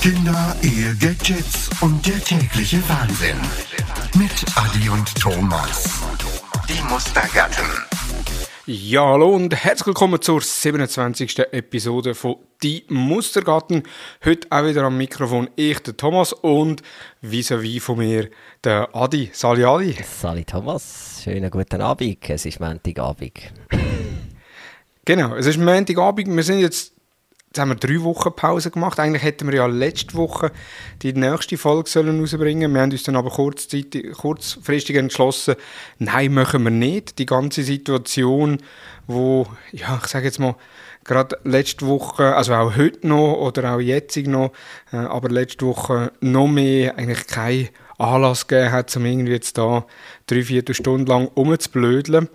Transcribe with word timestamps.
Kinder, 0.00 0.56
Ehe, 0.62 0.96
Gadgets 0.98 1.68
und 1.82 2.06
der 2.06 2.18
tägliche 2.24 2.78
Wahnsinn. 2.88 3.36
Mit 4.16 4.32
Adi 4.56 4.88
und 4.88 5.14
Thomas. 5.20 6.00
Die 6.70 6.82
Mustergatten. 6.90 7.66
Ja, 8.64 9.04
hallo 9.04 9.34
und 9.34 9.54
herzlich 9.54 9.88
willkommen 9.88 10.22
zur 10.22 10.40
27. 10.40 11.40
Episode 11.52 12.14
von 12.14 12.36
Die 12.62 12.86
Mustergatten. 12.88 13.82
Heute 14.24 14.48
auch 14.48 14.64
wieder 14.64 14.84
am 14.84 14.96
Mikrofon 14.96 15.50
ich, 15.56 15.80
der 15.80 15.94
Thomas, 15.94 16.32
und 16.32 16.80
vis-à-vis 17.22 17.80
von 17.82 17.98
mir 17.98 18.30
der 18.64 18.88
Adi. 18.94 19.28
Sali 19.34 19.64
Adi. 19.64 19.98
Sali 20.02 20.46
Thomas, 20.46 21.20
schönen 21.22 21.50
guten 21.50 21.82
Abend. 21.82 22.30
Es 22.30 22.46
ist 22.46 22.58
Montagabend. 22.58 23.52
Genau, 25.04 25.34
es 25.34 25.46
ist 25.46 25.58
Montagabend. 25.58 26.34
Wir 26.34 26.42
sind 26.42 26.60
jetzt 26.60 26.94
Jetzt 27.52 27.58
haben 27.58 27.70
wir 27.70 27.74
drei 27.74 28.00
Wochen 28.04 28.32
Pause 28.32 28.70
gemacht. 28.70 29.00
Eigentlich 29.00 29.24
hätten 29.24 29.48
wir 29.48 29.56
ja 29.56 29.66
letzte 29.66 30.14
Woche 30.14 30.52
die 31.02 31.12
nächste 31.12 31.58
Folge 31.58 31.90
sollen 31.90 32.20
rausbringen 32.20 32.72
Wir 32.72 32.80
haben 32.80 32.92
uns 32.92 33.02
dann 33.02 33.16
aber 33.16 33.30
kurzfristig 33.30 34.96
entschlossen, 34.96 35.56
nein, 35.98 36.32
machen 36.32 36.62
wir 36.62 36.70
nicht. 36.70 37.18
Die 37.18 37.26
ganze 37.26 37.64
Situation, 37.64 38.58
wo, 39.08 39.48
ja, 39.72 39.98
ich 40.00 40.06
sage 40.06 40.26
jetzt 40.26 40.38
mal, 40.38 40.54
gerade 41.02 41.40
letzte 41.42 41.88
Woche, 41.88 42.36
also 42.36 42.54
auch 42.54 42.76
heute 42.76 43.08
noch 43.08 43.34
oder 43.38 43.74
auch 43.74 43.80
jetzt 43.80 44.16
noch, 44.16 44.52
äh, 44.92 44.98
aber 44.98 45.28
letzte 45.28 45.66
Woche 45.66 46.12
noch 46.20 46.46
mehr 46.46 46.98
eigentlich 46.98 47.26
keinen 47.26 47.70
Anlass 47.98 48.46
gegeben 48.46 48.70
hat, 48.70 48.96
um 48.96 49.04
irgendwie 49.04 49.32
jetzt 49.32 49.58
da 49.58 49.86
drei, 50.28 50.44
vier 50.44 50.62
Stunden 50.70 51.06
lang 51.06 51.26
rumzublödeln. 51.34 52.28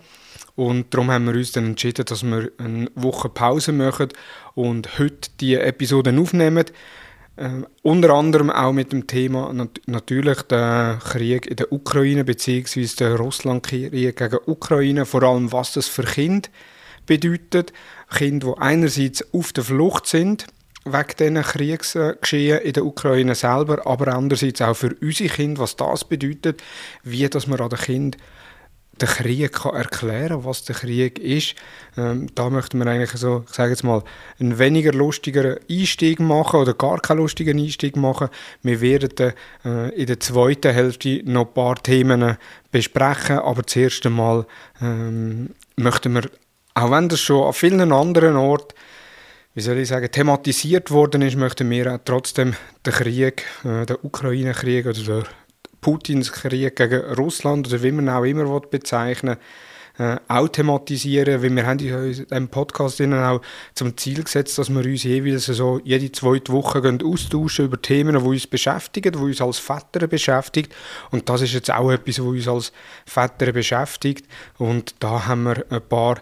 Und 0.56 0.92
darum 0.92 1.10
haben 1.10 1.26
wir 1.26 1.34
uns 1.34 1.52
dann 1.52 1.66
entschieden, 1.66 2.06
dass 2.06 2.22
wir 2.22 2.50
eine 2.58 2.88
Woche 2.94 3.28
Pause 3.28 3.72
machen 3.72 4.08
und 4.54 4.98
heute 4.98 5.30
die 5.38 5.54
Episoden 5.54 6.18
aufnehmen. 6.18 6.64
Äh, 7.36 7.62
unter 7.82 8.14
anderem 8.14 8.50
auch 8.50 8.72
mit 8.72 8.92
dem 8.92 9.06
Thema 9.06 9.52
nat 9.52 9.80
natürlich 9.84 10.40
der 10.42 10.98
Krieg 11.04 11.46
in 11.46 11.56
der 11.56 11.70
Ukraine 11.70 12.24
bzw. 12.24 12.86
der 12.98 13.16
Russlandkrieg 13.16 13.92
gegen 13.92 14.38
Ukraine, 14.46 15.04
vor 15.04 15.22
allem 15.22 15.52
was 15.52 15.74
das 15.74 15.88
für 15.88 16.04
Kinder 16.04 16.48
bedeutet. 17.04 17.74
Kinder, 18.10 18.54
die 18.56 18.62
einerseits 18.62 19.34
auf 19.34 19.52
der 19.52 19.64
Flucht 19.64 20.06
sind, 20.06 20.46
wegen 20.86 21.16
diesen 21.18 21.42
Kriegsgeschehen 21.42 22.60
in 22.60 22.72
der 22.72 22.86
Ukraine 22.86 23.34
selber, 23.34 23.86
aber 23.86 24.14
andererseits 24.14 24.62
auch 24.62 24.74
für 24.74 24.94
unsere 25.02 25.28
Kinder, 25.28 25.60
was 25.60 25.76
das 25.76 26.04
bedeutet, 26.04 26.62
wie 27.02 27.28
dass 27.28 27.46
man 27.46 27.60
an 27.60 27.68
den 27.68 27.78
Kindern 27.78 28.20
den 29.00 29.08
Krieg 29.08 29.52
kann 29.52 29.74
erklären 29.74 30.44
was 30.44 30.64
der 30.64 30.76
Krieg 30.76 31.18
ist. 31.18 31.54
Ähm, 31.96 32.28
da 32.34 32.50
möchten 32.50 32.78
wir 32.78 32.86
eigentlich 32.86 33.10
so, 33.12 33.44
ich 33.48 33.54
sage 33.54 33.70
jetzt 33.70 33.84
mal, 33.84 34.02
einen 34.40 34.58
weniger 34.58 34.92
lustigen 34.92 35.56
Einstieg 35.70 36.20
machen 36.20 36.60
oder 36.60 36.74
gar 36.74 37.00
keinen 37.00 37.18
lustigen 37.18 37.58
Einstieg 37.58 37.96
machen. 37.96 38.28
Wir 38.62 38.80
werden 38.80 39.32
äh, 39.64 39.88
in 39.90 40.06
der 40.06 40.20
zweiten 40.20 40.72
Hälfte 40.72 41.22
noch 41.24 41.46
ein 41.46 41.54
paar 41.54 41.76
Themen 41.76 42.36
besprechen, 42.70 43.38
aber 43.38 43.62
das 43.62 43.76
erste 43.76 44.10
Mal 44.10 44.46
ähm, 44.80 45.50
möchten 45.76 46.14
wir, 46.14 46.22
auch 46.74 46.90
wenn 46.90 47.08
das 47.08 47.20
schon 47.20 47.46
an 47.46 47.52
vielen 47.52 47.92
anderen 47.92 48.36
Orten 48.36 48.74
wie 49.56 49.62
soll 49.62 49.78
ich 49.78 49.88
sagen, 49.88 50.12
thematisiert 50.12 50.90
worden 50.90 51.22
ist, 51.22 51.38
möchten 51.38 51.70
wir 51.70 51.94
auch 51.94 51.98
trotzdem 52.04 52.54
den 52.84 52.92
Krieg, 52.92 53.46
äh, 53.64 53.86
den 53.86 53.96
Ukraine-Krieg 54.02 54.84
oder 54.84 54.92
den 54.92 55.24
Putins 55.80 56.32
Krieg 56.32 56.76
gegen 56.76 57.00
Russland 57.14 57.68
oder 57.68 57.82
wie 57.82 57.92
man 57.92 58.08
auch 58.08 58.24
immer 58.24 58.60
bezeichnen 58.60 59.36
äh, 59.98 60.16
auch 60.28 60.48
thematisieren, 60.48 61.42
weil 61.42 61.54
wir 61.54 61.66
haben 61.66 61.78
in 61.78 62.12
diesem 62.12 62.48
Podcast 62.48 63.00
auch 63.00 63.40
zum 63.74 63.96
Ziel 63.96 64.22
gesetzt, 64.22 64.58
dass 64.58 64.68
wir 64.68 64.84
uns 64.84 65.04
jeweils 65.04 65.46
so 65.46 65.80
jede 65.84 66.12
zweite 66.12 66.52
Woche 66.52 66.98
austauschen 67.02 67.66
über 67.66 67.80
Themen, 67.80 68.18
die 68.18 68.24
uns 68.24 68.46
beschäftigen, 68.46 69.12
die 69.12 69.18
uns 69.18 69.40
als 69.40 69.58
Väter 69.58 70.06
beschäftigt 70.06 70.74
und 71.10 71.28
das 71.28 71.42
ist 71.42 71.54
jetzt 71.54 71.70
auch 71.70 71.90
etwas, 71.90 72.18
was 72.18 72.26
uns 72.26 72.48
als 72.48 72.72
Väter 73.06 73.52
beschäftigt 73.52 74.26
und 74.58 74.94
da 75.00 75.26
haben 75.26 75.44
wir 75.44 75.64
ein 75.70 75.82
paar 75.82 76.20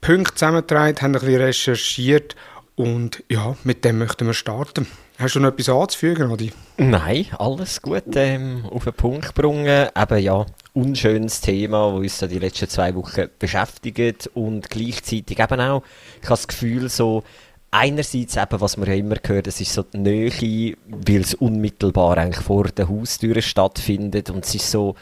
Punkte 0.00 0.34
zusammengetragen, 0.34 1.00
haben 1.00 1.14
ein 1.14 1.20
bisschen 1.20 1.42
recherchiert 1.42 2.36
und 2.76 3.22
ja, 3.28 3.56
mit 3.62 3.84
dem 3.84 3.98
möchten 3.98 4.26
wir 4.26 4.34
starten. 4.34 4.86
Hast 5.18 5.36
du 5.36 5.40
noch 5.40 5.50
etwas 5.50 5.68
anzufügen, 5.68 6.30
Adi? 6.32 6.52
Nein, 6.76 7.26
alles 7.38 7.80
gut 7.80 8.16
ähm, 8.16 8.64
auf 8.68 8.84
den 8.84 8.94
Punkt 8.94 9.34
gebracht. 9.34 9.92
Eben 9.96 10.18
ja, 10.18 10.44
unschönes 10.72 11.40
Thema, 11.40 11.92
das 11.92 12.22
uns 12.22 12.30
die 12.30 12.38
letzten 12.38 12.68
zwei 12.68 12.94
Wochen 12.96 13.28
beschäftigt 13.38 14.28
und 14.34 14.68
gleichzeitig 14.68 15.38
eben 15.38 15.60
auch, 15.60 15.82
ich 16.20 16.24
habe 16.24 16.30
das 16.30 16.48
Gefühl 16.48 16.88
so, 16.88 17.22
einerseits 17.70 18.36
eben, 18.36 18.60
was 18.60 18.76
man 18.76 18.88
ja 18.88 18.94
immer 18.94 19.16
hört, 19.24 19.46
es 19.46 19.60
ist 19.60 19.72
so 19.72 19.82
die 19.82 19.98
Nähe, 19.98 20.76
weil 20.88 21.20
es 21.20 21.34
unmittelbar 21.34 22.18
eigentlich 22.18 22.44
vor 22.44 22.64
der 22.64 22.88
Haustür 22.88 23.40
stattfindet 23.40 24.30
und 24.30 24.44
es 24.44 24.54
ist 24.56 24.70
so 24.70 24.96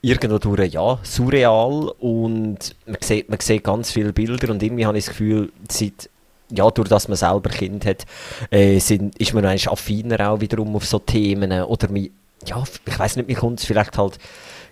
irgendwo 0.00 0.38
durch, 0.38 0.72
ja, 0.72 0.98
surreal 1.02 1.92
und 1.98 2.74
man 2.86 2.98
sieht, 3.00 3.28
man 3.28 3.40
sieht 3.40 3.64
ganz 3.64 3.92
viele 3.92 4.14
Bilder 4.14 4.50
und 4.50 4.62
irgendwie 4.62 4.86
habe 4.86 4.96
ich 4.96 5.04
das 5.04 5.12
Gefühl, 5.14 5.52
seit 5.68 6.08
ja, 6.50 6.70
durch 6.70 6.88
das 6.88 7.08
man 7.08 7.16
selber 7.16 7.50
Kind 7.50 7.84
hat, 7.86 8.04
äh, 8.50 8.78
sind, 8.78 9.18
ist 9.18 9.34
man 9.34 9.44
eigentlich 9.44 9.68
affiner 9.68 10.30
auch 10.30 10.40
wiederum 10.40 10.74
auf 10.76 10.86
so 10.86 10.98
Themen 10.98 11.52
oder 11.62 11.88
mi, 11.88 12.12
ja, 12.46 12.62
ich 12.86 12.98
weiß 12.98 13.16
nicht, 13.16 13.28
mir 13.28 13.36
kommt 13.36 13.60
es 13.60 13.66
vielleicht 13.66 13.98
halt 13.98 14.18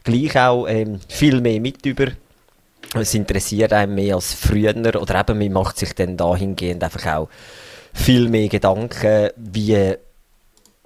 gleich 0.04 0.38
auch 0.38 0.66
ähm, 0.66 1.00
viel 1.08 1.40
mehr 1.40 1.60
mit 1.60 1.84
über. 1.84 2.08
Es 2.94 3.14
interessiert 3.14 3.72
einem 3.72 3.94
mehr 3.94 4.14
als 4.14 4.34
früher 4.34 4.74
oder 4.76 5.20
eben 5.20 5.38
man 5.38 5.52
macht 5.52 5.78
sich 5.78 5.94
dann 5.94 6.16
dahingehend 6.16 6.84
einfach 6.84 7.06
auch 7.06 7.28
viel 7.92 8.28
mehr 8.28 8.48
Gedanken, 8.48 9.30
wie 9.36 9.96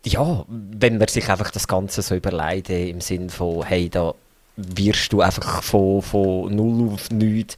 ja, 0.05 0.45
wenn 0.49 0.99
man 0.99 1.09
sich 1.09 1.29
einfach 1.29 1.51
das 1.51 1.69
Ganze 1.69 2.03
so 2.03 2.15
überlegt, 2.15 2.71
im 2.71 3.01
Sinn 3.01 3.31
von, 3.31 3.65
hey, 3.65 3.91
da 3.91 4.15
wirst 4.57 5.13
du 5.13 5.21
einfach 5.21 5.63
von, 5.63 6.03
von 6.03 6.55
null 6.55 6.95
auf 6.95 7.11
nichts 7.11 7.57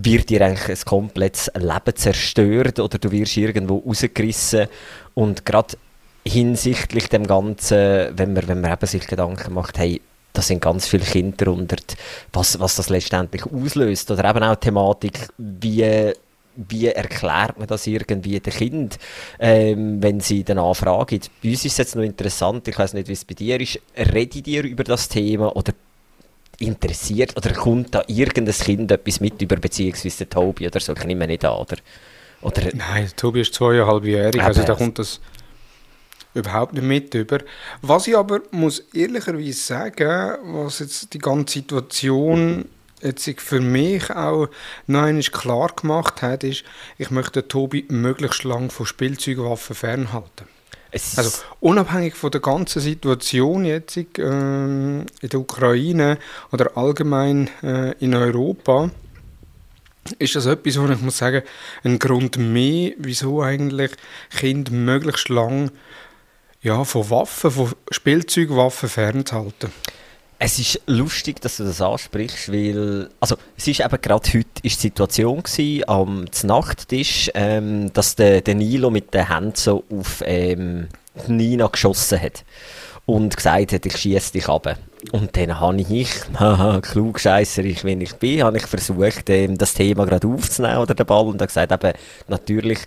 wird 0.00 0.30
dir 0.30 0.42
eigentlich 0.42 0.68
ein 0.68 0.84
komplettes 0.84 1.50
Leben 1.56 1.96
zerstört 1.96 2.78
oder 2.78 2.98
du 2.98 3.10
wirst 3.10 3.36
irgendwo 3.36 3.78
rausgerissen. 3.78 4.68
Und 5.14 5.44
gerade 5.44 5.76
hinsichtlich 6.24 7.08
dem 7.08 7.26
Ganzen, 7.26 8.16
wenn 8.16 8.32
man, 8.32 8.48
wenn 8.48 8.60
man 8.60 8.72
eben 8.72 8.86
sich 8.86 9.06
Gedanken 9.06 9.54
macht, 9.54 9.78
hey, 9.78 10.00
da 10.32 10.42
sind 10.42 10.60
ganz 10.60 10.86
viele 10.86 11.04
Kinder 11.04 11.36
darunter, 11.36 11.76
was, 12.32 12.60
was 12.60 12.76
das 12.76 12.90
letztendlich 12.90 13.44
auslöst. 13.44 14.10
Oder 14.10 14.30
eben 14.30 14.44
auch 14.44 14.54
die 14.54 14.66
Thematik, 14.66 15.28
wie 15.36 16.12
wie 16.68 16.88
erklärt 16.88 17.56
man 17.56 17.68
das 17.68 17.86
irgendwie 17.86 18.40
den 18.40 18.52
Kind, 18.52 18.98
ähm, 19.38 20.02
wenn 20.02 20.18
sie 20.18 20.42
danach 20.42 20.74
fragen? 20.74 21.20
Bei 21.40 21.50
uns 21.50 21.64
ist 21.64 21.72
es 21.72 21.78
jetzt 21.78 21.96
noch 21.96 22.02
interessant, 22.02 22.66
ich 22.66 22.76
weiß 22.76 22.94
nicht, 22.94 23.06
wie 23.06 23.12
es 23.12 23.24
bei 23.24 23.34
dir 23.34 23.60
ist, 23.60 23.78
redet 23.96 24.46
ihr 24.48 24.64
über 24.64 24.82
das 24.82 25.08
Thema 25.08 25.54
oder 25.54 25.72
interessiert 26.58 27.36
oder 27.36 27.52
kommt 27.52 27.94
da 27.94 28.02
irgendein 28.06 28.54
Kind 28.54 28.90
etwas 28.90 29.20
mit 29.20 29.40
über 29.40 29.56
beziehungsweise 29.56 30.18
der 30.18 30.30
Tobi 30.30 30.66
oder 30.66 30.80
so? 30.80 30.92
Ich 30.94 31.04
nehme 31.04 31.26
nicht 31.26 31.44
an, 31.44 31.58
oder? 31.58 31.76
oder 32.42 32.62
Nein, 32.74 33.10
Tobi 33.16 33.42
ist 33.42 33.54
zweieinhalbjährig, 33.54 34.42
also 34.42 34.62
da 34.62 34.74
kommt 34.74 34.98
das 34.98 35.20
überhaupt 36.34 36.72
nicht 36.72 36.84
mit 36.84 37.14
über. 37.14 37.38
Was 37.82 38.06
ich 38.06 38.16
aber 38.16 38.40
muss 38.50 38.80
ehrlicherweise 38.92 39.52
sagen, 39.52 40.38
was 40.42 40.78
jetzt 40.80 41.12
die 41.14 41.18
ganze 41.18 41.60
Situation 41.60 42.66
jetzt 43.02 43.28
für 43.40 43.60
mich 43.60 44.10
auch 44.10 44.48
noch 44.86 45.02
einmal 45.02 45.22
klar 45.22 45.72
gemacht 45.74 46.22
hat, 46.22 46.44
ist, 46.44 46.64
ich 46.96 47.10
möchte 47.10 47.46
Tobi 47.46 47.86
möglichst 47.88 48.44
lang 48.44 48.70
von 48.70 48.86
Spielzeugwaffen 48.86 49.76
fernhalten. 49.76 50.46
Also 50.92 51.42
unabhängig 51.60 52.14
von 52.14 52.30
der 52.30 52.40
ganzen 52.40 52.80
Situation 52.80 53.64
jetzt 53.64 53.96
ähm, 53.96 55.04
in 55.20 55.28
der 55.28 55.40
Ukraine 55.40 56.18
oder 56.50 56.76
allgemein 56.76 57.50
äh, 57.62 57.92
in 57.98 58.14
Europa, 58.14 58.90
ist 60.18 60.34
das 60.34 60.46
etwas, 60.46 60.80
wo 60.80 60.88
ich 60.88 61.00
muss 61.00 61.18
sagen, 61.18 61.42
ein 61.84 61.98
Grund 61.98 62.38
mehr, 62.38 62.92
wieso 62.98 63.42
eigentlich 63.42 63.90
Kinder 64.30 64.72
möglichst 64.72 65.28
lang 65.28 65.70
ja, 66.62 66.84
von 66.84 67.10
Waffen, 67.10 67.50
von 67.50 67.72
Spielzeugwaffen 67.90 68.88
fernzuhalten. 68.88 69.70
Es 70.40 70.58
ist 70.60 70.80
lustig, 70.86 71.40
dass 71.40 71.56
du 71.56 71.64
das 71.64 71.80
ansprichst, 71.80 72.52
weil, 72.52 73.10
also, 73.18 73.36
es 73.56 73.66
ist 73.66 73.80
eben 73.80 74.00
gerade 74.00 74.28
heute 74.28 74.46
ist 74.62 74.76
die 74.76 74.88
Situation 74.88 75.42
gewesen, 75.42 75.88
am 75.88 76.26
Nachttisch, 76.44 77.28
ähm, 77.34 77.92
dass 77.92 78.14
der, 78.14 78.40
der 78.40 78.54
Nilo 78.54 78.90
mit 78.90 79.12
den 79.12 79.28
Händen 79.28 79.56
so 79.56 79.82
auf 79.90 80.22
ähm, 80.24 80.88
Nina 81.26 81.66
geschossen 81.66 82.20
hat 82.20 82.44
und 83.04 83.34
gesagt 83.36 83.72
hat, 83.72 83.84
ich 83.84 83.96
schieße 83.96 84.32
dich 84.32 84.48
ab. 84.48 84.78
Und 85.12 85.36
dann 85.36 85.60
habe 85.60 85.80
ich, 85.80 86.10
klugscheisser 86.82 87.64
ich, 87.64 87.84
wenn 87.84 88.00
ich 88.00 88.14
bin, 88.16 88.42
habe 88.42 88.56
ich 88.56 88.66
versucht, 88.66 89.30
ähm, 89.30 89.56
das 89.56 89.74
Thema 89.74 90.04
gerade 90.04 90.26
aufzunehmen 90.26 90.78
oder 90.78 90.94
den 90.94 91.06
Ball 91.06 91.26
und 91.26 91.40
habe 91.40 91.46
gesagt, 91.46 91.72
eben, 91.72 91.92
natürlich, 92.26 92.80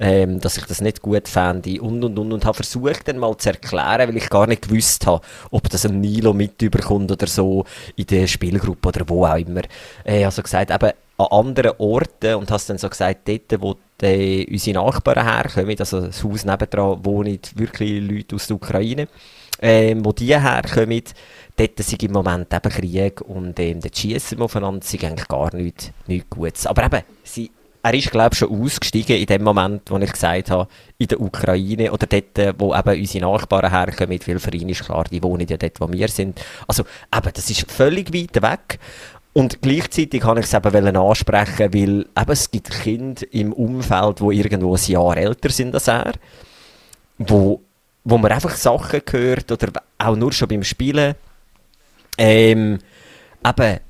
ähm, 0.00 0.40
dass 0.40 0.56
ich 0.56 0.64
das 0.66 0.80
nicht 0.80 1.02
gut 1.02 1.28
fände 1.28 1.80
und 1.80 2.02
und 2.02 2.18
und 2.18 2.32
und 2.32 2.44
habe 2.44 2.56
versucht 2.56 3.06
dann 3.06 3.18
mal 3.18 3.36
zu 3.36 3.50
erklären, 3.50 4.08
weil 4.08 4.16
ich 4.16 4.28
gar 4.28 4.46
nicht 4.46 4.68
gewusst 4.68 5.06
habe, 5.06 5.24
ob 5.50 5.68
das 5.70 5.86
ein 5.86 6.00
Nilo 6.00 6.32
mit 6.32 6.60
überkommt 6.60 7.12
oder 7.12 7.26
so 7.26 7.64
in 7.96 8.06
der 8.06 8.26
Spielgruppe 8.26 8.88
oder 8.88 9.08
wo 9.08 9.24
auch 9.24 9.36
immer. 9.36 9.62
Äh, 10.04 10.24
also 10.24 10.42
gesagt, 10.42 10.70
eben, 10.70 10.92
an 11.18 11.26
anderen 11.30 11.72
Orten 11.78 12.34
und 12.34 12.50
hast 12.50 12.70
dann 12.70 12.78
so 12.78 12.88
gesagt, 12.88 13.28
dort, 13.28 13.60
wo 13.60 13.76
äh, 14.02 14.46
unsere 14.50 14.84
Nachbarn 14.84 15.24
herkommen. 15.24 15.76
Also 15.78 16.00
das 16.06 16.24
Haus 16.24 16.44
nebendran 16.44 17.04
wohnen 17.04 17.38
wirklich 17.54 18.02
Leute 18.02 18.34
aus 18.34 18.46
der 18.48 18.56
Ukraine, 18.56 19.08
ähm, 19.62 20.04
wo 20.04 20.12
die 20.12 20.38
herkommen. 20.38 21.02
Dort 21.56 21.78
sind 21.78 22.02
im 22.02 22.12
Moment 22.12 22.52
eben 22.52 22.72
Krieg 22.72 23.20
und 23.20 23.58
ähm, 23.60 23.80
dort 23.80 23.96
schießen 23.96 24.38
wir 24.38 24.44
aufeinander, 24.44 24.84
sind 24.84 25.04
eigentlich 25.04 25.28
gar 25.28 25.54
nichts, 25.54 25.90
nichts 26.06 26.30
Gutes. 26.30 26.66
Aber 26.66 26.84
eben, 26.84 27.02
sie 27.22 27.50
er 27.84 27.94
ist, 27.94 28.12
glaube 28.12 28.30
ich, 28.32 28.38
schon 28.38 28.62
ausgestiegen 28.62 29.16
in 29.16 29.26
dem 29.26 29.42
Moment, 29.42 29.90
wo 29.90 29.98
ich 29.98 30.12
gesagt 30.12 30.52
habe, 30.52 30.68
in 30.98 31.08
der 31.08 31.20
Ukraine 31.20 31.90
oder 31.90 32.06
dort, 32.06 32.60
wo 32.60 32.74
eben 32.74 33.00
unsere 33.00 33.24
Nachbarn 33.24 33.70
herkommen, 33.70 34.20
weil 34.24 34.38
für 34.38 34.54
ihn 34.54 34.68
ist 34.68 34.84
klar, 34.84 35.04
die 35.10 35.22
wohnen 35.22 35.48
ja 35.48 35.56
dort, 35.56 35.80
wo 35.80 35.90
wir 35.90 36.06
sind. 36.06 36.40
Also 36.68 36.84
eben, 37.12 37.30
das 37.34 37.50
ist 37.50 37.70
völlig 37.70 38.14
weit 38.14 38.40
weg. 38.40 38.78
Und 39.32 39.62
gleichzeitig 39.62 40.20
kann 40.20 40.38
ich 40.38 40.44
es 40.44 40.54
eben 40.54 40.96
ansprechen, 40.96 41.74
weil 41.74 42.00
eben, 42.02 42.30
es 42.30 42.50
gibt 42.50 42.70
Kinder 42.70 43.22
im 43.32 43.52
Umfeld, 43.52 44.20
die 44.20 44.38
irgendwo 44.38 44.76
ein 44.76 44.84
Jahr 44.86 45.16
älter 45.16 45.48
sind 45.48 45.74
als 45.74 45.88
er, 45.88 46.12
wo, 47.18 47.62
wo 48.04 48.18
man 48.18 48.32
einfach 48.32 48.54
Sachen 48.56 49.00
hört 49.10 49.50
oder 49.52 49.82
auch 49.98 50.16
nur 50.16 50.32
schon 50.32 50.48
beim 50.48 50.64
Spielen, 50.64 51.14
ähm, 52.18 52.78
eben, 53.46 53.80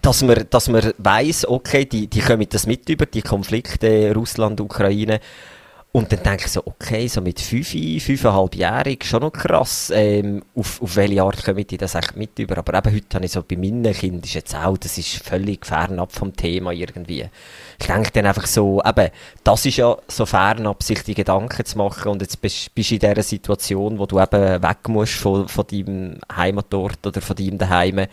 dass 0.00 0.22
man, 0.22 0.46
dass 0.50 0.68
man 0.68 0.92
weiss, 0.98 1.46
okay, 1.46 1.84
die, 1.84 2.06
die 2.06 2.20
kommen 2.20 2.46
das 2.48 2.66
mit 2.66 2.88
über, 2.88 3.06
die 3.06 3.22
Konflikte 3.22 4.12
Russland, 4.14 4.60
Ukraine. 4.60 5.20
Und 5.92 6.12
dann 6.12 6.22
denke 6.22 6.44
ich 6.46 6.52
so, 6.52 6.62
okay, 6.64 7.08
so 7.08 7.20
mit 7.20 7.40
5, 7.40 7.68
5,5-jährig, 7.68 9.04
schon 9.04 9.22
noch 9.22 9.32
krass, 9.32 9.90
ähm, 9.92 10.44
auf, 10.54 10.80
auf 10.80 10.94
welche 10.94 11.20
Art 11.20 11.44
kommen 11.44 11.66
die 11.66 11.78
das 11.78 11.96
echt 11.96 12.14
mit 12.14 12.38
über. 12.38 12.58
Aber 12.58 12.78
eben 12.78 12.94
heute 12.94 13.16
habe 13.16 13.24
ich 13.24 13.32
so 13.32 13.42
bei 13.42 13.56
meinen 13.56 13.92
Kindern 13.92 14.22
ist 14.22 14.34
jetzt 14.34 14.54
auch, 14.54 14.78
das 14.78 14.98
ist 14.98 15.16
völlig 15.16 15.66
fernab 15.66 16.12
vom 16.12 16.36
Thema 16.36 16.70
irgendwie. 16.70 17.28
Ich 17.80 17.86
denke 17.88 18.12
dann 18.12 18.26
einfach 18.26 18.46
so, 18.46 18.80
eben, 18.86 19.08
das 19.42 19.66
ist 19.66 19.78
ja 19.78 19.96
so 20.06 20.26
fernab, 20.26 20.80
sich 20.84 21.02
die 21.02 21.14
Gedanken 21.14 21.64
zu 21.64 21.78
machen 21.78 22.12
und 22.12 22.22
jetzt 22.22 22.40
bist, 22.40 22.70
du 22.72 22.82
in 22.82 22.98
dieser 23.00 23.22
Situation, 23.24 23.98
wo 23.98 24.06
du 24.06 24.20
eben 24.20 24.62
weg 24.62 24.88
musst 24.88 25.14
von, 25.14 25.48
von 25.48 25.66
deinem 25.66 26.18
Heimatort 26.32 27.04
oder 27.04 27.20
von 27.20 27.34
deinem 27.34 27.58
Daheim 27.58 28.06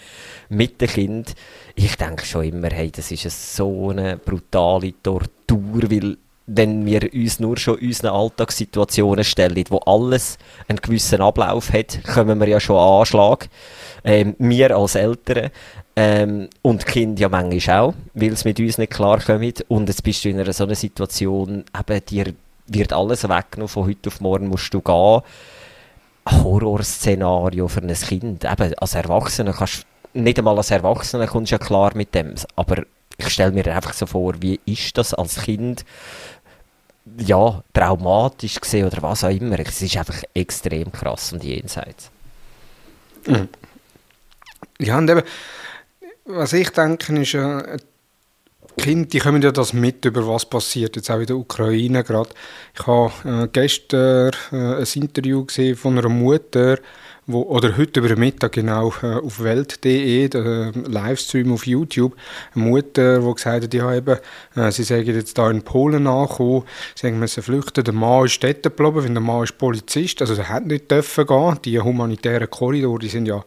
mit 0.49 0.81
dem 0.81 0.89
Kind. 0.89 1.35
Ich 1.75 1.95
denke 1.95 2.25
schon 2.25 2.45
immer, 2.45 2.69
hey, 2.71 2.89
das 2.89 3.11
ist 3.11 3.55
so 3.55 3.91
eine 3.91 4.17
brutale 4.17 4.93
Tortur, 5.03 5.91
weil 5.91 6.17
wenn 6.47 6.85
wir 6.85 7.13
uns 7.13 7.39
nur 7.39 7.57
schon 7.57 7.77
unseren 7.77 8.15
Alltagssituationen 8.15 9.25
stellen, 9.25 9.65
wo 9.69 9.79
alles 9.79 10.37
einen 10.67 10.79
gewissen 10.79 11.21
Ablauf 11.21 11.71
hat, 11.73 11.99
kommen 12.05 12.39
wir 12.39 12.47
ja 12.47 12.59
schon 12.59 12.77
an 12.77 12.99
Anschlag. 13.01 13.49
Ähm, 14.03 14.35
wir 14.39 14.75
als 14.75 14.95
Eltern 14.95 15.49
ähm, 15.97 16.49
und 16.61 16.85
Kinder 16.85 17.21
ja 17.21 17.29
manchmal 17.29 17.79
auch, 17.79 17.93
weil 18.13 18.31
es 18.31 18.45
mit 18.45 18.59
uns 18.59 18.77
nicht 18.77 18.93
klarkommt. 18.93 19.65
Und 19.67 19.89
jetzt 19.89 20.03
bist 20.03 20.23
du 20.23 20.29
in 20.29 20.39
einer 20.39 20.53
so 20.53 20.63
einer 20.63 20.75
Situation, 20.75 21.65
eben 21.77 22.05
dir 22.05 22.33
wird 22.67 22.93
alles 22.93 23.27
weggenommen, 23.27 23.67
von 23.67 23.87
heute 23.87 24.07
auf 24.09 24.21
morgen 24.21 24.47
musst 24.47 24.73
du 24.73 24.81
gehen. 24.81 25.21
Horrorszenario 26.29 27.67
für 27.67 27.81
ein 27.81 27.93
Kind. 27.93 28.45
Eben, 28.45 28.73
als 28.75 28.95
Erwachsener 28.95 29.53
kannst 29.53 29.85
nicht 30.13 30.37
einmal 30.37 30.57
als 30.57 30.71
Erwachsener 30.71 31.27
kommst 31.27 31.51
du 31.51 31.55
ja 31.55 31.59
klar 31.59 31.91
mit 31.95 32.15
dem. 32.15 32.35
Aber 32.55 32.83
ich 33.17 33.29
stelle 33.29 33.51
mir 33.51 33.65
einfach 33.73 33.93
so 33.93 34.05
vor, 34.05 34.35
wie 34.41 34.59
ist 34.65 34.97
das 34.97 35.13
als 35.13 35.41
Kind 35.41 35.85
ja, 37.17 37.63
traumatisch 37.73 38.59
gesehen 38.59 38.87
oder 38.87 39.01
was 39.01 39.23
auch 39.23 39.29
immer. 39.29 39.59
Es 39.59 39.81
ist 39.81 39.97
einfach 39.97 40.21
extrem 40.33 40.91
krass 40.91 41.33
und 41.33 41.43
jenseits. 41.43 42.11
Mhm. 43.25 43.49
Ja, 44.79 44.97
und 44.97 45.09
eben, 45.09 45.23
was 46.25 46.53
ich 46.53 46.69
denke, 46.69 47.19
ist, 47.19 47.33
äh, 47.33 47.77
Kinder, 48.77 49.07
die 49.07 49.19
kommen 49.19 49.41
ja 49.41 49.51
das 49.51 49.73
mit, 49.73 50.05
über 50.05 50.27
was 50.27 50.45
passiert, 50.45 50.95
jetzt 50.95 51.09
auch 51.09 51.19
in 51.19 51.25
der 51.25 51.37
Ukraine 51.37 52.03
gerade. 52.03 52.29
Ich 52.75 52.85
habe 52.85 53.11
äh, 53.25 53.47
gestern 53.51 54.31
äh, 54.51 54.75
ein 54.75 54.87
Interview 54.93 55.45
gesehen 55.45 55.75
von 55.75 55.97
einer 55.97 56.09
Mutter, 56.09 56.77
wo, 57.27 57.41
oder 57.41 57.77
heute 57.77 57.99
über 57.99 58.15
Mittag 58.15 58.53
genau 58.53 58.93
äh, 59.03 59.15
auf 59.15 59.43
welt.de, 59.43 60.25
äh, 60.25 60.71
Livestream 60.71 61.51
auf 61.51 61.67
YouTube, 61.67 62.15
eine 62.55 62.63
Mutter, 62.63 63.19
die 63.19 63.33
gesagt 63.33 63.63
hat, 63.65 63.73
ja 63.73 63.93
eben, 63.93 64.17
äh, 64.55 64.71
sie 64.71 64.83
sagen 64.83 65.05
jetzt 65.05 65.37
da 65.37 65.51
in 65.51 65.61
Polen 65.61 66.07
angekommen, 66.07 66.63
sie 66.95 67.11
müssen 67.11 67.43
flüchten, 67.43 67.83
der 67.83 67.93
Mann 67.93 68.25
ist 68.25 68.41
dort 68.41 68.63
geblieben, 68.63 68.95
weil 68.95 69.09
der 69.09 69.21
Mann 69.21 69.43
ist 69.43 69.57
Polizist, 69.57 70.21
also 70.21 70.35
er 70.35 70.49
hat 70.49 70.65
nicht 70.65 70.89
dürfen 70.89 71.27
gehen, 71.27 71.59
die 71.65 71.79
humanitären 71.79 72.49
Korridore, 72.49 72.99
die 72.99 73.09
sind 73.09 73.27
ja 73.27 73.43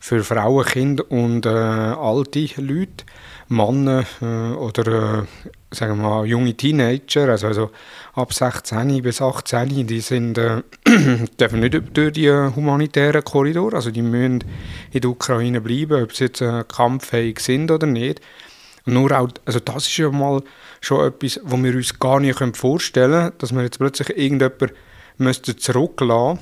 für 0.00 0.24
Frauen, 0.24 0.64
Kinder 0.64 1.04
und 1.10 1.44
äh, 1.44 1.48
alte 1.50 2.48
Leute, 2.56 3.04
Männer 3.48 4.04
äh, 4.20 4.54
oder 4.54 5.22
äh, 5.22 5.74
sagen 5.74 5.98
wir 5.98 6.08
mal, 6.08 6.26
junge 6.26 6.54
Teenager, 6.54 7.28
also, 7.28 7.46
also 7.46 7.70
ab 8.14 8.32
16 8.32 9.02
bis 9.02 9.20
18, 9.20 9.86
die 9.86 10.00
sind, 10.00 10.38
äh, 10.38 10.62
dürfen 11.40 11.60
nicht 11.60 11.96
durch 11.96 12.12
die 12.12 12.30
humanitären 12.30 13.24
Korridor, 13.24 13.74
also 13.74 13.90
die 13.90 14.02
müssen 14.02 14.44
in 14.92 15.00
der 15.00 15.10
Ukraine 15.10 15.60
bleiben, 15.60 16.02
ob 16.02 16.14
sie 16.14 16.24
jetzt 16.24 16.40
äh, 16.40 16.64
kampffähig 16.66 17.40
sind 17.40 17.70
oder 17.70 17.86
nicht. 17.86 18.20
nur 18.84 19.12
auch, 19.12 19.28
also 19.44 19.60
das 19.60 19.86
ist 19.86 19.96
ja 19.96 20.10
mal 20.10 20.42
schon 20.80 21.06
etwas, 21.06 21.40
wo 21.44 21.56
wir 21.56 21.74
uns 21.74 21.98
gar 21.98 22.20
nicht 22.20 22.38
vorstellen 22.56 23.12
können, 23.12 23.32
dass 23.38 23.54
wir 23.54 23.62
jetzt 23.62 23.78
plötzlich 23.78 24.10
irgendjemand 24.10 24.72
müsste 25.18 25.56
zurücklassen 25.56 26.38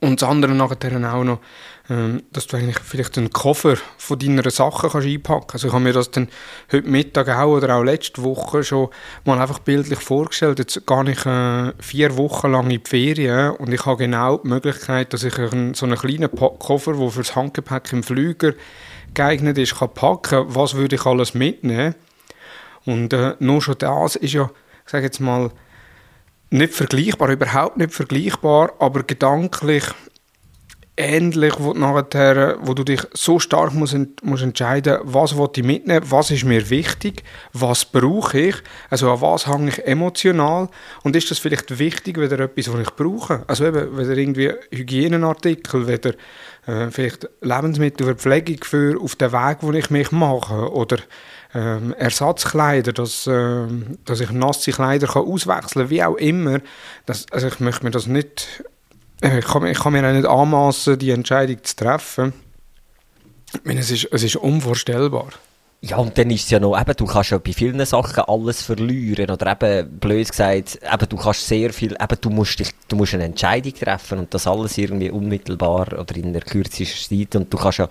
und 0.00 0.22
das 0.22 0.28
andere 0.28 0.54
nachher 0.54 1.14
auch 1.14 1.24
noch 1.24 1.40
dass 1.86 2.46
du 2.46 2.56
eigentlich 2.56 2.78
vielleicht 2.78 3.18
einen 3.18 3.30
Koffer 3.30 3.76
von 3.98 4.18
deiner 4.18 4.50
Sachen 4.50 4.88
kannst 4.88 5.06
einpacken 5.06 5.40
kannst. 5.48 5.54
Also 5.54 5.66
ich 5.66 5.72
habe 5.74 5.84
mir 5.84 5.92
das 5.92 6.10
dann 6.10 6.28
heute 6.72 6.88
Mittag 6.88 7.28
auch 7.28 7.56
oder 7.56 7.76
auch 7.76 7.82
letzte 7.82 8.22
Woche 8.22 8.64
schon 8.64 8.88
mal 9.26 9.38
einfach 9.38 9.58
bildlich 9.58 9.98
vorgestellt. 9.98 10.58
Jetzt 10.58 10.86
gar 10.86 11.04
nicht 11.04 11.26
äh, 11.26 11.72
vier 11.80 12.16
Wochen 12.16 12.52
lang 12.52 12.70
in 12.70 12.80
die 12.80 12.88
Ferien 12.88 13.50
und 13.56 13.70
ich 13.70 13.84
habe 13.84 13.98
genau 13.98 14.38
die 14.38 14.48
Möglichkeit, 14.48 15.12
dass 15.12 15.24
ich 15.24 15.38
einen, 15.38 15.74
so 15.74 15.84
einen 15.84 15.98
kleinen 15.98 16.30
Koffer, 16.30 16.94
der 16.94 17.10
für 17.10 17.20
das 17.20 17.36
Handgepäck 17.36 17.92
im 17.92 18.02
Flüger 18.02 18.54
geeignet 19.12 19.58
ist, 19.58 19.78
kann 19.78 19.92
packen. 19.92 20.46
Was 20.48 20.74
würde 20.74 20.96
ich 20.96 21.04
alles 21.04 21.34
mitnehmen? 21.34 21.94
Und 22.86 23.12
äh, 23.12 23.36
nur 23.40 23.60
schon 23.60 23.76
das 23.78 24.16
ist 24.16 24.32
ja, 24.32 24.50
ich 24.86 24.90
sage 24.90 25.04
jetzt 25.04 25.20
mal, 25.20 25.50
nicht 26.50 26.72
vergleichbar, 26.72 27.30
überhaupt 27.30 27.76
nicht 27.76 27.92
vergleichbar, 27.92 28.72
aber 28.78 29.02
gedanklich 29.02 29.84
ähnlich, 30.96 31.54
wo, 31.58 31.72
nachher, 31.72 32.56
wo 32.60 32.74
du 32.74 32.84
dich 32.84 33.02
so 33.12 33.40
stark 33.40 33.74
musst, 33.74 33.96
musst 34.22 34.42
entscheiden 34.42 34.98
was 35.02 35.36
will 35.36 35.48
ich 35.56 35.64
mitnehmen, 35.64 36.04
was 36.08 36.30
ist 36.30 36.44
mir 36.44 36.70
wichtig, 36.70 37.24
was 37.52 37.84
brauche 37.84 38.38
ich, 38.38 38.56
also 38.90 39.10
an 39.10 39.20
was 39.20 39.46
hänge 39.46 39.70
ich 39.70 39.86
emotional 39.86 40.68
und 41.02 41.16
ist 41.16 41.30
das 41.30 41.38
vielleicht 41.38 41.78
wichtig, 41.78 42.18
weder 42.18 42.38
etwas, 42.38 42.72
was 42.72 42.80
ich 42.80 42.90
brauche, 42.90 43.42
also 43.48 43.66
eben, 43.66 43.96
weder 43.96 44.16
irgendwie 44.16 44.52
Hygienenartikel, 44.70 45.88
weder 45.88 46.12
äh, 46.66 46.90
vielleicht 46.90 47.28
Lebensmittel 47.40 48.06
oder 48.06 48.16
Pflegung 48.16 48.58
für 48.62 49.00
auf 49.00 49.16
den 49.16 49.32
Weg, 49.32 49.58
wo 49.62 49.72
ich 49.72 49.90
mich 49.90 50.12
mache 50.12 50.72
oder 50.72 50.98
ähm, 51.54 51.92
Ersatzkleider, 51.94 52.92
dass, 52.92 53.26
äh, 53.26 53.66
dass 54.04 54.20
ich 54.20 54.30
nasse 54.30 54.72
Kleider 54.72 55.06
kann 55.06 55.24
auswechseln 55.24 55.86
kann, 55.86 55.90
wie 55.90 56.02
auch 56.02 56.16
immer. 56.16 56.60
Das, 57.06 57.26
also 57.30 57.48
ich 57.48 57.60
möchte 57.60 57.84
mir 57.84 57.90
das 57.90 58.06
nicht 58.06 58.64
ich 59.32 59.44
kann, 59.44 59.66
ich 59.66 59.78
kann 59.78 59.92
mir 59.92 60.06
auch 60.06 60.12
nicht 60.12 60.26
anmassen, 60.26 60.98
die 60.98 61.10
Entscheidung 61.10 61.62
zu 61.62 61.76
treffen. 61.76 62.32
Ich 63.54 63.64
meine, 63.64 63.80
es 63.80 63.90
ist, 63.90 64.08
es 64.10 64.22
ist 64.22 64.36
unvorstellbar. 64.36 65.28
Ja, 65.80 65.98
und 65.98 66.16
dann 66.16 66.30
ist 66.30 66.44
es 66.44 66.50
ja 66.50 66.58
noch, 66.58 66.80
eben, 66.80 66.96
du 66.96 67.04
kannst 67.04 67.30
ja 67.30 67.36
bei 67.36 67.52
vielen 67.52 67.84
Sachen 67.84 68.24
alles 68.24 68.62
verlieren. 68.62 69.30
Oder 69.30 69.52
eben, 69.52 69.98
blöd 69.98 70.28
gesagt, 70.30 70.78
eben, 70.82 71.08
du 71.10 71.16
kannst 71.16 71.46
sehr 71.46 71.72
viel, 71.74 71.92
eben, 71.92 72.18
du 72.20 72.30
musst, 72.30 72.58
dich, 72.58 72.70
du 72.88 72.96
musst 72.96 73.12
eine 73.12 73.24
Entscheidung 73.24 73.74
treffen 73.74 74.18
und 74.20 74.32
das 74.32 74.46
alles 74.46 74.78
irgendwie 74.78 75.10
unmittelbar 75.10 75.88
oder 75.98 76.16
in 76.16 76.32
der 76.32 76.40
kürzesten 76.40 77.18
Zeit. 77.18 77.36
Und 77.36 77.52
du 77.52 77.58
kannst 77.58 77.78
ja 77.78 77.88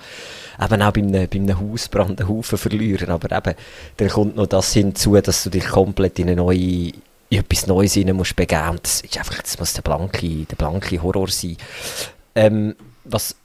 eben 0.59 0.81
auch 0.81 0.91
bei 0.91 1.01
einem, 1.01 1.29
bei 1.29 1.37
einem 1.37 1.59
Hausbrand 1.59 2.19
einen 2.19 2.29
Haufen 2.29 2.57
verlieren. 2.57 3.09
Aber 3.09 3.31
eben, 3.31 3.55
dann 3.97 4.09
kommt 4.09 4.35
noch 4.37 4.47
das 4.47 4.73
hinzu, 4.73 5.15
dass 5.21 5.43
du 5.43 5.51
dich 5.51 5.67
komplett 5.67 6.17
in 6.17 6.29
eine 6.29 6.37
neue 6.37 6.93
in 7.33 7.39
etwas 7.39 7.67
Neues 7.67 7.97
rein 7.97 8.15
musst 8.15 8.35
begeben 8.35 8.69
und 8.69 8.83
das 8.83 9.01
ist 9.01 9.17
einfach, 9.17 9.41
das 9.41 9.59
muss 9.59 9.73
der 9.73 9.81
blanke, 9.81 10.45
der 10.45 10.55
blanke 10.55 11.01
Horror 11.01 11.29
sein. 11.29 11.57
Ähm, 12.35 12.75
was, 13.03 13.35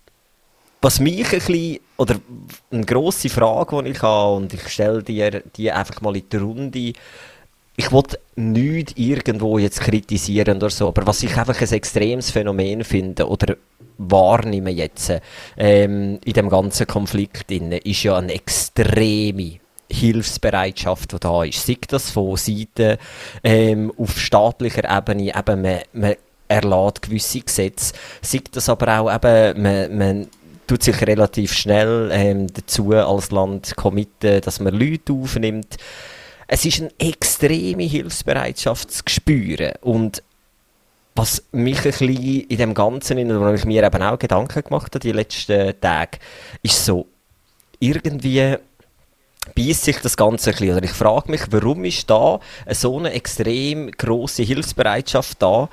was 0.80 1.00
mich 1.00 1.32
ein 1.32 1.38
bisschen, 1.38 1.80
oder 1.96 2.16
eine 2.70 2.84
grosse 2.84 3.28
Frage, 3.28 3.82
die 3.82 3.90
ich 3.90 4.02
habe, 4.02 4.36
und 4.36 4.52
ich 4.52 4.68
stelle 4.68 5.02
dir 5.02 5.42
die 5.56 5.72
einfach 5.72 6.00
mal 6.00 6.16
in 6.16 6.28
die 6.30 6.36
Runde, 6.36 6.92
ich 7.76 7.92
will 7.92 8.02
nichts 8.36 8.92
irgendwo 8.96 9.58
jetzt 9.58 9.80
kritisieren 9.80 10.56
oder 10.56 10.70
so, 10.70 10.88
aber 10.88 11.06
was 11.06 11.22
ich 11.22 11.36
einfach 11.36 11.60
ein 11.60 11.72
extremes 11.72 12.30
Phänomen 12.30 12.84
finde, 12.84 13.28
oder 13.28 13.56
wahrnehme 13.98 14.70
jetzt 14.70 15.12
ähm, 15.56 16.18
in 16.24 16.32
dem 16.32 16.48
ganzen 16.48 16.86
Konflikt, 16.86 17.50
ist 17.50 18.02
ja 18.02 18.16
eine 18.16 18.32
extreme 18.32 19.60
Hilfsbereitschaft, 19.90 21.12
die 21.12 21.20
da 21.20 21.44
ist. 21.44 21.66
Sei 21.66 21.76
das 21.88 22.10
von 22.10 22.36
Seiten 22.36 22.98
ähm, 23.42 23.92
auf 23.96 24.18
staatlicher 24.18 24.84
Ebene, 24.84 25.34
eben 25.36 25.62
man, 25.62 25.78
man 25.92 26.14
erlässt 26.48 27.02
gewisse 27.02 27.40
Gesetze, 27.40 27.94
sei 28.22 28.40
das 28.52 28.68
aber 28.68 29.00
auch 29.00 29.14
eben, 29.14 29.62
man, 29.62 29.98
man 29.98 30.28
tut 30.66 30.82
sich 30.82 31.00
relativ 31.06 31.52
schnell 31.52 32.10
ähm, 32.12 32.46
dazu 32.52 32.92
als 32.92 33.30
Land 33.30 33.76
committen, 33.76 34.40
dass 34.40 34.60
man 34.60 34.74
Leute 34.74 35.12
aufnimmt. 35.12 35.76
es 36.46 36.64
ist 36.64 36.80
eine 36.80 36.90
extreme 36.98 37.84
Hilfsbereitschaft 37.84 38.90
zu 38.90 39.02
spüren 39.06 39.72
und 39.82 40.22
was 41.14 41.42
mich 41.50 41.78
ein 41.78 41.82
bisschen 41.82 42.14
in 42.14 42.58
dem 42.58 42.74
Ganzen, 42.74 43.40
wo 43.40 43.52
ich 43.52 43.64
mir 43.64 43.82
eben 43.82 44.02
auch 44.02 44.18
Gedanken 44.18 44.62
gemacht 44.62 44.94
habe 44.94 45.00
die 45.00 45.12
letzten 45.12 45.78
Tage, 45.80 46.18
ist 46.62 46.84
so, 46.84 47.06
irgendwie 47.80 48.56
beißt 49.54 49.84
sich 49.84 49.98
das 49.98 50.16
Ganze 50.16 50.50
ein 50.50 50.56
bisschen. 50.56 50.76
Oder 50.76 50.84
ich 50.84 50.92
frage 50.92 51.30
mich, 51.30 51.42
warum 51.50 51.84
ist 51.84 52.08
da 52.08 52.40
so 52.70 52.98
eine 52.98 53.12
extrem 53.12 53.90
große 53.90 54.42
Hilfsbereitschaft 54.42 55.42
da 55.42 55.68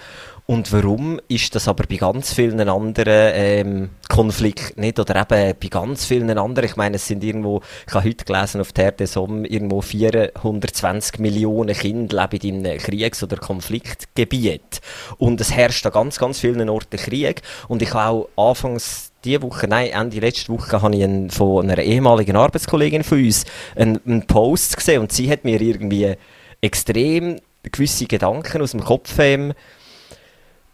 und 0.48 0.72
warum 0.72 1.20
ist 1.28 1.56
das 1.56 1.68
aber 1.68 1.86
bei 1.90 1.96
ganz 1.96 2.32
vielen 2.34 2.70
anderen 2.70 3.32
ähm, 3.34 3.90
Konflikten 4.10 4.82
nicht? 4.82 5.00
Oder 5.00 5.22
eben 5.22 5.56
bei 5.60 5.68
ganz 5.70 6.06
vielen 6.06 6.38
anderen, 6.38 6.70
ich 6.70 6.76
meine, 6.76 6.98
es 6.98 7.08
sind 7.08 7.24
irgendwo, 7.24 7.62
ich 7.88 7.94
habe 7.96 8.08
heute 8.08 8.26
gelesen 8.26 8.62
auf 8.62 8.72
der 8.72 8.94
Somme, 9.08 9.48
irgendwo 9.48 9.82
420 9.82 11.18
Millionen 11.18 11.76
Kinder 11.76 12.30
leben 12.32 12.64
in 12.64 12.78
Kriegs- 12.78 13.24
oder 13.24 13.38
Konfliktgebiet. 13.38 14.82
Und 15.18 15.42
es 15.42 15.52
herrscht 15.52 15.88
an 15.88 15.94
ganz, 15.94 16.20
ganz 16.20 16.40
vielen 16.40 16.70
Orten 16.70 16.98
Krieg. 16.98 17.42
Und 17.68 17.82
ich 17.82 17.92
habe 17.96 18.28
auch 18.36 18.50
anfangs 18.50 19.14
diese 19.26 19.42
Woche, 19.42 19.68
nein, 19.68 19.90
Ende 19.90 20.20
letzte 20.20 20.54
Woche 20.54 20.82
habe 20.82 20.96
ich 20.96 21.04
einen, 21.04 21.30
von 21.30 21.70
einer 21.70 21.82
ehemaligen 21.82 22.36
Arbeitskollegin 22.36 23.04
von 23.04 23.18
uns 23.24 23.46
einen, 23.76 24.00
einen 24.06 24.28
Post 24.28 24.78
gesehen 24.78 25.02
und 25.02 25.12
sie 25.12 25.30
hat 25.30 25.44
mir 25.44 25.60
irgendwie 25.60 26.14
extrem 26.62 27.40
gewisse 27.64 28.06
Gedanken 28.06 28.62
aus 28.62 28.72
dem 28.72 28.84
Kopf 28.84 29.18
ähm, 29.20 29.54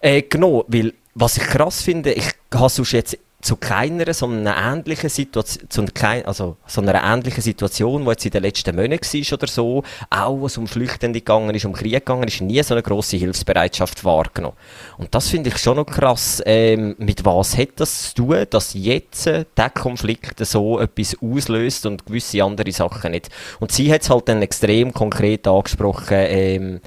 äh, 0.01 0.22
genommen, 0.22 0.63
weil 0.67 0.93
was 1.15 1.38
ich 1.38 1.43
krass 1.43 1.81
finde, 1.81 2.13
ich 2.13 2.29
habe 2.53 2.70
sonst 2.70 2.91
jetzt 2.91 3.17
zu 3.41 3.55
keiner 3.55 4.13
so 4.13 4.27
einer 4.27 4.55
ähnlichen 4.55 5.10
Situation, 5.10 5.69
zu 5.69 5.81
einer, 5.81 6.27
also 6.27 6.57
so 6.67 6.81
einer 6.81 7.03
ähnlichen 7.03 7.41
Situation, 7.41 8.05
wo 8.05 8.12
jetzt 8.12 8.25
in 8.25 8.31
den 8.31 8.43
letzten 8.43 8.75
Monaten 8.75 9.01
war 9.01 9.33
oder 9.33 9.48
so, 9.48 9.83
auch 10.10 10.41
was 10.41 10.57
um 10.57 10.67
Flüchtende 10.67 11.19
gegangen 11.19 11.55
ist, 11.55 11.65
um 11.65 11.74
Krieg 11.74 11.93
gegangen 11.93 12.27
ist, 12.27 12.41
nie 12.41 12.62
so 12.63 12.74
eine 12.74 12.83
grosse 12.83 13.17
Hilfsbereitschaft 13.17 14.03
wahrgenommen. 14.03 14.55
Und 14.98 15.13
das 15.13 15.29
finde 15.29 15.50
ich 15.50 15.57
schon 15.57 15.77
noch 15.77 15.86
krass. 15.86 16.41
Ähm, 16.45 16.95
mit 16.98 17.25
was 17.25 17.57
hat 17.57 17.69
das 17.77 18.13
zu 18.13 18.24
tun, 18.24 18.45
dass 18.50 18.74
jetzt 18.74 19.27
äh, 19.27 19.45
der 19.57 19.69
Konflikt 19.69 20.45
so 20.45 20.79
etwas 20.79 21.17
auslöst 21.21 21.86
und 21.86 22.05
gewisse 22.05 22.43
andere 22.43 22.71
Sachen 22.71 23.12
nicht? 23.12 23.29
Und 23.60 23.71
sie 23.71 23.91
hat 23.91 24.01
es 24.01 24.10
halt 24.10 24.27
dann 24.29 24.41
extrem 24.41 24.93
konkret 24.93 25.48
angesprochen, 25.48 26.17
ähm, 26.19 26.81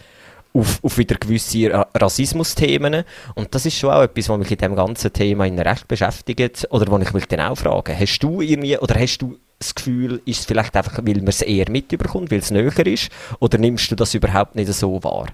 auf, 0.54 0.82
auf 0.82 0.96
wieder 0.96 1.16
gewisse 1.16 1.86
Rassismusthemen. 1.94 3.04
Und 3.34 3.54
das 3.54 3.66
ist 3.66 3.76
schon 3.76 3.90
auch 3.90 4.02
etwas, 4.02 4.28
was 4.28 4.38
mich 4.38 4.50
in 4.50 4.58
dem 4.58 4.76
ganzen 4.76 5.12
Thema 5.12 5.46
in 5.46 5.58
recht 5.58 5.88
beschäftigt. 5.88 6.66
Oder 6.70 6.90
wo 6.90 6.98
ich 6.98 7.12
mich 7.12 7.26
dann 7.26 7.40
auch 7.40 7.56
frage, 7.56 7.98
hast 7.98 8.20
du 8.20 8.40
irgendwie, 8.40 8.78
oder 8.78 8.94
hast 8.98 9.18
du 9.18 9.38
das 9.58 9.74
Gefühl, 9.74 10.22
ist 10.24 10.40
es 10.40 10.46
vielleicht 10.46 10.76
einfach, 10.76 10.98
weil 10.98 11.16
man 11.16 11.28
es 11.28 11.42
eher 11.42 11.70
mitbekommt, 11.70 12.30
weil 12.30 12.38
es 12.38 12.50
näher 12.50 12.86
ist? 12.86 13.10
Oder 13.40 13.58
nimmst 13.58 13.90
du 13.90 13.96
das 13.96 14.14
überhaupt 14.14 14.54
nicht 14.54 14.72
so 14.72 15.02
wahr? 15.02 15.26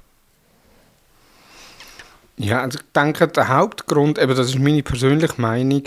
Ja, 2.36 2.62
also 2.62 2.78
ich 2.78 2.84
denke, 2.96 3.28
der 3.28 3.48
Hauptgrund, 3.48 4.18
eben 4.18 4.34
das 4.34 4.48
ist 4.48 4.58
meine 4.58 4.82
persönliche 4.82 5.38
Meinung, 5.38 5.82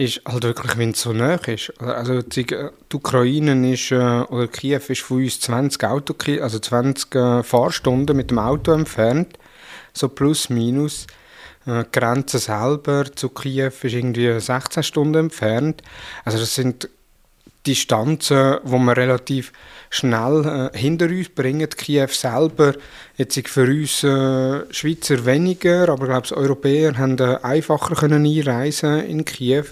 ist 0.00 0.22
halt 0.26 0.44
wirklich, 0.44 0.78
wenn 0.78 0.90
es 0.90 1.02
so 1.02 1.12
nah 1.12 1.34
ist. 1.34 1.78
Also 1.78 2.22
die, 2.22 2.46
Ukraine 2.92 3.72
ist, 3.72 3.92
äh, 3.92 4.22
oder 4.22 4.48
Kiew 4.48 4.80
ist 4.88 5.02
von 5.02 5.18
uns 5.18 5.40
20 5.40 5.84
Auto, 5.84 6.14
also 6.40 6.58
20 6.58 7.14
äh, 7.14 7.42
Fahrstunden 7.42 8.16
mit 8.16 8.30
dem 8.30 8.38
Auto 8.38 8.72
entfernt, 8.72 9.38
so 9.92 10.08
plus 10.08 10.48
minus. 10.48 11.06
Äh, 11.66 11.84
die 11.84 11.92
Grenze 11.92 12.38
selber 12.38 13.04
zu 13.14 13.28
Kiew 13.28 13.72
ist 13.82 13.84
irgendwie 13.84 14.40
16 14.40 14.82
Stunden 14.82 15.26
entfernt. 15.26 15.82
Also 16.24 16.38
das 16.38 16.54
sind 16.54 16.88
Distanzen, 17.70 18.58
wo 18.64 18.78
man 18.78 18.96
relativ 18.96 19.52
schnell 19.90 20.70
äh, 20.74 20.76
hinter 20.76 21.06
uns 21.06 21.28
bringen. 21.28 21.68
Kiew 21.68 22.08
selber, 22.08 22.74
jetzt 23.16 23.48
für 23.48 23.62
uns 23.62 24.02
äh, 24.02 24.72
Schweizer 24.72 25.24
weniger, 25.24 25.88
aber 25.88 26.04
ich 26.04 26.24
glaube, 26.24 26.36
Europäer 26.42 26.98
haben 26.98 27.16
äh, 27.18 27.38
einfacher 27.42 27.94
können 27.94 28.26
einreisen 28.26 29.04
in 29.04 29.24
Kiew. 29.24 29.66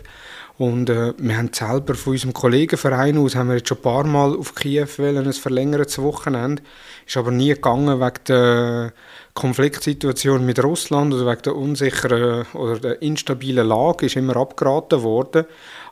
Und 0.58 0.90
äh, 0.90 1.12
wir 1.16 1.36
haben 1.36 1.52
selber 1.52 1.94
von 1.94 2.12
unserem 2.12 2.34
Kollegenverein 2.34 3.18
aus, 3.18 3.36
haben 3.36 3.48
wir 3.48 3.56
jetzt 3.56 3.68
schon 3.68 3.78
ein 3.78 3.82
paar 3.82 4.04
Mal 4.04 4.36
auf 4.36 4.54
Kiew 4.54 4.88
wollen, 4.96 5.26
ein 5.26 5.32
verlängertes 5.32 6.00
Wochenende. 6.00 6.62
Ist 7.06 7.16
aber 7.16 7.30
nie 7.30 7.54
gegangen 7.54 8.00
wegen 8.00 8.24
der 8.26 8.92
Konfliktsituation 9.34 10.44
mit 10.44 10.62
Russland 10.62 11.14
oder 11.14 11.30
wegen 11.30 11.42
der 11.42 11.54
unsicheren 11.54 12.44
oder 12.54 12.80
der 12.80 13.02
instabilen 13.02 13.68
Lage, 13.68 14.06
ist 14.06 14.16
immer 14.16 14.36
abgeraten 14.36 15.04
worden. 15.04 15.46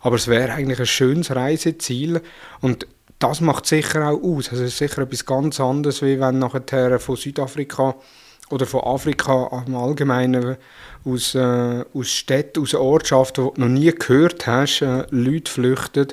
Aber 0.06 0.14
es 0.14 0.28
wäre 0.28 0.52
eigentlich 0.52 0.78
ein 0.78 0.86
schönes 0.86 1.34
Reiseziel. 1.34 2.22
Und 2.60 2.86
das 3.18 3.40
macht 3.40 3.66
sicher 3.66 4.08
auch 4.08 4.22
aus. 4.22 4.50
Also 4.50 4.62
es 4.62 4.70
ist 4.70 4.78
sicher 4.78 5.02
etwas 5.02 5.26
ganz 5.26 5.58
anderes, 5.58 6.00
wie 6.00 6.20
wenn 6.20 6.38
nachher 6.38 7.00
von 7.00 7.16
Südafrika 7.16 7.96
oder 8.50 8.66
von 8.66 8.82
Afrika 8.84 9.64
im 9.66 9.74
Allgemeinen 9.74 10.58
aus, 11.04 11.34
äh, 11.34 11.84
aus 11.92 12.08
Städten, 12.08 12.62
aus 12.62 12.74
Ortschaften, 12.74 13.48
die 13.48 13.54
du 13.54 13.60
noch 13.60 13.68
nie 13.68 13.90
gehört 13.90 14.46
hast, 14.46 14.80
äh, 14.82 15.06
Leute 15.10 15.50
flüchten, 15.50 16.06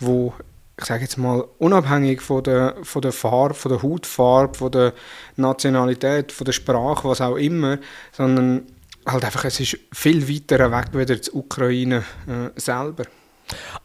wo 0.00 0.34
ich 0.78 0.84
sage 0.84 1.00
jetzt 1.00 1.16
mal, 1.16 1.42
unabhängig 1.56 2.20
von 2.20 2.42
der, 2.42 2.76
von 2.82 3.00
der 3.00 3.12
Farbe, 3.12 3.54
von 3.54 3.72
der 3.72 3.82
Hautfarbe, 3.82 4.58
von 4.58 4.70
der 4.70 4.92
Nationalität, 5.36 6.30
von 6.30 6.44
der 6.44 6.52
Sprache, 6.52 7.08
was 7.08 7.22
auch 7.22 7.36
immer, 7.36 7.78
sondern 8.12 8.66
halt 9.06 9.24
einfach, 9.24 9.46
es 9.46 9.60
ist 9.60 9.78
viel 9.94 10.28
weiter 10.28 10.70
weg 10.70 10.88
wieder 10.92 11.22
zur 11.22 11.36
Ukraine 11.36 12.04
äh, 12.26 12.60
selber. 12.60 13.04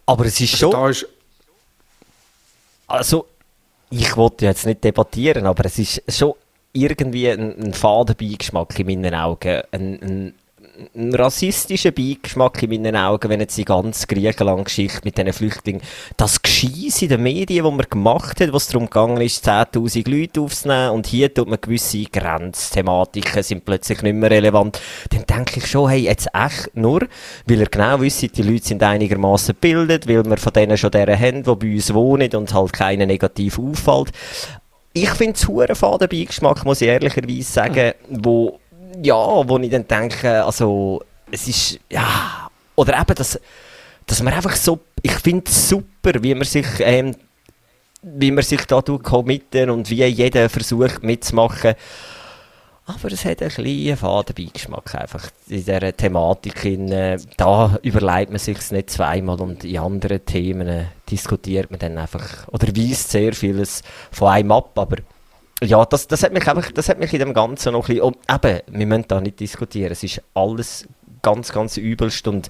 Aber 0.06 0.26
es 0.26 0.40
ist 0.40 0.54
also 0.54 0.72
schon... 0.72 0.92
Ist 0.92 1.08
also, 2.88 3.28
ich 3.90 4.16
wollte 4.16 4.46
jetzt 4.46 4.66
nicht 4.66 4.84
debattieren, 4.84 5.46
aber 5.46 5.66
es 5.66 5.80
ist 5.80 6.04
schon 6.10 6.34
irgendwie 6.74 7.30
ein, 7.30 7.58
ein 7.60 7.74
Fadenbeigeschmack 7.74 8.78
in 8.80 8.86
meinen 8.86 9.16
Augen. 9.16 9.62
Ein, 9.72 10.02
ein, 10.02 10.34
ein 10.96 11.14
rassistischer 11.14 11.92
Beigeschmack 11.92 12.64
in 12.64 12.70
meinen 12.70 12.96
Augen, 12.96 13.30
wenn 13.30 13.40
jetzt 13.40 13.58
die 13.58 13.66
ganze 13.66 14.08
Griechenland-Geschichte 14.08 15.02
mit 15.04 15.18
diesen 15.18 15.34
Flüchtlingen, 15.34 15.82
das 16.18 16.42
Gescheiss 16.42 17.02
in 17.02 17.10
den 17.10 17.24
Medien, 17.24 17.64
wo 17.64 17.72
man 17.72 17.86
gemacht 17.90 18.42
hat, 18.42 18.52
was 18.52 18.68
darum 18.68 18.86
gegangen 18.86 19.22
ist, 19.22 19.48
10'000 19.48 20.10
Leute 20.10 20.42
aufzunehmen 20.42 20.92
und 20.92 21.08
hier 21.08 21.34
tut 21.34 21.48
man 21.48 21.60
gewisse 21.62 22.04
Grenzthematiken 22.04 23.44
sind 23.44 23.66
plötzlich 23.66 24.02
nicht 24.02 24.16
mehr 24.16 24.32
relevant, 24.32 24.82
dann 25.12 25.26
denke 25.26 25.60
ich 25.60 25.68
schon, 25.68 25.90
hey, 25.90 26.02
jetzt 26.02 26.28
echt 26.34 26.76
nur, 26.76 27.02
weil 27.48 27.62
er 27.62 27.68
genau 27.68 28.02
wisse, 28.02 28.28
die 28.28 28.42
Leute 28.42 28.66
sind 28.66 28.84
einigermaßen 28.84 29.56
gebildet, 29.56 30.08
weil 30.08 30.26
wir 30.26 30.38
von 30.38 30.54
denen 30.54 30.78
schon 30.78 30.92
deren 30.92 31.20
haben, 31.20 31.44
die 31.44 31.56
bei 31.56 31.74
uns 31.74 31.94
wohnen 31.94 32.34
und 32.36 32.54
halt 32.54 32.74
keinen 32.74 33.08
negativ 33.08 33.60
auffällt. 33.60 34.12
Ich 34.98 35.10
finde 35.10 35.34
es 35.34 35.50
einen 35.50 35.76
Fadenbeigeschmack, 35.76 36.64
muss 36.64 36.82
ich 36.82 36.88
ehrlicherweise 36.88 37.44
sagen, 37.44 37.94
wo 38.10 38.60
ja, 39.04 39.48
wo 39.48 39.58
ich 39.60 39.70
dann 39.70 39.88
denke, 39.88 40.44
also, 40.44 41.02
es 41.32 41.48
ist, 41.48 41.80
ja, 41.90 42.50
oder 42.76 43.00
eben, 43.00 43.16
dass, 43.16 43.40
dass 44.06 44.22
man 44.22 44.34
einfach 44.34 44.56
so, 44.56 44.80
ich 45.02 45.14
finde 45.14 45.46
es 45.48 45.70
super, 45.70 46.14
wie 46.22 46.36
man 46.36 46.46
sich, 46.46 46.68
ähm, 46.80 47.16
wie 48.02 48.32
man 48.32 48.44
sich 48.44 48.66
da 48.66 48.82
committen 48.82 49.70
und 49.70 49.90
wie 49.90 50.04
jeder 50.06 50.50
versucht 50.50 51.04
mitzumachen. 51.04 51.74
Aber 52.88 53.12
es 53.12 53.26
hat 53.26 53.42
ein 53.42 53.48
bisschen 53.48 53.98
Fadenbeigeschmack 53.98 54.94
einfach 54.94 55.32
in 55.48 55.66
dieser 55.66 55.98
Thematik. 55.98 56.66
In, 56.66 57.18
da 57.36 57.80
überlegt 57.82 58.30
man 58.30 58.38
sich 58.38 58.70
nicht 58.70 58.92
zweimal 58.92 59.42
und 59.42 59.64
in 59.64 59.80
anderen 59.80 60.24
Themen 60.24 60.86
diskutiert 61.10 61.72
man 61.72 61.80
dann 61.80 61.98
einfach 61.98 62.48
oder 62.50 62.68
weist 62.68 63.10
sehr 63.10 63.34
vieles 63.34 63.82
von 64.12 64.28
einem 64.28 64.52
ab. 64.52 64.78
Aber 64.78 64.98
ja, 65.64 65.86
das, 65.86 66.08
das, 66.08 66.24
hat 66.24 66.34
mich 66.34 66.48
einfach, 66.48 66.72
das 66.72 66.90
hat 66.90 67.00
mich 67.00 67.14
in 67.14 67.20
dem 67.20 67.34
Ganzen 67.34 67.74
noch 67.74 67.88
ein 67.88 67.96
bisschen, 67.96 68.04
und 68.04 68.18
eben, 68.30 68.62
wir 68.68 68.86
müssen 68.86 69.06
da 69.08 69.22
nicht 69.22 69.40
diskutieren, 69.40 69.92
es 69.92 70.04
ist 70.04 70.22
alles 70.34 70.88
ganz, 71.22 71.52
ganz 71.52 71.78
übelst 71.78 72.28
und 72.28 72.50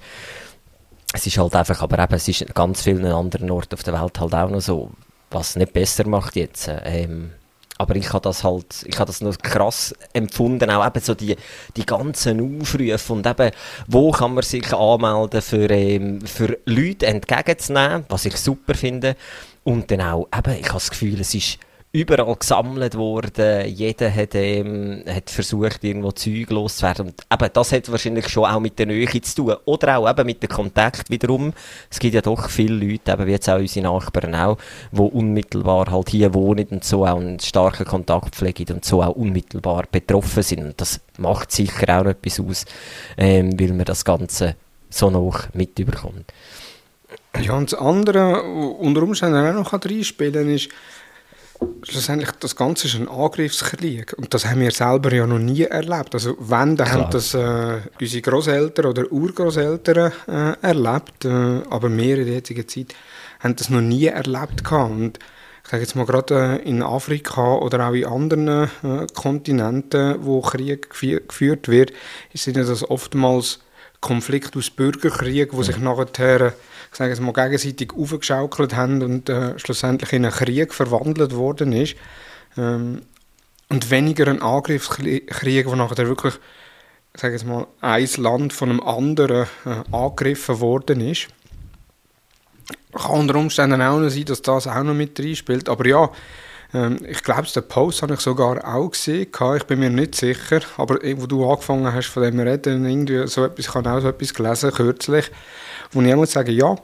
es 1.13 1.27
ist 1.27 1.37
halt 1.37 1.55
einfach, 1.55 1.81
aber 1.81 1.99
eben, 1.99 2.13
es 2.13 2.27
ist 2.27 2.41
an 2.41 2.49
ganz 2.53 2.81
vielen 2.81 3.05
anderen 3.05 3.51
Orten 3.51 3.75
auf 3.75 3.83
der 3.83 3.93
Welt 3.93 4.19
halt 4.19 4.33
auch 4.33 4.49
noch 4.49 4.61
so, 4.61 4.91
was 5.31 5.55
nicht 5.55 5.73
besser 5.73 6.07
macht 6.07 6.35
jetzt. 6.35 6.69
Ähm, 6.83 7.31
aber 7.77 7.95
ich 7.95 8.11
habe 8.13 8.21
das 8.21 8.43
halt, 8.43 8.85
ich 8.85 8.97
habe 8.99 9.07
das 9.07 9.21
noch 9.21 9.37
krass 9.37 9.93
empfunden, 10.13 10.69
auch 10.71 10.85
eben 10.85 11.03
so 11.03 11.13
die, 11.13 11.35
die 11.75 11.85
ganzen 11.85 12.61
Aufrufe 12.61 13.13
und 13.13 13.27
eben, 13.27 13.51
wo 13.87 14.11
kann 14.11 14.33
man 14.33 14.43
sich 14.43 14.73
anmelden 14.73 15.41
für, 15.41 15.69
ähm, 15.69 16.21
für 16.21 16.57
Leute 16.65 17.07
entgegenzunehmen, 17.07 18.05
was 18.07 18.25
ich 18.25 18.37
super 18.37 18.73
finde. 18.75 19.15
Und 19.63 19.91
dann 19.91 20.01
auch, 20.01 20.27
eben, 20.35 20.59
ich 20.59 20.67
habe 20.67 20.75
das 20.75 20.89
Gefühl, 20.89 21.19
es 21.19 21.33
ist, 21.33 21.59
überall 21.95 22.35
gesammelt 22.35 22.95
worden. 22.95 23.67
Jeder 23.67 24.13
hat, 24.13 24.35
ähm, 24.35 25.03
hat 25.07 25.29
versucht, 25.29 25.83
irgendwo 25.83 26.11
Zeug 26.11 26.49
loszuwerden. 26.49 27.07
Und 27.07 27.21
eben, 27.31 27.49
das 27.53 27.71
hat 27.71 27.89
wahrscheinlich 27.89 28.27
schon 28.27 28.45
auch 28.45 28.59
mit 28.59 28.77
der 28.77 28.87
Nähe 28.87 29.21
zu 29.21 29.35
tun. 29.35 29.55
Oder 29.63 29.97
auch 29.97 30.09
eben 30.09 30.25
mit 30.25 30.43
dem 30.43 30.49
Kontakt 30.49 31.09
wiederum. 31.09 31.53
Es 31.89 31.99
gibt 31.99 32.13
ja 32.13 32.21
doch 32.21 32.49
viele 32.49 32.75
Leute, 32.75 33.13
eben 33.13 33.25
wie 33.25 33.31
jetzt 33.31 33.49
auch 33.49 33.59
unsere 33.59 33.85
Nachbarn 33.85 34.35
auch, 34.35 34.57
die 34.91 34.99
unmittelbar 34.99 35.89
halt 35.89 36.09
hier 36.09 36.33
wohnen 36.33 36.67
und 36.69 36.83
so 36.83 37.05
auch 37.05 37.17
einen 37.17 37.39
starken 37.39 37.85
Kontakt 37.85 38.35
pflegen 38.35 38.75
und 38.75 38.85
so 38.85 39.01
auch 39.01 39.15
unmittelbar 39.15 39.85
betroffen 39.89 40.43
sind. 40.43 40.63
Und 40.63 40.81
das 40.81 40.99
macht 41.17 41.53
sicher 41.53 42.01
auch 42.01 42.05
etwas 42.05 42.41
aus, 42.41 42.65
ähm, 43.17 43.57
weil 43.57 43.71
man 43.71 43.85
das 43.85 44.03
Ganze 44.03 44.55
so 44.89 45.09
noch 45.09 45.53
mitbekommt. 45.53 46.33
Ja, 47.41 47.53
und 47.53 47.71
das 47.71 47.79
andere, 47.79 48.43
unter 48.43 49.03
Umständen 49.03 49.37
auch 49.37 49.53
noch 49.53 49.73
reinspielen 49.73 50.49
ist, 50.49 50.69
schlussendlich, 51.83 52.31
das 52.39 52.55
Ganze 52.55 52.87
ist 52.87 52.95
ein 52.95 53.07
Angriffskrieg. 53.07 54.13
Und 54.17 54.33
das 54.33 54.45
haben 54.45 54.61
wir 54.61 54.71
selber 54.71 55.13
ja 55.13 55.27
noch 55.27 55.39
nie 55.39 55.63
erlebt. 55.63 56.13
Also 56.13 56.35
wenn, 56.39 56.75
dann 56.75 56.91
haben 56.91 57.11
das 57.11 57.33
äh, 57.33 57.81
unsere 57.99 58.21
Großeltern 58.21 58.85
oder 58.85 59.11
Urgroßeltern 59.11 60.11
äh, 60.27 60.53
erlebt. 60.61 61.25
Äh, 61.25 61.61
aber 61.69 61.95
wir 61.95 62.17
in 62.17 62.25
der 62.25 62.35
jetzigen 62.35 62.67
Zeit 62.67 62.95
haben 63.39 63.55
das 63.55 63.69
noch 63.69 63.81
nie 63.81 64.05
erlebt. 64.05 64.63
Gehabt. 64.63 64.91
Und 64.91 65.19
ich 65.63 65.71
sage 65.71 65.83
jetzt 65.83 65.95
mal 65.95 66.05
gerade 66.05 66.61
äh, 66.63 66.69
in 66.69 66.83
Afrika 66.83 67.55
oder 67.55 67.87
auch 67.87 67.93
in 67.93 68.05
anderen 68.05 68.47
äh, 68.83 69.07
Kontinenten, 69.13 70.17
wo 70.21 70.41
Krieg 70.41 70.89
geführt 70.89 71.67
wird, 71.67 71.93
sind 72.33 72.57
das 72.57 72.89
oftmals 72.89 73.59
Konflikte 74.01 74.59
aus 74.59 74.69
Bürgerkrieg, 74.69 75.53
wo 75.53 75.63
sich 75.63 75.77
nachher 75.77 76.53
ich 76.95 76.97
sage 76.97 77.21
mal, 77.21 77.33
gegenseitig 77.33 77.91
aufgeschaukelt 77.93 78.73
haben 78.75 79.01
und 79.01 79.29
äh, 79.29 79.59
schlussendlich 79.59 80.13
in 80.13 80.23
einen 80.23 80.33
Krieg 80.33 80.73
verwandelt 80.73 81.35
worden 81.35 81.73
ist. 81.73 81.95
Ähm, 82.57 83.01
und 83.67 83.91
weniger 83.91 84.27
ein 84.27 84.41
Angriffskrieg, 84.41 85.65
wo 85.67 85.75
nachher 85.75 86.07
wirklich, 86.07 86.35
ich 87.13 87.21
sage 87.21 87.45
mal, 87.45 87.67
ein 87.81 88.07
Land 88.17 88.53
von 88.53 88.69
einem 88.69 88.79
anderen 88.79 89.47
äh, 89.65 89.83
angegriffen 89.91 90.59
worden 90.61 91.01
ist. 91.01 91.27
Kann 92.93 93.11
unter 93.11 93.35
Umständen 93.35 93.81
auch 93.81 93.99
noch 93.99 94.09
sein, 94.09 94.25
dass 94.25 94.41
das 94.41 94.67
auch 94.67 94.83
noch 94.83 94.93
mit 94.93 95.19
reinspielt. 95.19 95.67
Aber 95.67 95.85
ja, 95.85 96.09
ähm, 96.75 96.97
ich 97.07 97.23
glaube, 97.23 97.47
den 97.47 97.67
Post 97.67 98.01
habe 98.01 98.13
ich 98.13 98.19
sogar 98.19 98.63
auch 98.67 98.91
gesehen. 98.91 99.27
Ich 99.57 99.63
bin 99.63 99.79
mir 99.79 99.89
nicht 99.89 100.15
sicher. 100.15 100.59
Aber 100.77 100.95
wo 101.17 101.25
du 101.25 101.49
angefangen 101.49 101.91
hast, 101.93 102.07
von 102.07 102.23
dem 102.23 102.39
reden, 102.39 102.85
irgendwie 102.85 103.27
so 103.27 103.45
etwas, 103.45 103.65
ich 103.67 103.73
habe 103.73 103.91
auch 103.91 104.01
so 104.01 104.09
etwas 104.09 104.33
gelesen, 104.33 104.71
kürzlich 104.71 105.31
wo 105.91 106.01
ich 106.01 106.15
muss 106.15 106.31
sagen, 106.31 106.51
ja, 106.51 106.75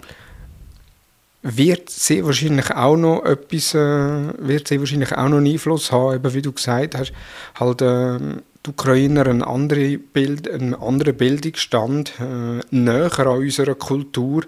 wird 1.44 1.90
sehr 1.90 2.26
wahrscheinlich 2.26 2.72
auch 2.72 2.96
noch 2.96 3.26
etwas, 3.26 3.74
äh, 3.74 4.34
wird 4.38 4.68
sehr 4.68 4.80
wahrscheinlich 4.80 5.12
auch 5.12 5.28
noch 5.28 5.38
einen 5.38 5.52
Einfluss 5.52 5.92
haben, 5.92 6.16
eben 6.16 6.34
wie 6.34 6.42
du 6.42 6.52
gesagt 6.52 6.96
hast, 6.98 7.14
halt 7.60 7.82
äh, 7.82 8.20
die 8.66 8.70
Ukrainer 8.70 9.26
einen 9.26 9.44
anderen, 9.44 10.00
Bild, 10.14 10.50
einen 10.50 10.76
anderen 10.76 11.18
Bildungsstand, 11.18 12.14
äh, 12.20 12.60
näher 12.70 13.20
an 13.20 13.40
unserer 13.40 13.74
Kultur, 13.74 14.44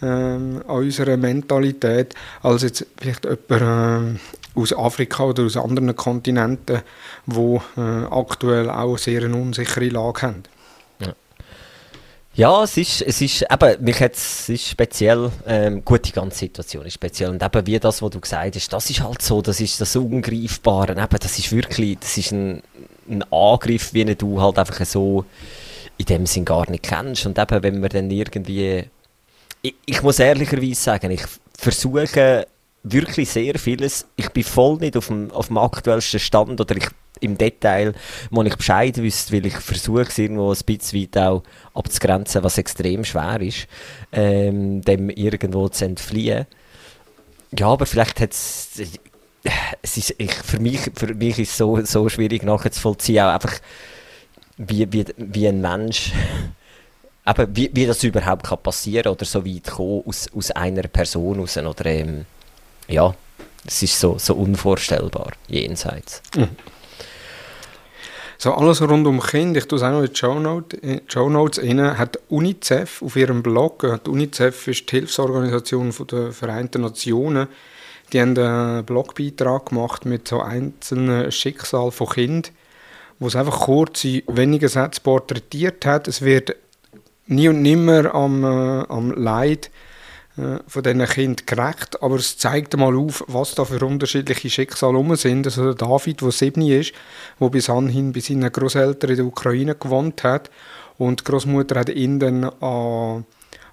äh, 0.00 0.06
an 0.06 0.62
unserer 0.66 1.18
Mentalität, 1.18 2.14
als 2.42 2.62
jetzt 2.62 2.86
vielleicht 2.98 3.26
jemand 3.26 4.16
äh, 4.16 4.18
aus 4.54 4.72
Afrika 4.72 5.24
oder 5.24 5.44
aus 5.44 5.56
anderen 5.56 5.94
Kontinenten, 5.94 6.82
wo 7.26 7.62
äh, 7.76 7.80
aktuell 7.80 8.70
auch 8.70 8.98
sehr 8.98 9.24
eine 9.24 9.36
unsichere 9.36 9.88
Lage 9.88 10.22
haben. 10.22 10.42
Ja, 12.34 12.62
es 12.62 12.76
ist, 12.76 13.02
es 13.02 13.20
ist 13.20 13.42
eben, 13.50 13.84
mich 13.84 14.00
hat 14.00 14.14
es 14.14 14.48
ist 14.48 14.68
speziell, 14.68 15.32
ähm, 15.46 15.84
gut, 15.84 16.06
die 16.06 16.12
ganze 16.12 16.38
Situation 16.38 16.86
ist 16.86 16.94
speziell. 16.94 17.30
Und 17.30 17.42
eben 17.42 17.66
wie 17.66 17.78
das, 17.78 18.00
was 18.00 18.10
du 18.10 18.20
gesagt 18.20 18.54
hast, 18.54 18.72
das 18.72 18.88
ist 18.88 19.02
halt 19.02 19.20
so, 19.20 19.42
das 19.42 19.60
ist 19.60 19.80
das 19.80 19.96
Ungreifbare, 19.96 20.92
eben, 20.92 21.18
das 21.20 21.38
ist 21.38 21.50
wirklich, 21.50 21.98
das 21.98 22.16
ist 22.16 22.30
ein, 22.30 22.62
ein 23.08 23.24
Angriff, 23.32 23.92
wie 23.94 24.04
du 24.14 24.40
halt 24.40 24.60
einfach 24.60 24.84
so 24.86 25.24
in 25.98 26.06
dem 26.06 26.24
Sinn 26.24 26.44
gar 26.44 26.70
nicht 26.70 26.84
kennst. 26.84 27.26
Und 27.26 27.36
eben, 27.36 27.62
wenn 27.64 27.80
man 27.80 27.90
dann 27.90 28.10
irgendwie, 28.10 28.84
ich, 29.60 29.74
ich 29.84 30.02
muss 30.02 30.20
ehrlicherweise 30.20 30.80
sagen, 30.80 31.10
ich 31.10 31.24
versuche 31.58 32.46
wirklich 32.82 33.28
sehr 33.28 33.58
vieles, 33.58 34.06
ich 34.16 34.30
bin 34.30 34.44
voll 34.44 34.78
nicht 34.78 34.96
auf 34.96 35.08
dem, 35.08 35.30
auf 35.30 35.48
dem 35.48 35.58
aktuellsten 35.58 36.20
Stand 36.20 36.60
oder 36.60 36.76
ich 36.76 36.88
im 37.20 37.36
Detail, 37.36 37.94
wo 38.30 38.42
ich 38.42 38.56
Bescheid 38.56 38.96
wüsste, 38.96 39.34
weil 39.34 39.46
ich 39.46 39.56
versuche 39.56 40.02
es 40.02 40.18
irgendwo 40.18 40.52
ein 40.52 40.58
bisschen 40.64 41.02
weit 41.02 41.18
auch 41.18 41.42
abzugrenzen, 41.74 42.42
was 42.42 42.58
extrem 42.58 43.04
schwer 43.04 43.40
ist, 43.40 43.66
ähm, 44.12 44.80
dem 44.82 45.10
irgendwo 45.10 45.68
zu 45.68 45.84
entfliehen. 45.84 46.46
Ja, 47.56 47.68
aber 47.68 47.84
vielleicht 47.84 48.20
hat 48.20 48.32
es, 48.32 48.70
ist, 49.82 50.14
ich, 50.18 50.32
für, 50.32 50.60
mich, 50.60 50.80
für 50.94 51.14
mich 51.14 51.38
ist 51.38 51.50
es 51.50 51.56
so, 51.58 51.82
so 51.84 52.08
schwierig 52.08 52.42
nachzuvollziehen, 52.42 53.24
auch 53.24 53.34
einfach, 53.34 53.54
wie, 54.56 54.90
wie, 54.92 55.04
wie 55.16 55.48
ein 55.48 55.60
Mensch, 55.60 56.12
eben, 57.26 57.56
wie, 57.56 57.70
wie 57.74 57.86
das 57.86 58.04
überhaupt 58.04 58.44
kann 58.44 58.62
passieren 58.62 59.12
oder 59.12 59.24
so 59.24 59.44
weit 59.44 59.64
kommen 59.64 60.02
aus, 60.06 60.28
aus 60.34 60.50
einer 60.52 60.82
Person 60.82 61.40
raus, 61.40 61.56
oder 61.56 61.86
ähm, 61.86 62.24
ja, 62.90 63.14
es 63.66 63.82
ist 63.82 63.98
so, 63.98 64.18
so 64.18 64.34
unvorstellbar, 64.34 65.32
jenseits. 65.48 66.22
Mhm. 66.36 66.48
So 68.38 68.54
alles 68.54 68.80
rund 68.80 69.06
um 69.06 69.20
Kinder, 69.20 69.58
ich 69.58 69.68
tue 69.68 69.76
es 69.76 69.82
auch 69.82 69.90
noch 69.90 70.00
in 70.00 70.10
die 70.10 70.16
Show 70.16 70.40
Notes, 70.40 70.80
Show 71.08 71.28
Notes 71.28 71.62
rein, 71.62 71.98
hat 71.98 72.18
UNICEF 72.30 73.02
auf 73.02 73.14
ihrem 73.16 73.42
Blog, 73.42 73.86
die 74.06 74.10
UNICEF 74.10 74.68
ist 74.68 74.90
die 74.90 74.96
Hilfsorganisation 74.96 75.92
der 76.10 76.32
Vereinten 76.32 76.80
Nationen, 76.80 77.48
die 78.12 78.20
haben 78.20 78.38
einen 78.38 78.84
Blogbeitrag 78.86 79.66
gemacht 79.66 80.06
mit 80.06 80.26
so 80.26 80.40
einzelnen 80.40 81.30
Schicksalen 81.30 81.92
von 81.92 82.08
Kindern, 82.08 82.52
wo 83.18 83.26
es 83.26 83.36
einfach 83.36 83.60
kurz 83.60 84.04
in 84.04 84.22
wenigen 84.26 84.68
Sätzen 84.68 85.02
porträtiert 85.02 85.84
hat. 85.84 86.08
Es 86.08 86.22
wird 86.22 86.56
nie 87.26 87.48
und 87.48 87.60
nimmer 87.60 88.14
am, 88.14 88.42
äh, 88.42 88.86
am 88.88 89.12
Leid 89.12 89.70
von 90.66 90.82
diesen 90.82 91.04
Kindern 91.06 91.46
gerecht, 91.46 92.02
aber 92.02 92.16
es 92.16 92.38
zeigt 92.38 92.76
mal 92.76 92.96
auf, 92.96 93.24
was 93.26 93.54
da 93.54 93.64
für 93.64 93.84
unterschiedliche 93.84 94.50
Schicksale 94.50 94.96
rum 94.96 95.14
sind. 95.16 95.46
Also 95.46 95.72
der 95.72 95.74
David, 95.74 96.20
der 96.20 96.30
sieben 96.30 96.62
ist, 96.62 96.92
der 97.40 97.48
bis 97.48 97.70
anhin 97.70 98.12
bei 98.12 98.20
seinen 98.20 98.50
Großeltern 98.50 99.10
in 99.10 99.16
der 99.16 99.26
Ukraine 99.26 99.74
gewohnt 99.74 100.24
hat 100.24 100.50
und 100.98 101.20
die 101.20 101.24
Großmutter 101.24 101.80
hat 101.80 101.88
ihn 101.88 102.18
dann 102.18 102.44
an 102.44 103.24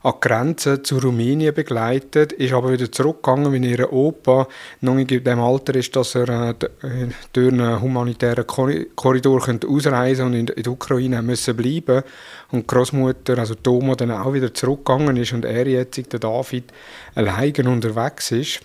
an 0.07 0.13
die 0.21 0.27
Grenze 0.27 0.81
zu 0.83 0.99
Rumänien 0.99 1.53
begleitet, 1.53 2.31
ist 2.31 2.53
aber 2.53 2.71
wieder 2.71 2.89
zurückgegangen, 2.91 3.51
weil 3.51 3.65
ihr 3.65 3.91
Opa 3.91 4.47
noch 4.81 4.95
nicht 4.95 5.11
in 5.11 5.23
dem 5.23 5.39
Alter 5.39 5.75
ist, 5.75 5.95
dass 5.95 6.15
er 6.15 6.29
äh, 6.29 6.51
äh 6.51 7.07
durch 7.33 7.51
einen 7.51 7.81
humanitären 7.81 8.47
Korridor 8.47 9.41
könnte 9.41 9.67
ausreisen 9.67 10.27
und 10.27 10.33
in, 10.33 10.45
der 10.45 10.67
Ukraine 10.67 11.21
müssen 11.21 11.57
bleiben 11.57 12.03
und 12.51 12.61
die 12.61 12.67
Großmutter, 12.67 13.37
also 13.37 13.55
Toma, 13.55 13.95
dann 13.95 14.11
auch 14.11 14.33
wieder 14.33 14.53
zurückgegangen 14.53 15.17
ist 15.17 15.33
und 15.33 15.43
er 15.43 15.67
jetzt, 15.67 16.13
der 16.13 16.19
David, 16.19 16.71
alleine 17.15 17.69
unterwegs 17.69 18.31
ist. 18.31 18.61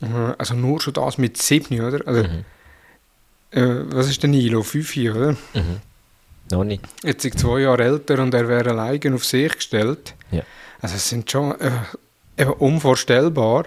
Äh, 0.00 0.34
also 0.38 0.54
nur 0.54 0.80
schon 0.80 0.94
das 0.94 1.18
mit 1.18 1.36
sieben, 1.38 1.80
oder? 1.80 2.06
Also, 2.06 2.22
mhm. 2.22 2.44
äh, 3.50 3.96
was 3.96 4.08
ist 4.08 4.22
der 4.22 4.30
Nilo? 4.30 4.62
Fünf, 4.62 4.96
oder? 4.96 5.32
Mhm. 5.54 5.80
Noch 6.50 6.64
nicht. 6.64 6.82
Jetzt 7.02 7.24
er 7.24 7.32
zwei 7.32 7.60
Jahre 7.60 7.84
älter 7.84 8.22
und 8.22 8.32
er 8.32 8.48
wäre 8.48 8.70
alleine 8.70 9.14
auf 9.14 9.24
sich 9.24 9.52
gestellt. 9.52 10.14
Ja. 10.30 10.42
Also 10.80 10.96
es 10.96 11.08
sind 11.08 11.30
schon 11.30 11.54
äh, 12.36 12.44
unvorstellbar. 12.44 13.64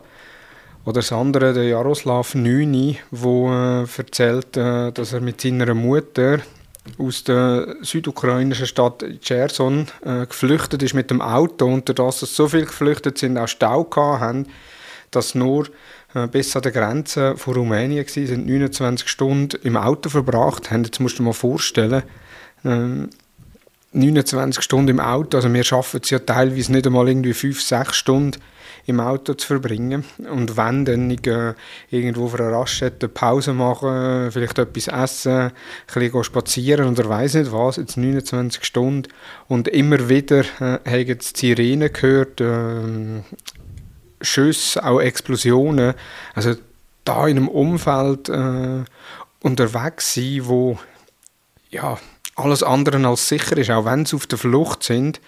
Oder 0.84 0.95
das 0.95 1.12
andere, 1.12 1.54
der 1.54 1.65
Jaroslav 1.65 2.34
Nüni, 2.34 2.97
der 3.12 3.86
äh, 3.86 4.02
erzählt, 4.02 4.58
äh, 4.58 4.91
dass 4.91 5.13
er 5.13 5.21
mit 5.21 5.39
seiner 5.41 5.74
Mutter 5.76 6.39
aus 6.97 7.24
der 7.24 7.76
südukrainischen 7.82 8.65
Stadt 8.65 9.06
Cherson 9.21 9.88
äh, 10.04 10.26
geflüchtet 10.26 10.82
ist 10.82 10.95
mit 10.95 11.12
dem 11.12 11.21
Auto 11.21 11.67
und 11.67 11.88
dadurch, 11.88 12.21
dass 12.21 12.36
so 12.36 12.47
viele 12.47 12.65
geflüchtet 12.65 13.19
sind, 13.19 13.38
auch 13.38 13.47
Stau 13.47 13.88
haben, 14.00 14.47
dass 15.12 15.36
nur 15.36 15.67
äh, 16.15 16.28
bis 16.28 16.56
an 16.56 16.63
der 16.63 16.71
Grenze 16.71 17.38
von 17.38 17.54
Rumänien 17.54 18.04
waren, 18.04 18.28
sind 18.28 18.47
29 18.47 19.08
Stunden 19.08 19.60
im 19.63 19.78
Auto 19.78 20.10
verbracht 20.10 20.71
haben. 20.71 20.84
Jetzt 20.84 21.00
musst 21.00 21.19
du 21.19 21.24
dir 21.24 21.28
mal 21.28 21.34
vorstellen, 21.34 22.02
ähm, 22.65 23.10
29 23.94 24.64
Stunden 24.64 24.90
im 24.90 25.00
Auto, 25.00 25.38
also 25.38 25.54
wir 25.54 25.64
schaffen 25.64 26.00
es 26.02 26.10
ja 26.10 26.20
teilweise 26.20 26.72
nicht 26.72 26.88
einmal 26.88 27.10
irgendwie 27.10 27.34
5, 27.34 27.62
6 27.62 27.96
Stunden 27.96 28.40
im 28.86 29.00
Auto 29.00 29.34
zu 29.34 29.48
verbringen. 29.48 30.06
Und 30.30 30.58
wenn, 30.58 30.86
dann 30.86 31.12
äh, 31.12 31.54
irgendwo 31.90 32.26
auf 32.26 32.36
einer 32.36 32.52
Raststätte 32.52 33.08
Pause 33.08 33.54
machen, 33.54 34.32
vielleicht 34.32 34.58
etwas 34.58 34.88
essen, 34.88 35.32
ein 35.32 35.52
bisschen 35.94 36.24
spazieren 36.24 36.88
oder 36.88 37.08
weiß 37.08 37.36
nicht 37.36 37.52
was, 37.52 37.78
jetzt 37.78 37.98
29 37.98 38.64
Stunden. 38.64 39.12
Und 39.48 39.68
immer 39.68 40.10
wieder 40.10 40.42
äh, 40.60 40.80
haben 40.86 41.06
die 41.06 41.18
Sirenen 41.20 41.92
gehört, 41.92 42.42
äh, 42.42 43.22
Schüsse, 44.22 44.84
auch 44.84 45.00
Explosionen. 45.00 45.94
Also 46.34 46.56
da 47.04 47.28
in 47.28 47.38
einem 47.38 47.48
Umfeld 47.48 48.30
äh, 48.30 48.84
unterwegs 49.42 50.14
sein, 50.14 50.42
wo 50.44 50.78
ja, 51.70 51.98
alles 52.36 52.63
andere 52.63 53.06
als 53.08 53.28
sicher 53.28 53.58
ist. 53.58 53.70
Auch 53.70 53.86
wenn 53.86 54.06
sie 54.06 54.15
auf 54.15 54.28
der 54.28 54.38
Flucht 54.38 54.84
sind, 54.84 55.20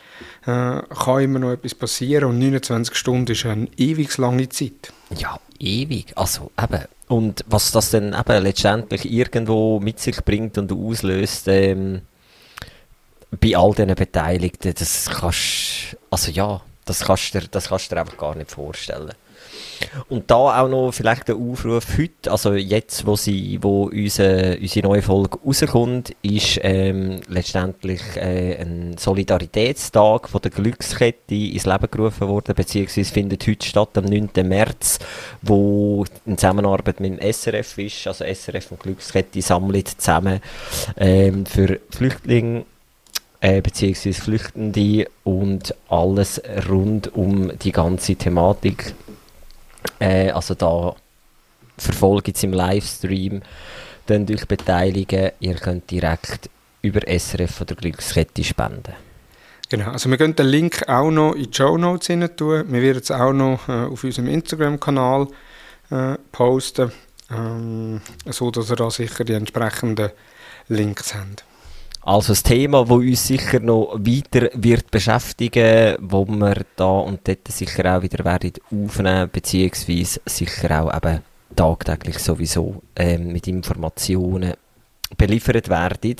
äh, 0.46 0.82
kann 0.82 1.22
immer 1.22 1.40
noch 1.40 1.52
etwas 1.52 1.76
passieren 1.76 2.30
und 2.30 2.40
29 2.40 2.96
Stunden 2.96 3.32
ist 3.32 3.46
eine 3.46 3.68
ewig 3.78 4.18
lange 4.18 4.50
Zeit. 4.50 4.94
Ja, 5.16 5.40
ewig. 5.60 6.14
Also 6.16 6.52
eben. 6.62 6.84
Und 7.08 7.44
was 7.48 7.72
das 7.72 7.92
dann 7.92 8.14
eben 8.14 8.44
letztendlich 8.44 9.12
irgendwo 9.12 9.80
mit 9.80 10.00
sich 10.00 10.24
bringt 10.24 10.58
und 10.58 10.72
auslöst, 10.72 11.48
ähm, 11.48 12.02
bei 13.40 13.56
all 13.58 13.72
diesen 13.74 13.96
Beteiligten, 13.96 14.74
das 14.78 15.10
kannst 15.10 15.98
also 16.10 16.32
ja, 16.32 16.62
das 16.86 17.02
kannst 17.02 17.34
du 17.34 17.40
dir, 17.40 17.48
das 17.50 17.70
kannst 17.70 17.92
du 17.92 17.96
dir 17.96 18.02
einfach 18.02 18.18
gar 18.18 18.36
nicht 18.36 18.52
vorstellen. 18.52 19.14
Und 20.10 20.30
da 20.32 20.62
auch 20.62 20.70
noch 20.70 20.92
vielleicht 20.92 21.28
der 21.28 21.36
Aufruf 21.36 21.98
heute, 21.98 22.32
also 22.32 22.54
jetzt, 22.54 23.06
wo, 23.06 23.16
sie, 23.16 23.60
wo 23.62 23.86
unsere, 23.86 24.58
unsere 24.60 24.88
neue 24.88 25.02
Folge 25.02 25.38
rauskommt, 25.46 26.16
ist 26.22 26.60
ähm, 26.64 27.20
letztendlich 27.28 28.02
äh, 28.16 28.62
ein 28.62 28.98
Solidaritätstag 28.98 30.30
von 30.30 30.42
der 30.42 30.52
Glückskette 30.52 31.36
ins 31.36 31.66
Leben 31.66 31.88
gerufen 31.92 32.28
worden, 32.28 32.56
beziehungsweise 32.56 33.12
findet 33.12 33.46
heute 33.48 33.68
statt, 33.68 33.98
am 33.98 34.06
9. 34.06 34.30
März, 34.44 35.00
wo 35.42 36.06
in 36.26 36.38
Zusammenarbeit 36.38 37.00
mit 37.00 37.20
dem 37.20 37.34
SRF 37.34 37.78
ist, 37.78 38.08
also 38.08 38.26
SRF 38.26 38.72
und 38.72 38.80
Glückskette 38.80 39.42
sammeln 39.42 39.86
zusammen 39.86 40.40
ähm, 40.98 41.46
für 41.46 41.80
Flüchtlinge 41.90 42.66
äh, 43.44 43.62
beziehungsweise 43.62 44.22
Flüchtende 44.22 45.08
und 45.26 45.76
alles 45.90 46.42
rund 46.70 47.14
um 47.14 47.52
die 47.60 47.74
ganze 47.74 48.16
Thematik. 48.16 48.96
Äh, 50.00 50.32
also 50.32 50.56
da 50.56 50.96
verfolgt 51.78 52.36
es 52.36 52.44
im 52.44 52.54
Livestream, 52.54 53.42
dann 54.06 54.26
durch 54.26 54.48
beteiligen. 54.48 55.32
Ihr 55.40 55.56
könnt 55.56 55.90
direkt 55.90 56.50
über 56.82 57.02
SRF 57.08 57.62
oder 57.62 57.76
Glückskette 57.76 58.44
spenden. 58.44 58.94
Genau, 59.70 59.92
also 59.92 60.10
wir 60.10 60.18
können 60.18 60.36
den 60.36 60.48
Link 60.48 60.88
auch 60.88 61.10
noch 61.10 61.34
in 61.34 61.50
die 61.50 61.56
Show 61.56 61.78
Notes 61.78 62.08
tun. 62.36 62.66
Wir 62.68 62.82
werden 62.82 63.02
es 63.02 63.10
auch 63.10 63.34
noch 63.34 63.68
äh, 63.68 63.86
auf 63.86 64.04
unserem 64.04 64.28
Instagram-Kanal 64.28 65.28
äh, 65.90 66.16
posten, 66.32 66.92
ähm, 67.32 68.02
so 68.30 68.52
dass 68.52 68.70
ihr 68.70 68.76
da 68.76 68.92
sicher 68.92 69.24
die 69.24 69.34
entsprechenden 69.34 70.12
Links 70.68 71.16
habt. 71.16 71.44
Also 72.06 72.34
ein 72.34 72.44
Thema, 72.44 72.82
das 72.84 72.92
uns 72.92 73.28
sicher 73.28 73.60
noch 73.62 73.94
weiter 73.98 74.50
wird 74.54 74.92
beschäftigen, 74.92 75.96
wo 76.02 76.26
wir 76.26 76.66
da 76.76 77.00
und 77.00 77.26
dort 77.26 77.48
sicher 77.48 77.98
auch 77.98 78.02
wieder 78.02 78.26
werden 78.26 78.54
aufnehmen, 78.72 79.30
beziehungsweise 79.32 80.20
sicher 80.26 80.84
auch 80.84 80.94
eben 80.94 81.22
tagtäglich 81.56 82.20
sowieso 82.20 82.82
ähm, 82.96 83.32
mit 83.32 83.48
Informationen 83.48 84.54
beliefert 85.16 85.70
werden. 85.70 86.16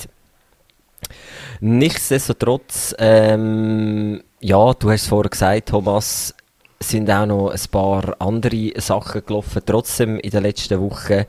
Nichtsdestotrotz, 1.60 2.94
ähm, 2.98 4.22
ja, 4.40 4.72
du 4.72 4.90
hast 4.90 5.02
es 5.02 5.08
vorher 5.08 5.30
gesagt, 5.30 5.68
Thomas, 5.68 6.34
sind 6.80 7.10
auch 7.10 7.26
noch 7.26 7.50
ein 7.50 7.60
paar 7.70 8.16
andere 8.20 8.72
Sachen 8.80 9.24
gelaufen, 9.24 9.62
trotzdem 9.64 10.18
in 10.18 10.30
den 10.30 10.42
letzten 10.42 10.80
Wochen. 10.80 11.24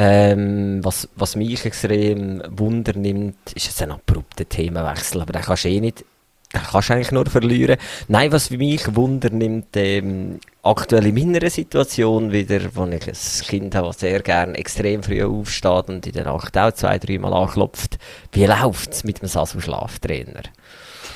Ähm, 0.00 0.78
was, 0.84 1.08
was 1.16 1.34
mich 1.34 1.66
extrem 1.66 2.40
Wunder 2.50 2.92
nimmt, 2.92 3.52
ist 3.54 3.66
jetzt 3.66 3.82
ein 3.82 3.90
abrupter 3.90 4.48
Themenwechsel, 4.48 5.20
aber 5.20 5.32
den 5.32 5.42
kannst 5.42 5.64
du 5.64 5.70
eh 5.70 5.80
nicht, 5.80 6.04
kannst 6.52 6.90
eigentlich 6.90 7.12
nur 7.12 7.26
verlieren. 7.26 7.76
Nein, 8.08 8.32
was 8.32 8.50
mich 8.50 8.94
Wunder 8.94 9.30
nimmt, 9.30 9.76
ähm, 9.76 10.40
aktuell 10.62 11.06
in 11.06 11.14
meiner 11.14 11.50
Situation 11.50 12.32
wieder, 12.32 12.60
wo 12.74 12.86
ich 12.86 13.06
ein 13.06 13.46
Kind 13.46 13.74
habe, 13.74 13.88
das 13.88 14.00
sehr 14.00 14.20
gerne 14.20 14.56
extrem 14.56 15.02
früh 15.02 15.22
aufsteht 15.22 15.88
und 15.88 16.06
in 16.06 16.12
der 16.12 16.24
Nacht 16.24 16.56
auch 16.56 16.72
zwei, 16.72 16.98
dreimal 16.98 17.34
anklopft. 17.34 17.98
Wie 18.32 18.46
läuft 18.46 18.92
es 18.92 19.04
mit 19.04 19.20
dem 19.20 19.28
Sasu-Schlaftrainer? 19.28 20.42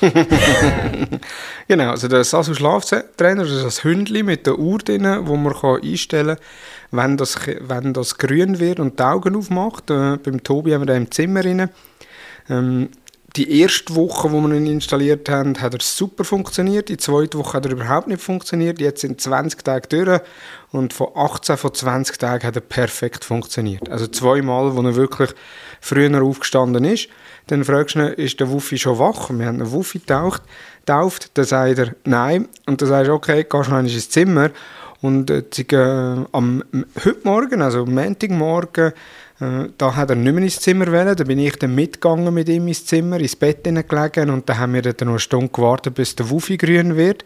genau, 1.67 1.91
also 1.91 2.07
der 2.07 2.23
Sasu 2.23 2.53
Schlaftrainer 2.53 3.43
ist 3.43 3.63
das 3.63 3.83
Hündli 3.83 4.23
mit 4.23 4.45
der 4.45 4.59
Uhr 4.59 4.79
drin, 4.79 5.07
wo 5.21 5.35
man 5.35 5.53
einstellen 5.81 6.35
kann, 6.35 6.99
wenn 6.99 7.17
das, 7.17 7.37
wenn 7.61 7.93
das 7.93 8.17
grün 8.17 8.59
wird 8.59 8.79
und 8.79 8.99
die 8.99 9.03
Augen 9.03 9.35
aufmacht. 9.35 9.89
Äh, 9.89 10.17
beim 10.17 10.43
Tobi 10.43 10.73
haben 10.73 10.81
wir 10.81 10.87
da 10.87 10.95
im 10.95 11.09
Zimmer 11.11 11.41
drin. 11.41 11.69
Ähm, 12.49 12.89
die 13.35 13.61
erste 13.61 13.95
Woche, 13.95 14.31
wo 14.31 14.41
wir 14.41 14.55
ihn 14.55 14.67
installiert 14.67 15.27
haben, 15.27 15.59
hat 15.59 15.73
er 15.73 15.79
super 15.81 16.23
funktioniert. 16.23 16.89
Die 16.89 16.97
zweite 16.97 17.39
Woche 17.39 17.57
hat 17.57 17.65
er 17.65 17.71
überhaupt 17.71 18.07
nicht 18.07 18.21
funktioniert. 18.21 18.79
Jetzt 18.79 19.01
sind 19.01 19.19
20 19.19 19.63
Tage 19.63 19.87
durch 19.87 20.21
und 20.71 20.93
von 20.93 21.07
18 21.15 21.57
von 21.57 21.73
20 21.73 22.17
Tagen 22.19 22.45
hat 22.45 22.55
er 22.55 22.61
perfekt 22.61 23.25
funktioniert. 23.25 23.89
Also 23.89 24.05
zweimal, 24.05 24.75
wo 24.75 24.81
er 24.81 24.95
wirklich 24.95 25.31
früher 25.81 26.21
aufgestanden 26.21 26.85
ist. 26.85 27.09
Dann 27.47 27.63
fragst 27.63 27.95
du 27.95 27.99
ihn, 27.99 28.13
ist 28.13 28.39
der 28.39 28.51
Wuffi 28.51 28.77
schon 28.77 28.99
wach? 28.99 29.31
Wir 29.31 29.47
haben 29.47 29.61
einen 29.61 29.71
Wuffi 29.71 29.99
getaucht, 29.99 30.43
tauft. 30.85 31.31
Dann 31.33 31.45
sagt 31.45 31.79
er, 31.79 31.95
nein. 32.05 32.47
Und 32.67 32.81
dann 32.81 32.89
sagst 32.89 33.09
du, 33.09 33.13
okay, 33.13 33.45
gehst 33.49 33.71
du 33.71 33.75
ins 33.75 34.09
Zimmer. 34.09 34.51
Und 35.01 35.29
äh, 35.29 35.43
am 36.31 36.63
heute 37.03 37.19
Morgen, 37.23 37.61
also 37.61 37.81
am 37.81 37.93
Montagmorgen, 37.93 38.93
da 39.77 39.95
hat 39.95 40.09
er 40.09 40.15
nicht 40.15 40.33
mehr 40.33 40.43
ins 40.43 40.59
Zimmer 40.59 40.91
wählen. 40.91 41.15
Da 41.15 41.23
bin 41.23 41.39
ich 41.39 41.57
dann 41.57 41.75
mitgegangen 41.75 42.33
mit 42.33 42.49
ihm 42.49 42.67
ins 42.67 42.85
Zimmer, 42.85 43.19
ins 43.19 43.35
Bett 43.35 43.63
gelegen 43.63 44.29
und 44.29 44.47
dann 44.47 44.57
haben 44.57 44.73
wir 44.73 44.81
dann 44.81 44.95
noch 45.01 45.13
eine 45.13 45.19
Stunde 45.19 45.49
gewartet, 45.49 45.95
bis 45.95 46.15
der 46.15 46.29
Wuffi 46.29 46.57
grün 46.57 46.95
wird. 46.95 47.25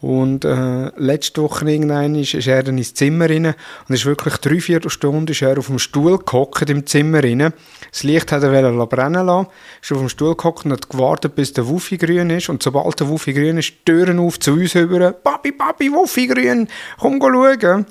Und 0.00 0.46
äh, 0.46 0.90
letzte 0.96 1.42
Woche 1.42 1.70
irgendwann 1.70 2.14
ist, 2.14 2.32
ist 2.32 2.46
er 2.46 2.62
dann 2.62 2.78
ins 2.78 2.94
Zimmer 2.94 3.28
rein 3.28 3.46
und 3.46 3.94
ist 3.94 4.06
wirklich 4.06 4.38
drei, 4.38 4.58
vier 4.58 4.80
Stunden 4.88 5.30
ist 5.30 5.42
er 5.42 5.58
auf 5.58 5.66
dem 5.66 5.78
Stuhl 5.78 6.18
gehockt 6.18 6.70
im 6.70 6.86
Zimmer 6.86 7.22
rein. 7.22 7.52
Das 7.90 8.02
Licht 8.02 8.32
hat 8.32 8.42
er 8.42 8.86
brennen 8.86 9.26
lassen, 9.26 9.48
ist 9.82 9.92
auf 9.92 9.98
dem 9.98 10.08
Stuhl 10.08 10.34
gehockt 10.36 10.64
und 10.64 10.72
hat 10.72 10.88
gewartet, 10.88 11.34
bis 11.34 11.52
der 11.52 11.68
Wuffi 11.68 11.98
grün 11.98 12.30
ist. 12.30 12.48
Und 12.48 12.62
sobald 12.62 12.98
der 12.98 13.08
Wuffi 13.08 13.34
grün 13.34 13.58
ist, 13.58 13.84
Türen 13.84 14.18
auf 14.18 14.40
zu 14.40 14.52
uns 14.52 14.74
rüber. 14.74 15.12
Papi, 15.12 15.52
Papi, 15.52 15.92
Wuffi 15.92 16.26
grün, 16.26 16.68
komm 16.98 17.20
schauen. 17.20 17.84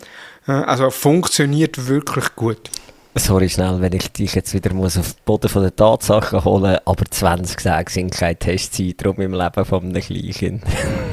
Äh, 0.48 0.52
also 0.52 0.90
funktioniert 0.90 1.88
wirklich 1.88 2.36
gut. 2.36 2.72
Sorry 3.16 3.50
schnell, 3.50 3.82
wenn 3.82 3.94
ich 3.94 4.12
dich 4.12 4.36
jetzt 4.36 4.54
wieder 4.54 4.74
muss 4.74 4.98
auf 4.98 5.14
den 5.14 5.24
Boden 5.26 5.50
von 5.50 5.64
der 5.64 5.76
Tatsachen 5.76 6.44
holen 6.46 6.78
aber 6.86 7.06
20 7.10 7.58
Tage 7.58 7.92
sind 7.92 8.12
keine 8.12 8.38
Testzeitraum 8.38 9.20
im 9.20 9.34
Leben 9.34 9.66
von 9.66 9.84
einem 9.84 10.02
Kleinkind. 10.02 10.64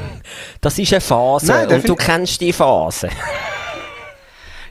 das 0.61 0.77
ist 0.77 0.93
eine 0.93 1.01
Phase 1.01 1.47
Nein, 1.47 1.67
und 1.69 1.89
du 1.89 1.95
kennst 1.95 2.41
die 2.41 2.53
Phase. 2.53 3.09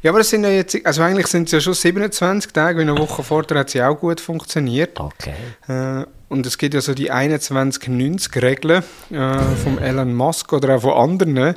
Ja, 0.03 0.13
aber 0.13 0.21
es 0.21 0.31
sind 0.31 0.45
ja 0.45 0.51
jetzt, 0.51 0.79
also 0.87 1.03
eigentlich 1.03 1.27
sind 1.27 1.47
es 1.47 1.53
ja 1.53 1.61
schon 1.61 1.75
27 1.75 2.53
Tage, 2.53 2.79
wie 2.79 2.83
eine 2.83 2.97
Woche 2.97 3.25
vorher 3.25 3.59
hat 3.59 3.71
sie 3.71 3.83
auch 3.83 3.99
gut 3.99 4.21
funktioniert. 4.21 5.01
Okay. 5.01 5.35
Äh, 5.67 6.05
und 6.29 6.47
es 6.47 6.59
gibt 6.59 6.75
ja 6.75 6.81
so 6.81 6.95
die 6.95 7.11
21-90-Regel 7.11 8.71
äh, 9.11 9.39
vom 9.65 9.79
Elon 9.79 10.15
Musk 10.15 10.53
oder 10.53 10.77
auch 10.77 10.83
von 10.83 10.93
anderen. 10.93 11.55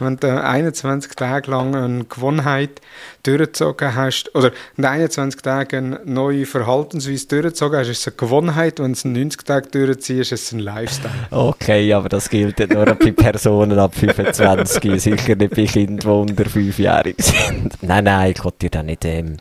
Wenn 0.00 0.16
du 0.16 0.42
21 0.42 1.14
Tage 1.14 1.50
lang 1.50 1.74
eine 1.74 2.04
Gewohnheit 2.04 2.80
durchgezogen 3.22 3.94
hast, 3.94 4.34
oder 4.34 4.52
in 4.76 4.84
21 4.84 5.42
Tagen 5.42 5.96
eine 5.96 6.10
neue 6.10 6.46
Verhaltensweise 6.46 7.26
durchgezogen 7.28 7.78
hast, 7.78 7.88
ist 7.88 8.00
es 8.00 8.06
eine 8.08 8.16
Gewohnheit. 8.16 8.80
Wenn 8.80 8.94
du 8.94 9.08
90 9.08 9.42
Tage 9.44 9.68
durchziehst, 9.68 10.32
ist 10.32 10.44
es 10.44 10.52
ein 10.52 10.60
Lifestyle. 10.60 11.12
Okay, 11.30 11.92
aber 11.92 12.08
das 12.08 12.28
gilt 12.28 12.58
nur 12.72 12.86
bei 12.86 13.12
Personen 13.12 13.78
ab 13.78 13.94
25, 13.94 15.00
sicher 15.00 15.36
nicht 15.36 15.54
bei 15.54 15.64
Kindern, 15.64 16.26
die 16.26 16.32
unter 16.32 16.44
5-jährig 16.44 17.16
sind. 17.18 17.82
Nein, 17.82 18.04
nein, 18.04 18.32
ich 18.36 18.44
wollte 18.44 18.58
dir 18.58 18.70
da 18.70 18.82
nicht... 18.82 19.04
Ähm 19.04 19.36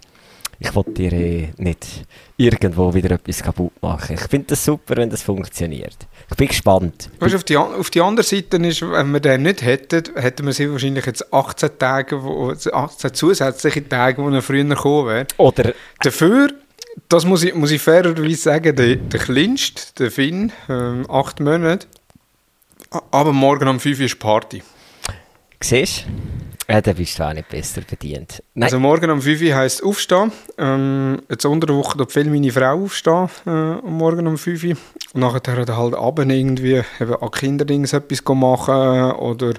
ich 0.60 0.74
wollte 0.74 0.92
dir 0.92 1.14
äh, 1.14 1.48
nicht 1.58 1.86
irgendwo 2.36 2.94
wieder 2.94 3.12
etwas 3.12 3.44
kaputt 3.44 3.74
machen. 3.82 4.16
Ich 4.16 4.28
finde 4.28 4.48
das 4.48 4.66
super, 4.66 4.98
wenn 4.98 5.10
das 5.10 5.22
funktioniert. 5.22 6.08
Ich 6.30 6.36
bin 6.36 6.48
gespannt. 6.50 7.10
Weißt, 7.20 7.36
auf, 7.36 7.44
die, 7.46 7.56
auf 7.56 7.90
die 7.90 8.02
andere 8.02 8.26
Seite 8.26 8.58
ist, 8.58 8.82
wenn 8.82 9.12
wir 9.12 9.20
den 9.22 9.44
nicht 9.44 9.62
hätten, 9.62 10.04
hätten 10.16 10.46
wir 10.46 10.54
sie 10.54 10.70
wahrscheinlich 10.70 11.06
jetzt 11.06 11.34
18 11.34 11.80
Tage, 11.80 12.22
wo, 12.22 12.52
18 12.52 13.14
zusätzliche 13.14 13.88
Tage, 13.88 14.22
wo 14.22 14.30
er 14.30 14.42
früher 14.42 14.66
gekommen 14.66 15.08
wäre. 15.08 15.28
Oder... 15.38 15.74
Dafür 16.02 16.50
das 17.10 17.26
muss 17.26 17.44
ich, 17.44 17.54
muss 17.54 17.72
ich 17.72 17.82
fairerweise 17.82 18.36
sagen, 18.36 18.76
der, 18.76 18.96
der 18.96 19.20
kleinste, 19.20 19.82
der 20.00 20.12
Finn, 20.12 20.52
ähm, 20.70 21.06
acht 21.10 21.40
Monate, 21.40 21.88
aber 23.12 23.34
morgen 23.34 23.68
um 23.68 23.80
5 23.80 24.00
Uhr 24.00 24.06
ist 24.06 24.20
Party. 24.20 24.64
Siehst 25.62 26.06
du? 26.06 26.47
Ja, 26.70 26.82
dann 26.82 26.96
bist 26.96 27.18
du 27.18 27.24
auch 27.24 27.34
nicht 27.34 27.48
besser 27.48 27.82
bedient. 27.82 28.44
Nein. 28.54 28.66
Also 28.66 28.80
morgen 28.80 29.10
um 29.10 29.22
5 29.22 29.42
Uhr 29.42 29.56
heisst 29.56 29.82
aufstehen. 29.82 30.34
Ähm, 30.58 31.22
jetzt 31.30 31.46
unter 31.46 31.66
der 31.66 31.78
Woche 31.78 32.06
viel 32.10 32.30
meine 32.30 32.52
Frau 32.52 32.84
aufstehen, 32.84 33.30
äh, 33.46 33.76
morgen 33.88 34.28
um 34.28 34.38
5 34.38 34.64
Uhr. 34.66 34.76
Und 35.14 35.22
nachher 35.22 35.40
dann 35.40 35.78
halt 35.78 35.96
abends 35.96 36.34
irgendwie 36.34 36.82
eben 37.00 37.16
an 37.16 37.32
Kinderdings 37.32 37.94
etwas 37.94 38.22
machen 38.36 39.12
oder 39.14 39.54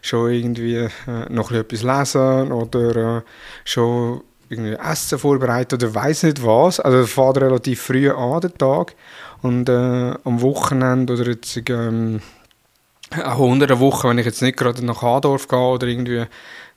schon 0.00 0.30
irgendwie 0.30 0.76
äh, 0.76 0.90
noch 1.28 1.52
etwas 1.52 1.82
lesen 1.82 2.52
oder 2.52 3.18
äh, 3.18 3.22
schon 3.66 4.22
irgendwie 4.48 4.76
Essen 4.76 5.18
vorbereiten 5.18 5.74
oder 5.74 5.94
weiß 5.94 6.22
nicht 6.22 6.42
was. 6.42 6.80
Also 6.80 7.00
es 7.00 7.12
fährt 7.12 7.36
relativ 7.36 7.82
früh 7.82 8.10
an, 8.10 8.40
den 8.40 8.56
Tag. 8.56 8.94
Und 9.42 9.68
äh, 9.68 10.14
am 10.24 10.40
Wochenende 10.40 11.12
oder 11.12 11.26
jetzt... 11.26 11.60
Ähm, 11.68 12.22
auch 13.24 13.38
unter 13.38 13.66
der 13.66 13.80
Woche, 13.80 14.08
wenn 14.08 14.18
ich 14.18 14.26
jetzt 14.26 14.42
nicht 14.42 14.56
gerade 14.56 14.84
nach 14.84 15.02
Adorf 15.02 15.48
gehe 15.48 15.58
oder 15.58 15.86
irgendwie 15.86 16.26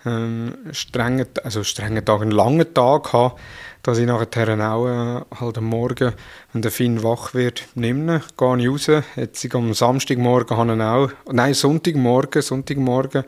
ähm, 0.06 0.56
strengen, 0.72 1.28
also 1.44 1.64
strengen 1.64 2.06
Tag, 2.06 2.22
einen 2.22 2.32
langen 2.32 2.74
Tag 2.74 3.14
habe, 3.14 3.36
dass 3.84 3.98
ich 3.98 4.06
nachher 4.06 4.72
auch 4.72 4.88
äh, 4.88 5.22
halt 5.40 5.58
am 5.58 5.66
Morgen, 5.66 6.14
wenn 6.54 6.62
der 6.62 6.72
Finn 6.72 7.04
wach 7.04 7.34
wird, 7.34 7.68
nehme, 7.76 8.22
gehe 8.38 8.58
ich 8.58 8.70
raus. 8.70 9.04
Jetzt 9.16 9.56
am 9.56 9.74
Samstagmorgen 9.74 10.58
habe 10.58 10.76
ich 10.76 10.82
auch, 10.82 11.34
nein, 11.34 11.54
Sonntagmorgen, 11.54 12.42
Sonntagmorgen 12.42 13.24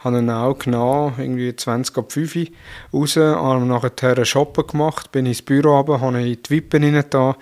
habe 0.00 0.22
ich 0.22 0.30
auch 0.30 0.58
genommen, 0.58 1.14
irgendwie 1.18 1.54
20 1.54 1.98
ab 1.98 2.12
5 2.12 2.36
Uhr 2.36 2.46
raus, 2.92 3.16
habe 3.16 3.64
nachher 3.64 4.24
shoppen 4.24 4.66
gemacht, 4.66 5.10
bin 5.12 5.26
ins 5.26 5.42
Büro 5.42 5.76
runter, 5.76 6.00
habe 6.00 6.20
in 6.22 6.40
die 6.40 6.50
Wippen 6.50 7.04
da 7.10 7.36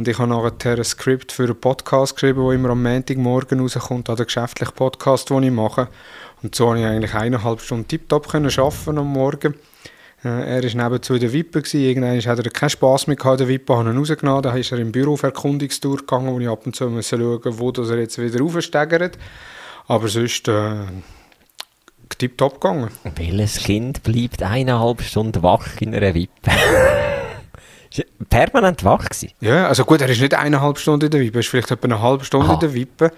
und 0.00 0.08
ich 0.08 0.18
habe 0.18 0.30
nachher 0.30 0.78
ein 0.78 0.82
Skript 0.84 1.30
für 1.30 1.42
einen 1.42 1.60
Podcast 1.60 2.14
geschrieben, 2.14 2.42
der 2.42 2.54
immer 2.54 2.70
am 2.70 2.82
Montagmorgen 2.82 3.60
rauskommt, 3.60 4.08
also 4.08 4.24
geschäftlichen 4.24 4.74
Podcast, 4.74 5.28
den 5.28 5.42
ich 5.42 5.50
mache. 5.50 5.88
Und 6.42 6.54
so 6.54 6.68
konnte 6.68 6.80
ich 6.80 6.86
eigentlich 6.86 7.12
eineinhalb 7.12 7.60
Stunden 7.60 7.86
tiptop 7.86 8.34
arbeiten 8.34 8.96
am 8.96 9.12
Morgen. 9.12 9.56
Äh, 10.24 10.56
er 10.56 10.62
war 10.62 10.84
nebenzu 10.84 11.12
in 11.12 11.20
der 11.20 11.34
Wippe. 11.34 11.62
Irgendwann 11.74 12.18
hat 12.18 12.38
er 12.38 12.50
keinen 12.50 12.70
Spass 12.70 13.08
mehr 13.08 13.18
in 13.22 13.36
der 13.36 13.48
Wippe, 13.48 13.76
habe 13.76 13.90
ihn 13.90 13.98
rausgenommen. 13.98 14.42
Dann 14.42 14.56
ist 14.56 14.72
er 14.72 14.78
im 14.78 14.90
Büro 14.90 15.12
auf 15.12 15.22
Erkundungstour 15.22 15.98
gegangen, 15.98 16.32
wo 16.32 16.40
ich 16.40 16.48
ab 16.48 16.64
und 16.64 16.74
zu 16.74 16.88
musste 16.88 17.18
schauen 17.18 17.58
wo 17.58 17.70
er 17.70 17.98
jetzt 17.98 18.16
wieder 18.16 18.42
aufsteigert. 18.42 19.18
Aber 19.86 20.08
sonst 20.08 20.48
äh, 20.48 20.76
tiptop 22.16 22.58
gegangen. 22.58 22.88
Welches 23.16 23.58
Kind 23.58 24.02
bleibt 24.02 24.42
eineinhalb 24.42 25.02
Stunden 25.02 25.42
wach 25.42 25.78
in 25.78 25.94
einer 25.94 26.14
Wippe? 26.14 26.50
Er 27.96 28.04
permanent 28.28 28.84
wach 28.84 29.04
gewesen? 29.04 29.32
Ja, 29.40 29.66
also 29.66 29.84
gut, 29.84 30.00
er 30.00 30.08
ist 30.08 30.20
nicht 30.20 30.34
eineinhalb 30.34 30.78
Stunden 30.78 31.06
in 31.06 31.10
der 31.10 31.20
Wippe, 31.20 31.38
er 31.38 31.40
ist 31.40 31.48
vielleicht 31.48 31.70
etwa 31.70 31.86
eine 31.86 32.00
halbe 32.00 32.24
Stunde 32.24 32.46
Aha. 32.46 32.54
in 32.54 32.60
der 32.60 32.74
Wippe 32.74 33.12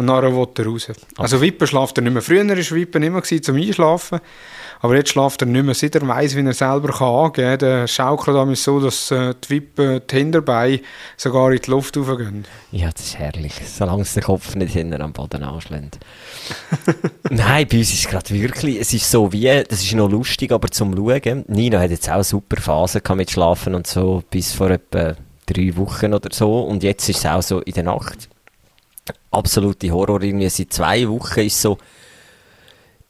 und 0.00 0.06
nachher 0.06 0.34
will 0.34 0.48
er 0.56 0.66
raus. 0.66 0.88
Also 1.18 1.40
Wippe 1.42 1.66
schlaft 1.66 1.98
er 1.98 2.02
nicht 2.02 2.12
mehr. 2.12 2.22
Früher 2.22 2.48
war 2.48 2.56
Wippe 2.56 2.98
immer 2.98 3.22
zum 3.22 3.56
Einschlafen, 3.56 4.20
aber 4.80 4.96
jetzt 4.96 5.10
schlaft 5.10 5.42
er 5.42 5.46
nicht 5.46 5.62
mehr, 5.62 5.74
seit 5.74 5.94
er 5.94 6.08
weiss, 6.08 6.34
wie 6.34 6.44
er 6.44 6.54
selber 6.54 6.88
kann 6.88 7.08
angehen 7.08 7.50
kann. 7.50 7.58
Der 7.58 7.86
schaukelt 7.86 8.34
damit 8.34 8.56
so, 8.56 8.80
dass 8.80 9.10
äh, 9.10 9.34
die 9.44 9.50
Wippe, 9.50 10.00
die 10.00 10.16
Hinterbeine 10.16 10.80
sogar 11.18 11.52
in 11.52 11.60
die 11.60 11.70
Luft 11.70 11.98
raufgehen. 11.98 12.46
Ja, 12.72 12.90
das 12.90 13.02
ist 13.02 13.18
herrlich. 13.18 13.52
Solange 13.66 14.02
es 14.02 14.14
den 14.14 14.22
Kopf 14.22 14.54
nicht 14.56 14.72
hinten 14.72 15.02
am 15.02 15.12
Boden 15.12 15.42
anschlägt. 15.42 15.98
Nein, 17.30 17.66
bei 17.70 17.78
uns 17.78 17.92
ist 17.92 18.06
es 18.06 18.08
gerade 18.08 18.30
wirklich, 18.30 18.80
es 18.80 18.94
ist 18.94 19.10
so 19.10 19.30
wie, 19.34 19.64
das 19.68 19.82
ist 19.82 19.92
noch 19.92 20.10
lustig, 20.10 20.50
aber 20.50 20.68
zum 20.68 20.96
Schauen. 20.96 21.44
Nino 21.48 21.78
hat 21.78 21.90
jetzt 21.90 22.08
auch 22.08 22.14
eine 22.14 22.24
super 22.24 22.60
Phase 22.60 23.02
mit 23.14 23.30
Schlafen 23.30 23.74
und 23.74 23.86
so, 23.86 24.22
bis 24.30 24.54
vor 24.54 24.70
etwa 24.70 25.14
drei 25.44 25.76
Wochen 25.76 26.14
oder 26.14 26.30
so. 26.32 26.60
Und 26.60 26.82
jetzt 26.82 27.06
ist 27.08 27.18
es 27.18 27.26
auch 27.26 27.42
so 27.42 27.60
in 27.60 27.74
der 27.74 27.82
Nacht. 27.82 28.30
Absolute 29.30 29.90
Horror. 29.90 30.22
Irgendwie 30.22 30.48
seit 30.48 30.72
zwei 30.72 31.08
Wochen 31.08 31.40
ist 31.40 31.60
so, 31.60 31.78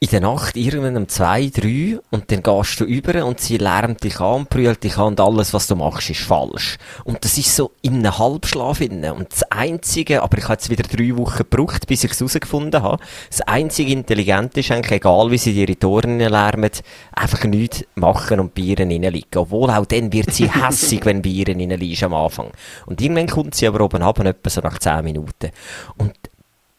in 0.03 0.09
der 0.09 0.23
Nacht 0.23 0.57
irgendwann 0.57 0.97
um 0.97 1.09
zwei, 1.09 1.51
drei 1.55 1.99
und 2.09 2.33
dann 2.33 2.43
gehst 2.43 2.81
du 2.81 2.85
über 2.85 3.23
und 3.27 3.39
sie 3.39 3.59
lärmt 3.59 4.03
dich 4.03 4.19
an 4.19 4.47
brüllt 4.47 4.83
dich 4.83 4.97
an 4.97 5.09
und 5.09 5.21
alles, 5.21 5.53
was 5.53 5.67
du 5.67 5.77
machst, 5.77 6.09
ist 6.09 6.23
falsch. 6.23 6.79
Und 7.05 7.23
das 7.23 7.37
ist 7.37 7.55
so 7.55 7.73
in 7.83 7.99
einem 7.99 8.19
Halbschlaf 8.19 8.81
inne. 8.81 9.13
Und 9.13 9.31
das 9.31 9.43
Einzige, 9.51 10.23
aber 10.23 10.39
ich 10.39 10.45
habe 10.45 10.55
jetzt 10.55 10.71
wieder 10.71 10.85
drei 10.85 11.15
Wochen 11.19 11.37
gebraucht, 11.37 11.87
bis 11.87 12.03
ich 12.03 12.13
es 12.13 12.19
herausgefunden 12.19 12.83
habe, 12.83 13.03
das 13.29 13.43
einzige 13.43 13.93
Intelligente 13.93 14.61
ist 14.61 14.71
eigentlich, 14.71 14.93
egal 14.93 15.31
wie 15.31 15.37
sie 15.37 15.67
die 15.67 15.87
Ohren 15.87 16.19
lärmen, 16.19 16.71
einfach 17.13 17.45
nichts 17.45 17.85
machen 17.95 18.41
und 18.41 18.55
bei 18.55 18.63
ihr 18.63 18.79
reinliegen. 18.79 19.37
Obwohl 19.37 19.71
auch 19.71 19.85
dann 19.85 20.15
wird 20.15 20.33
sie 20.33 20.51
hässig, 20.51 21.05
wenn 21.05 21.21
bei 21.21 21.29
ihr 21.29 21.49
reinliegst 21.49 22.05
am 22.05 22.15
Anfang. 22.15 22.53
Und 22.87 23.03
irgendwann 23.03 23.29
kommt 23.29 23.55
sie 23.55 23.67
aber 23.67 23.85
oben 23.85 24.03
ab, 24.03 24.19
etwa 24.21 24.49
so 24.49 24.63
nach 24.63 24.79
zehn 24.79 25.05
Minuten. 25.05 25.51
Und 25.99 26.15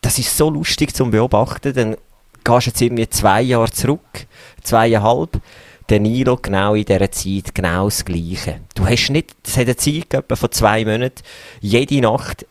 das 0.01 0.17
ist 0.17 0.35
so 0.35 0.49
lustig 0.49 0.95
zum 0.95 1.11
Beobachten, 1.11 1.75
dann 1.75 1.97
gehst 2.43 2.67
jetzt 2.67 2.81
irgendwie 2.81 3.09
zwei 3.09 3.41
Jahre 3.41 3.71
zurück, 3.71 4.27
zweieinhalb, 4.63 5.41
der 5.89 5.99
Nilo 5.99 6.37
genau 6.37 6.75
in 6.75 6.85
dieser 6.85 7.11
Zeit 7.11 7.53
genau 7.53 7.85
das 7.85 8.05
Gleiche. 8.05 8.61
Du 8.75 8.85
hast 8.85 9.09
nicht, 9.09 9.35
es 9.45 9.57
hat 9.57 9.65
eine 9.65 9.75
Zeit 9.75 10.09
gehabt 10.09 10.37
von 10.37 10.51
zwei 10.51 10.85
Monaten, 10.85 11.21
jede 11.59 12.01
Nacht 12.01 12.45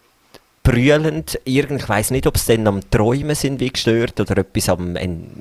brüllend, 0.63 1.41
irgend, 1.45 1.81
ich 1.81 1.89
weiss 1.89 2.11
nicht, 2.11 2.27
ob 2.27 2.37
es 2.37 2.47
dann 2.47 2.67
am 2.67 2.81
Träumen 2.91 3.35
sind 3.35 3.61
wie 3.61 3.71
gestört 3.71 4.21
oder 4.21 4.39
etwas 4.39 4.69
am, 4.69 4.97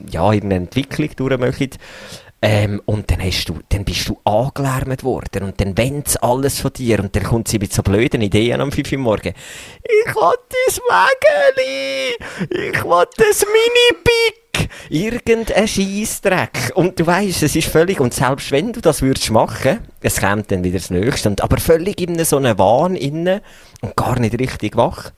ja, 0.10 0.32
irgendeine 0.32 0.64
Entwicklung 0.64 1.10
durchmachen. 1.16 1.70
Ähm, 2.42 2.82
und 2.86 3.12
dann, 3.12 3.22
hast 3.22 3.50
du, 3.50 3.60
dann 3.68 3.84
bist 3.84 4.08
du 4.08 4.18
angelärmt 4.24 5.04
worden 5.04 5.44
und 5.44 5.60
dann 5.60 5.78
wendet 5.78 6.24
alles 6.24 6.60
von 6.60 6.72
dir 6.72 7.00
und 7.02 7.14
dann 7.14 7.24
kommt 7.24 7.50
sie 7.50 7.60
mit 7.60 7.74
so 7.74 7.84
blöden 7.84 8.22
Ideen 8.22 8.62
am 8.62 8.72
5 8.72 8.94
Uhr 8.94 8.98
morgen. 8.98 9.34
Ich 9.84 10.16
will 10.16 10.38
das 10.66 10.80
Wägeli! 10.80 12.16
Ich 12.50 12.84
will 12.84 13.06
das 13.18 13.46
Mini-Pick! 13.46 14.70
Irgendein 14.90 15.68
Scheissdreck. 15.68 16.72
Und 16.76 16.98
du 17.00 17.06
weißt, 17.06 17.44
es 17.44 17.56
ist 17.58 17.68
völlig, 17.68 18.00
und 18.00 18.14
selbst 18.14 18.52
wenn 18.52 18.72
du 18.72 18.80
das 18.80 19.02
würdest 19.02 19.32
machen, 19.32 19.80
es 20.02 20.22
kommt 20.22 20.50
dann 20.52 20.64
wieder 20.64 20.80
das 20.80 20.90
Nächste, 20.90 21.30
und, 21.30 21.42
aber 21.42 21.58
völlig 21.58 22.00
in 22.00 22.24
so 22.24 22.38
einem 22.38 22.58
Wahn 22.58 22.96
inne 22.96 23.42
und 23.82 23.98
gar 23.98 24.18
nicht 24.18 24.40
richtig 24.40 24.78
wach. 24.78 25.12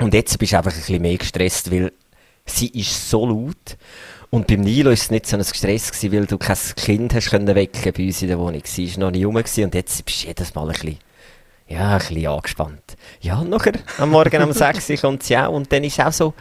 Und 0.00 0.14
jetzt 0.14 0.36
bist 0.38 0.52
du 0.52 0.56
einfach 0.56 0.72
ein 0.72 0.78
bisschen 0.78 1.02
mehr 1.02 1.16
gestresst, 1.16 1.70
weil 1.70 1.92
sie 2.44 2.68
ist 2.68 3.08
so 3.08 3.24
laut. 3.26 3.76
Und 4.30 4.46
beim 4.46 4.60
Nilo 4.60 4.86
war 4.86 4.94
es 4.94 5.10
nicht 5.10 5.26
so 5.26 5.36
ein 5.36 5.44
Stress, 5.44 5.92
gewesen, 5.92 6.12
weil 6.12 6.26
du 6.26 6.38
kein 6.38 6.56
Kind 6.76 7.14
hast 7.14 7.30
können 7.30 7.54
wecken 7.54 7.92
bei 7.96 8.06
uns 8.06 8.22
in 8.22 8.28
der 8.28 8.38
Wohnung. 8.38 8.62
Sie 8.64 8.90
war 8.92 9.00
noch 9.00 9.10
nicht 9.10 9.24
rum 9.24 9.36
und 9.36 9.74
jetzt 9.74 10.04
bist 10.04 10.22
du 10.22 10.26
jedes 10.26 10.54
Mal 10.54 10.68
ein 10.68 10.72
bisschen, 10.72 10.98
ja, 11.68 11.92
ein 11.92 11.98
bisschen 11.98 12.26
angespannt. 12.26 12.96
Ja, 13.20 13.38
und 13.38 13.50
nachher, 13.50 13.74
am 13.98 14.10
Morgen 14.10 14.42
um 14.42 14.52
6 14.52 14.90
Uhr 14.90 14.96
kommt 14.96 15.22
sie 15.22 15.36
auch 15.36 15.52
und 15.52 15.72
dann 15.72 15.84
ist 15.84 15.98
es 15.98 16.04
auch 16.04 16.12
so, 16.12 16.34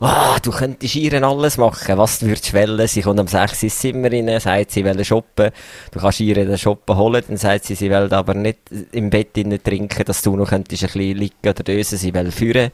ah, 0.00 0.38
du 0.40 0.50
könntest 0.50 0.94
ihr 0.96 1.22
alles 1.22 1.56
machen, 1.56 1.98
was 1.98 2.18
du 2.18 2.26
würdest 2.26 2.54
wollen. 2.54 2.86
Sie 2.86 3.02
kommt 3.02 3.20
um 3.20 3.26
6 3.26 3.58
Uhr 3.58 3.62
ins 3.64 3.78
Zimmer 3.78 4.12
rein, 4.12 4.40
sagt, 4.40 4.70
sie 4.70 4.84
will 4.84 5.04
shoppen. 5.04 5.50
Du 5.90 6.00
kannst 6.00 6.20
ihr 6.20 6.34
den 6.34 6.58
Shoppen 6.58 6.96
holen, 6.96 7.22
dann 7.26 7.36
sagt 7.36 7.64
sie, 7.64 7.74
sie 7.74 7.90
will 7.90 8.12
aber 8.12 8.34
nicht 8.34 8.58
im 8.92 9.10
Bett 9.10 9.34
trinken, 9.34 10.04
dass 10.04 10.22
du 10.22 10.36
noch 10.36 10.48
könntest 10.48 10.82
ein 10.82 10.86
bisschen 10.92 11.16
liegen 11.16 11.48
oder 11.48 11.62
dösen, 11.62 11.98
sie 11.98 12.14
will 12.14 12.30
führen. 12.30 12.70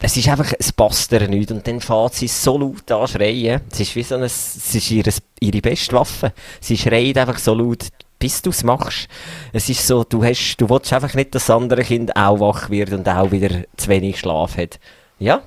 Es 0.00 0.16
ist 0.16 0.28
einfach, 0.28 0.52
es 0.58 0.72
passt 0.72 1.12
ihr 1.12 1.26
nicht. 1.28 1.50
Und 1.50 1.66
dann 1.66 1.80
fährt 1.80 2.14
sie 2.14 2.28
so 2.28 2.58
laut 2.58 2.90
an 2.90 3.08
schreien. 3.08 3.62
Es 3.70 3.80
ist 3.80 3.96
wie 3.96 4.02
so 4.02 4.16
ein, 4.16 4.22
es 4.22 4.74
ist 4.74 4.90
ihre, 4.90 5.10
ihre 5.40 5.60
beste 5.60 5.94
Waffe. 5.94 6.32
Sie 6.60 6.76
schreit 6.76 7.16
einfach 7.16 7.38
so 7.38 7.54
laut, 7.54 7.88
bis 8.18 8.42
du 8.42 8.50
es 8.50 8.62
machst. 8.64 9.08
Es 9.52 9.68
ist 9.68 9.86
so, 9.86 10.04
du 10.04 10.22
hast, 10.22 10.56
du 10.58 10.68
willst 10.68 10.92
einfach 10.92 11.14
nicht, 11.14 11.34
dass 11.34 11.46
das 11.46 11.56
andere 11.56 11.82
Kind 11.82 12.14
auch 12.14 12.40
wach 12.40 12.70
wird 12.70 12.92
und 12.92 13.08
auch 13.08 13.30
wieder 13.30 13.64
zu 13.76 13.88
wenig 13.88 14.18
Schlaf 14.18 14.56
hat. 14.56 14.78
Ja? 15.18 15.42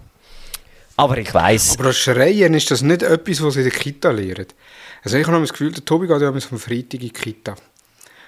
Aber 0.96 1.18
ich 1.18 1.34
weiss, 1.34 1.76
Aber 1.76 1.86
das 1.86 1.98
Schreien 1.98 2.54
ist 2.54 2.72
das 2.72 2.82
nicht 2.82 3.04
etwas, 3.04 3.42
was 3.42 3.54
sie 3.54 3.62
in 3.62 3.70
der 3.70 3.80
Kita 3.80 4.12
lernen. 4.12 4.48
Also 5.04 5.18
ich 5.18 5.28
habe 5.28 5.40
das 5.40 5.54
Gefühl, 5.54 5.72
der 5.72 5.86
Tobi 5.86 6.08
geht 6.08 6.22
ja 6.22 6.28
am 6.28 6.42
Freitag 6.42 6.96
in 6.96 7.00
die 7.00 7.10
Kita. 7.12 7.56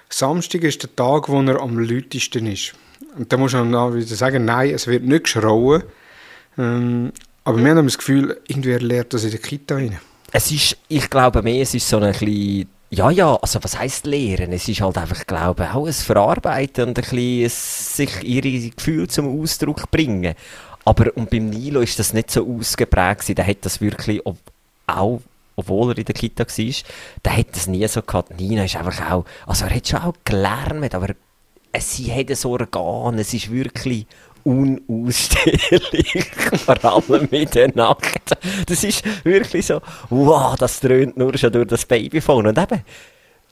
Samstag 0.09 0.63
ist 0.63 0.81
der 0.83 0.95
Tag, 0.95 1.29
wo 1.29 1.41
er 1.41 1.61
am 1.61 1.79
lautesten 1.79 2.47
ist. 2.47 2.73
Und 3.17 3.31
da 3.31 3.37
muss 3.37 3.53
man 3.53 3.93
wieder 3.93 4.15
sagen, 4.15 4.45
nein, 4.45 4.69
es 4.69 4.87
wird 4.87 5.03
nicht 5.03 5.25
geschrauen. 5.25 5.83
Ähm, 6.57 7.11
aber 7.43 7.57
wir 7.57 7.75
haben 7.75 7.85
das 7.85 7.97
Gefühl, 7.97 8.39
irgendwer 8.47 8.79
lernt 8.79 9.13
das 9.13 9.23
in 9.23 9.31
der 9.31 9.39
Kita 9.39 9.75
rein. 9.75 9.99
es 10.31 10.51
ist, 10.51 10.77
ich 10.87 11.09
glaube 11.09 11.41
mehr, 11.41 11.61
es 11.61 11.73
ist 11.73 11.87
so 11.87 11.97
ein 11.97 12.11
bisschen, 12.11 12.67
ja, 12.89 13.09
ja, 13.09 13.35
also 13.35 13.63
was 13.63 13.79
heisst 13.79 14.05
lehren? 14.05 14.51
Es 14.51 14.67
ist 14.67 14.81
halt 14.81 14.97
einfach, 14.97 15.19
ich 15.19 15.27
glaube, 15.27 15.73
auch 15.73 15.87
ein 15.87 15.93
Verarbeiten 15.93 16.89
und 16.89 16.99
ein 16.99 17.03
bisschen 17.03 17.49
sich 17.49 18.23
ihre 18.23 18.69
Gefühle 18.69 19.07
zum 19.07 19.41
Ausdruck 19.41 19.89
bringen. 19.91 20.35
Aber 20.83 21.15
und 21.15 21.29
beim 21.29 21.49
Nilo 21.49 21.81
ist 21.81 21.99
das 21.99 22.13
nicht 22.13 22.31
so 22.31 22.45
ausgeprägt. 22.47 23.37
Der 23.37 23.47
hat 23.47 23.59
das 23.61 23.81
wirklich, 23.81 24.25
ob, 24.25 24.37
auch, 24.87 25.21
obwohl 25.55 25.91
er 25.91 25.97
in 25.99 26.05
der 26.05 26.15
Kita 26.15 26.43
war, 26.45 26.75
der 27.23 27.37
hat 27.37 27.55
das 27.55 27.67
nie 27.67 27.87
so 27.87 28.01
gehabt. 28.01 28.37
Nina 28.39 28.65
ist 28.65 28.75
einfach 28.75 29.11
auch, 29.11 29.25
also 29.45 29.65
er 29.65 29.75
hat 29.75 29.87
schon 29.87 30.01
auch 30.01 30.15
gelernt, 30.25 30.93
aber 30.95 31.13
es, 31.71 31.95
sie 31.95 32.11
hat 32.11 32.35
so 32.35 32.51
Organ, 32.51 33.19
es 33.19 33.33
ist 33.33 33.51
wirklich 33.51 34.05
unausstehlich, 34.43 36.25
vor 36.65 36.83
allem 36.83 37.27
in 37.31 37.49
der 37.49 37.75
Nacht. 37.75 38.37
Das 38.65 38.83
ist 38.83 39.03
wirklich 39.25 39.65
so, 39.65 39.81
wow, 40.09 40.55
das 40.55 40.79
dröhnt 40.79 41.17
nur 41.17 41.37
schon 41.37 41.51
durch 41.51 41.67
das 41.67 41.85
Babyphone. 41.85 42.47
Und 42.47 42.57
eben, 42.57 42.81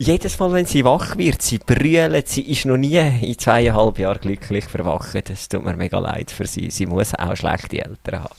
jedes 0.02 0.40
Mal, 0.40 0.54
wenn 0.54 0.66
sie 0.66 0.86
wach 0.86 1.18
wird, 1.18 1.42
sie 1.42 1.58
brüllt, 1.58 2.30
sie 2.30 2.44
ist 2.44 2.66
noch 2.66 2.78
nie 2.78 2.98
in 2.98 3.38
zweieinhalb 3.38 4.00
Jahren 4.00 4.22
glücklich 4.22 4.64
verwacht. 4.64 5.30
Das 5.30 5.50
tut 5.50 5.66
mir 5.66 5.76
mega 5.76 6.00
leid 6.00 6.32
für 6.32 6.48
sie. 6.48 6.72
Sie 6.72 6.86
muss 6.86 7.14
auch 7.16 7.36
schlechte 7.36 7.84
Eltern 7.84 8.24
haben. 8.24 8.36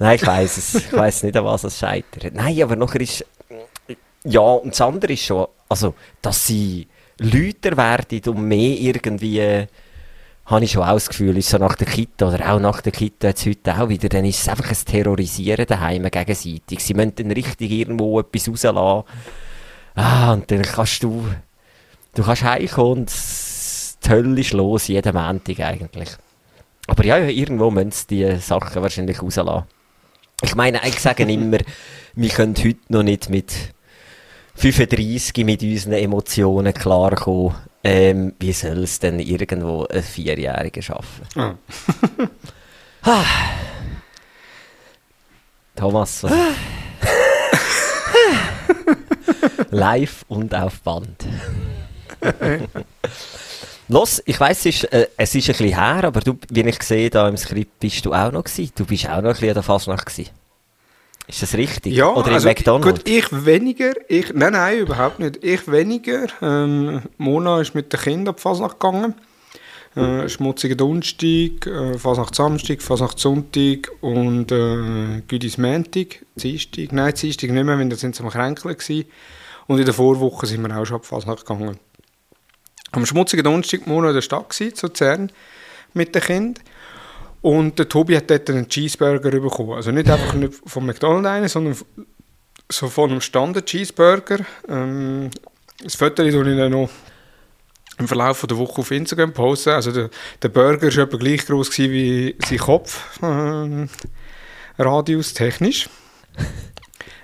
Nein, 0.00 0.16
ich 0.16 0.26
weiss 0.26 0.56
es. 0.56 0.74
Ich 0.74 0.92
weiss 0.92 1.22
nicht, 1.22 1.36
an 1.36 1.44
was 1.44 1.62
es 1.62 1.78
scheitert. 1.78 2.34
Nein, 2.34 2.60
aber 2.60 2.74
nachher 2.74 3.02
ist, 3.02 3.24
ja, 4.24 4.40
und 4.40 4.72
das 4.72 4.80
andere 4.80 5.12
ist 5.12 5.24
schon, 5.24 5.46
also, 5.68 5.94
dass 6.20 6.48
sie 6.48 6.88
lauter 7.18 7.76
werden 7.76 8.20
und 8.26 8.48
mehr 8.48 8.76
irgendwie, 8.76 9.66
habe 10.50 10.64
ich 10.64 10.72
schon 10.72 10.82
auch 10.82 10.94
das 10.94 11.08
Gefühl, 11.08 11.36
ist 11.36 11.48
so 11.48 11.58
nach 11.58 11.76
der 11.76 11.86
Kita 11.86 12.28
oder 12.28 12.52
auch 12.52 12.58
nach 12.58 12.80
der 12.80 12.90
Kita 12.90 13.28
jetzt 13.28 13.46
heute 13.46 13.80
auch 13.80 13.88
wieder, 13.88 14.08
dann 14.08 14.24
ist 14.24 14.40
es 14.40 14.48
einfach 14.48 14.68
ein 14.68 14.76
Terrorisieren 14.84 15.64
daheim 15.64 16.02
gegenseitig. 16.10 16.80
Sie 16.80 16.94
müssen 16.94 17.14
dann 17.14 17.30
richtig 17.30 17.70
irgendwo 17.70 18.18
etwas 18.18 18.48
rauslassen. 18.48 19.04
Ah, 19.94 20.32
und 20.32 20.50
dann 20.50 20.62
kannst 20.62 21.04
du, 21.04 21.24
du 22.14 22.22
kannst 22.24 22.42
heimkommen 22.42 23.00
und 23.00 23.12
die 24.04 24.10
Hölle 24.10 24.40
ist 24.40 24.52
los, 24.52 24.88
jeden 24.88 25.14
Montag 25.14 25.60
eigentlich. 25.60 26.10
Aber 26.88 27.04
ja, 27.04 27.18
ja, 27.18 27.28
irgendwo 27.28 27.70
müssen 27.70 27.92
sie 27.92 28.06
die 28.08 28.36
Sachen 28.38 28.82
wahrscheinlich 28.82 29.22
rauslassen. 29.22 29.66
Ich 30.42 30.56
meine, 30.56 30.80
ich 30.84 30.98
sage 30.98 31.22
immer, 31.32 31.58
wir 32.14 32.28
können 32.30 32.56
heute 32.56 32.80
noch 32.88 33.04
nicht 33.04 33.30
mit 33.30 33.52
35 34.56 35.44
mit 35.44 35.62
unseren 35.62 35.92
Emotionen 35.92 36.74
klarkommen. 36.74 37.54
Ähm, 37.82 38.34
wie 38.38 38.52
soll 38.52 38.84
es 38.84 38.98
denn 38.98 39.18
irgendwo 39.20 39.86
ein 39.86 40.02
Vierjähriger 40.02 40.82
schaffen? 40.82 41.56
Ah. 43.02 43.24
Thomas? 45.76 46.26
Live 49.70 50.24
und 50.28 50.54
auf 50.54 50.80
Band. 50.82 51.24
Los, 53.88 54.22
ich 54.26 54.38
weiss, 54.38 54.58
es 54.60 54.66
ist, 54.66 54.84
äh, 54.92 55.08
es 55.16 55.34
ist 55.34 55.48
ein 55.48 55.56
bisschen 55.56 55.74
her, 55.74 56.04
aber 56.04 56.20
du, 56.20 56.38
wie 56.50 56.60
ich 56.60 56.82
sehe, 56.82 57.10
da 57.10 57.28
im 57.28 57.36
Skript 57.36 57.80
bist 57.80 58.04
du 58.04 58.12
auch 58.12 58.30
noch 58.30 58.44
gewesen. 58.44 58.72
Du 58.76 58.84
bist 58.84 59.08
auch 59.08 59.22
noch 59.22 59.30
ein 59.30 59.32
bisschen 59.32 59.48
an 59.48 59.54
der 59.54 59.62
Fasnacht 59.62 60.06
gewesen. 60.06 60.30
Ist 61.30 61.42
das 61.42 61.54
richtig? 61.54 61.94
Ja, 61.94 62.08
Oder 62.08 62.28
im 62.28 62.34
also, 62.34 62.48
McDonald's? 62.48 63.04
Gut, 63.04 63.08
ich 63.08 63.46
weniger. 63.46 63.92
Ich, 64.08 64.32
nein, 64.34 64.52
nein, 64.52 64.78
überhaupt 64.78 65.20
nicht. 65.20 65.44
Ich 65.44 65.70
weniger. 65.70 66.26
Ähm, 66.42 67.02
Mona 67.18 67.60
ist 67.60 67.72
mit 67.72 67.92
den 67.92 68.00
Kindern 68.00 68.34
auf 68.34 68.40
Fasnacht 68.40 68.80
gegangen. 68.80 69.14
Äh, 69.94 70.28
schmutziger 70.28 70.74
Donnerstag, 70.74 71.66
äh, 71.66 71.98
Fasnacht 71.98 72.34
Samstag, 72.34 72.82
Fasnacht 72.82 73.18
Sonntag 73.18 73.90
und 74.00 74.50
äh, 74.50 75.22
Güdis 75.28 75.56
Montag, 75.56 76.24
Dienstag. 76.34 76.92
Nein, 76.92 77.14
Dienstag 77.14 77.50
nicht 77.50 77.64
mehr, 77.64 77.78
weil 77.78 77.88
da 77.88 77.96
sind 77.96 78.16
sie 78.16 78.22
am 78.24 78.30
Kränkeln 78.30 78.76
gewesen. 78.76 79.06
Und 79.68 79.78
in 79.78 79.84
der 79.84 79.94
Vorwoche 79.94 80.46
sind 80.46 80.62
wir 80.62 80.76
auch 80.76 80.84
schon 80.84 80.98
auf 80.98 81.06
Fasnacht 81.06 81.46
gegangen. 81.46 81.78
Am 82.90 83.06
schmutzigen 83.06 83.44
Donnerstag 83.44 83.86
Mona 83.86 84.08
in 84.08 84.14
der 84.14 84.22
Stadt 84.22 84.50
gewesen, 84.50 84.74
zu 84.74 84.88
Zern 84.88 85.30
mit 85.94 86.12
den 86.12 86.22
Kindern. 86.22 86.64
Und 87.42 87.78
der 87.78 87.88
Tobi 87.88 88.16
hat 88.16 88.30
dort 88.30 88.50
einen 88.50 88.68
Cheeseburger 88.68 89.30
bekommen. 89.30 89.72
Also 89.72 89.90
nicht 89.90 90.10
einfach 90.10 90.34
nicht 90.34 90.54
von 90.66 90.84
McDonald's 90.84 91.28
einen, 91.28 91.48
sondern 91.48 91.76
so 92.70 92.88
von 92.88 93.10
einem 93.10 93.20
Standard-Cheeseburger. 93.20 94.40
Ähm, 94.68 95.30
das 95.82 95.94
Foto 95.94 96.22
ich 96.22 96.34
dann 96.34 96.70
noch 96.70 96.90
im 97.98 98.08
Verlauf 98.08 98.46
der 98.46 98.58
Woche 98.58 98.80
auf 98.80 98.90
Instagram 98.90 99.32
posten. 99.32 99.70
Also 99.70 99.92
der, 99.92 100.10
der 100.42 100.48
Burger 100.48 100.94
war 100.94 101.04
etwa 101.04 101.16
gleich 101.16 101.46
groß 101.46 101.78
wie 101.78 102.36
sein 102.44 102.58
Kopf, 102.58 103.18
ähm, 103.22 103.88
Radius 104.78 105.34
technisch. 105.34 105.88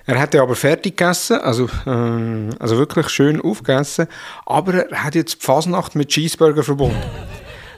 Er 0.05 0.19
hat 0.19 0.33
ja 0.33 0.41
aber 0.41 0.55
fertig 0.55 0.95
gegessen, 0.95 1.39
also, 1.41 1.69
ähm, 1.85 2.51
also 2.59 2.77
wirklich 2.77 3.09
schön 3.09 3.41
aufgegessen, 3.41 4.07
aber 4.45 4.89
er 4.89 5.03
hat 5.03 5.15
jetzt 5.15 5.41
die 5.41 5.45
Fasnacht 5.45 5.95
mit 5.95 6.09
Cheeseburger 6.09 6.63
verbunden. 6.63 7.01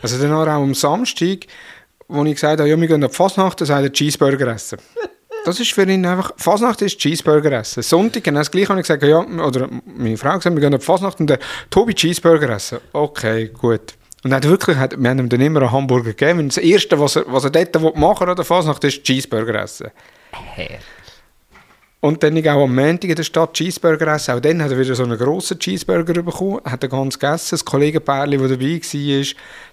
Also 0.02 0.21
dann 0.21 0.32
auch 0.32 0.45
am 0.47 0.75
Samstag, 0.75 1.47
wo 2.09 2.25
ich 2.25 2.33
gesagt 2.33 2.59
habe, 2.59 2.69
ja, 2.69 2.79
wir 2.79 2.87
gehen 2.87 3.03
auf 3.03 3.11
die 3.11 3.15
Fasnacht, 3.15 3.61
dann 3.61 3.67
sagt 3.67 3.83
er 3.83 3.93
Cheeseburger 3.93 4.47
essen. 4.47 4.79
Das 5.45 5.57
ist 5.57 5.71
für 5.71 5.83
ihn 5.83 6.05
einfach, 6.05 6.33
Fasnacht 6.35 6.81
ist 6.81 6.99
Cheeseburger 6.99 7.53
essen. 7.53 7.81
Sonntag, 7.81 8.25
genau 8.25 8.39
das 8.39 8.51
gleiche, 8.51 8.69
habe 8.69 8.81
ich 8.81 8.87
gesagt, 8.87 9.03
ja, 9.03 9.19
oder 9.19 9.69
meine 9.85 10.17
Frau 10.17 10.35
gesagt, 10.35 10.53
wir 10.53 10.59
gehen 10.59 10.73
auf 10.73 10.81
die 10.81 10.85
Fasnacht 10.85 11.21
und 11.21 11.27
der 11.27 11.39
Tobi 11.69 11.93
Cheeseburger 11.93 12.49
essen. 12.49 12.79
Okay, 12.91 13.47
gut. 13.47 13.93
Und 14.23 14.31
er 14.31 14.37
hat 14.37 14.43
wirklich, 14.49 14.75
hat, 14.75 15.01
wir 15.01 15.09
haben 15.09 15.19
ihm 15.19 15.29
dann 15.29 15.39
immer 15.39 15.61
einen 15.61 15.71
Hamburger 15.71 16.13
gegeben. 16.13 16.39
Und 16.39 16.49
das 16.49 16.57
Erste, 16.57 16.99
was 16.99 17.15
er, 17.15 17.23
was 17.27 17.45
er 17.45 17.51
dort 17.51 17.95
machen 17.95 18.19
will, 18.19 18.29
an 18.31 18.35
der 18.35 18.43
Fasnacht, 18.43 18.83
ist 18.83 19.01
Cheeseburger 19.03 19.63
essen. 19.63 19.91
Herr. 20.31 20.79
Und 22.01 22.23
dann 22.23 22.38
auch 22.47 22.63
am 22.63 22.75
Montag 22.75 23.09
in 23.09 23.15
der 23.15 23.23
Stadt 23.23 23.53
Cheeseburger 23.53 24.07
essen. 24.15 24.33
Auch 24.33 24.39
dann 24.39 24.63
hat 24.63 24.71
er 24.71 24.79
wieder 24.79 24.95
so 24.95 25.03
einen 25.03 25.17
grossen 25.17 25.59
Cheeseburger 25.59 26.21
bekommen. 26.23 26.62
Hat 26.63 26.81
er 26.81 26.89
ganz 26.89 27.19
gegessen. 27.19 27.49
Das 27.51 27.65
Kollegenpärchen, 27.65 28.39
das 28.39 28.51
dabei 28.51 28.79
war, 28.81 29.25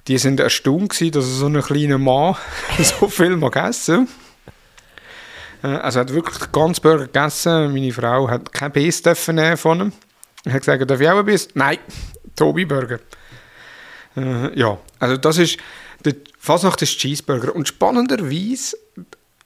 die 0.09 0.19
sind 0.19 0.41
erstaunt 0.41 1.15
dass 1.15 1.25
so 1.25 1.47
ein 1.47 1.61
kleiner 1.62 1.99
Mann 1.99 2.35
so 2.83 3.07
viel 3.09 3.37
mag 3.37 3.55
essen 3.57 4.09
Äh, 5.62 5.69
Also 5.69 6.01
er 6.01 6.01
hat 6.01 6.12
wirklich 6.12 6.51
ganzen 6.51 6.83
Burger 6.83 7.07
gegessen. 7.07 7.73
Meine 7.73 7.93
Frau 7.93 8.29
hat 8.29 8.53
kein 8.53 8.73
Biss 8.73 9.03
dürfen 9.03 9.57
von 9.57 9.81
ihm. 9.81 9.93
Er 10.45 10.55
hat 10.55 10.61
gesagt, 10.62 10.91
darf 10.91 11.01
ich 11.01 11.09
auch 11.09 11.19
ein 11.19 11.25
Biss? 11.25 11.49
Nein, 11.55 11.79
Tobi 12.35 12.65
Burger. 12.65 12.99
Äh, 14.17 14.59
ja, 14.59 14.79
also 14.99 15.17
das 15.17 15.39
ist, 15.39 15.59
der 16.05 16.15
Fasnacht 16.41 16.83
ist 16.83 16.99
Cheeseburger. 16.99 17.55
Und 17.55 17.69
spannenderweise, 17.69 18.77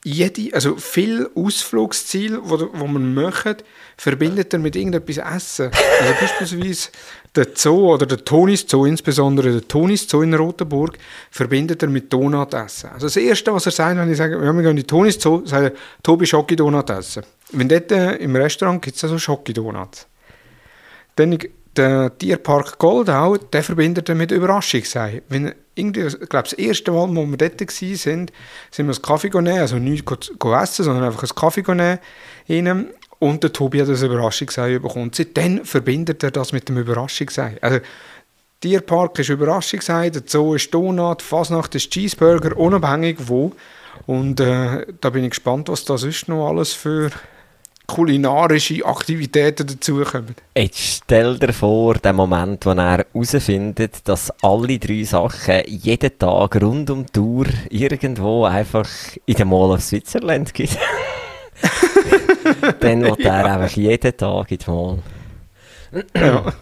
jede, 0.05 0.55
also 0.55 0.77
viele 0.77 1.31
Ausflugsziele, 1.35 2.41
wo, 2.43 2.59
wo 2.73 2.87
man 2.87 3.13
möchte, 3.13 3.65
verbindet 3.97 4.53
er 4.53 4.59
mit 4.59 4.77
irgendetwas 4.77 5.19
Essen. 5.19 5.71
Also 6.01 6.15
beispielsweise 6.21 6.89
der 7.35 7.49
Zoo 7.55 7.93
oder 7.93 8.07
der 8.07 8.25
Tonis 8.25 8.65
Zoo, 8.67 8.87
insbesondere 8.87 9.53
der 9.53 9.69
Tonis 9.69 10.09
Zoo 10.09 10.23
in 10.23 10.35
Rotenburg, 10.35 10.97
verbindet 11.31 11.83
er 11.83 11.89
mit 11.89 12.13
Donut 12.13 12.55
essen. 12.55 12.91
Also 12.91 13.07
das 13.07 13.17
Erste, 13.17 13.53
was 13.53 13.67
er 13.67 13.73
sagt, 13.73 13.99
wenn 13.99 14.11
ich 14.11 14.17
sage, 14.17 14.41
wir 14.41 14.53
gehen 14.53 14.71
in 14.71 14.77
die 14.77 14.85
Tonis 14.85 15.21
Zoo, 15.21 15.45
sagt 15.45 15.65
er, 15.65 15.73
Tobi 16.03 16.27
Schoki 16.27 16.57
Donut 16.57 16.89
essen. 16.91 17.23
Wenn 17.53 17.69
dort 17.69 17.93
äh, 17.93 18.17
im 18.17 18.35
Restaurant 18.35 18.81
gibt 18.83 18.97
es 18.97 19.05
also 19.05 19.19
Schoki 19.19 19.53
Donuts. 19.53 20.07
Dann 21.17 21.39
der 21.77 22.17
Tierpark 22.19 22.79
Goldau, 22.79 23.37
der 23.37 23.63
verbindet 23.63 24.09
er 24.09 24.15
mit 24.15 24.31
Überraschungsei. 24.31 25.23
Wenn 25.29 25.55
irgendwie, 25.75 26.07
ich 26.07 26.29
glaube, 26.29 26.49
das 26.49 26.53
erste 26.53 26.91
Mal, 26.93 27.09
wo 27.15 27.27
wir 27.27 27.37
dort 27.37 27.61
waren, 27.61 27.97
sind, 27.97 28.33
sind 28.71 28.87
wir 28.87 28.95
einen 28.95 29.03
Kaffee 29.03 29.29
nehmen, 29.29 29.61
also 29.61 29.77
nicht 29.77 30.05
go, 30.05 30.55
essen, 30.55 30.85
sondern 30.85 31.05
einfach 31.05 31.23
einen 31.23 31.35
Kaffee. 31.35 31.99
Ihnen. 32.49 32.89
Und 33.19 33.43
der 33.43 33.53
Tobi 33.53 33.81
hat 33.81 33.89
das 33.89 34.03
Überraschungsei 34.03 34.79
bekommen. 34.79 35.11
Seitdem 35.15 35.65
verbindet 35.65 36.23
er 36.23 36.31
das 36.31 36.53
mit 36.53 36.69
dem 36.69 36.79
Überraschungsei. 36.79 37.59
Also, 37.61 37.81
Tierpark 38.61 39.19
ist 39.19 39.29
Überraschungsei, 39.29 40.11
der 40.11 40.23
Zoo 40.27 40.55
ist 40.55 40.73
Donut, 40.73 41.23
Fasnacht 41.23 41.75
ist 41.75 41.91
Cheeseburger, 41.91 42.57
unabhängig 42.57 43.17
wo. 43.21 43.53
Und 44.07 44.41
äh, 44.41 44.87
da 45.01 45.11
bin 45.11 45.25
ich 45.25 45.31
gespannt, 45.31 45.69
was 45.69 45.85
da 45.85 45.97
sonst 45.97 46.29
noch 46.29 46.49
alles 46.49 46.73
für 46.73 47.11
kulinarische 47.95 48.85
Aktivitäten 48.85 49.67
dazukommen. 49.67 50.35
Jetzt 50.57 50.79
stell 50.79 51.39
dir 51.39 51.53
vor, 51.53 51.95
den 51.95 52.17
Moment, 52.17 52.65
wo 52.67 52.71
er 52.71 53.05
herausfindet, 53.13 54.09
dass 54.09 54.33
alle 54.43 54.79
drei 54.79 55.03
Sachen 55.05 55.63
jeden 55.67 56.19
Tag 56.19 56.61
rund 56.63 56.91
um 56.91 57.07
die 57.07 57.13
Tour 57.13 57.47
irgendwo 57.69 58.45
einfach 58.45 58.89
in 59.27 59.35
der 59.35 59.47
Mall 59.47 59.71
of 59.71 59.83
Switzerland 59.83 60.55
gibt. 60.55 60.79
Dann 62.81 63.03
wird 63.03 63.21
er 63.21 63.45
einfach 63.45 63.77
jeden 63.77 64.17
Tag 64.17 64.51
in 64.51 64.59
die 64.59 64.71
Mall. 64.71 64.99
Ja. 66.15 66.53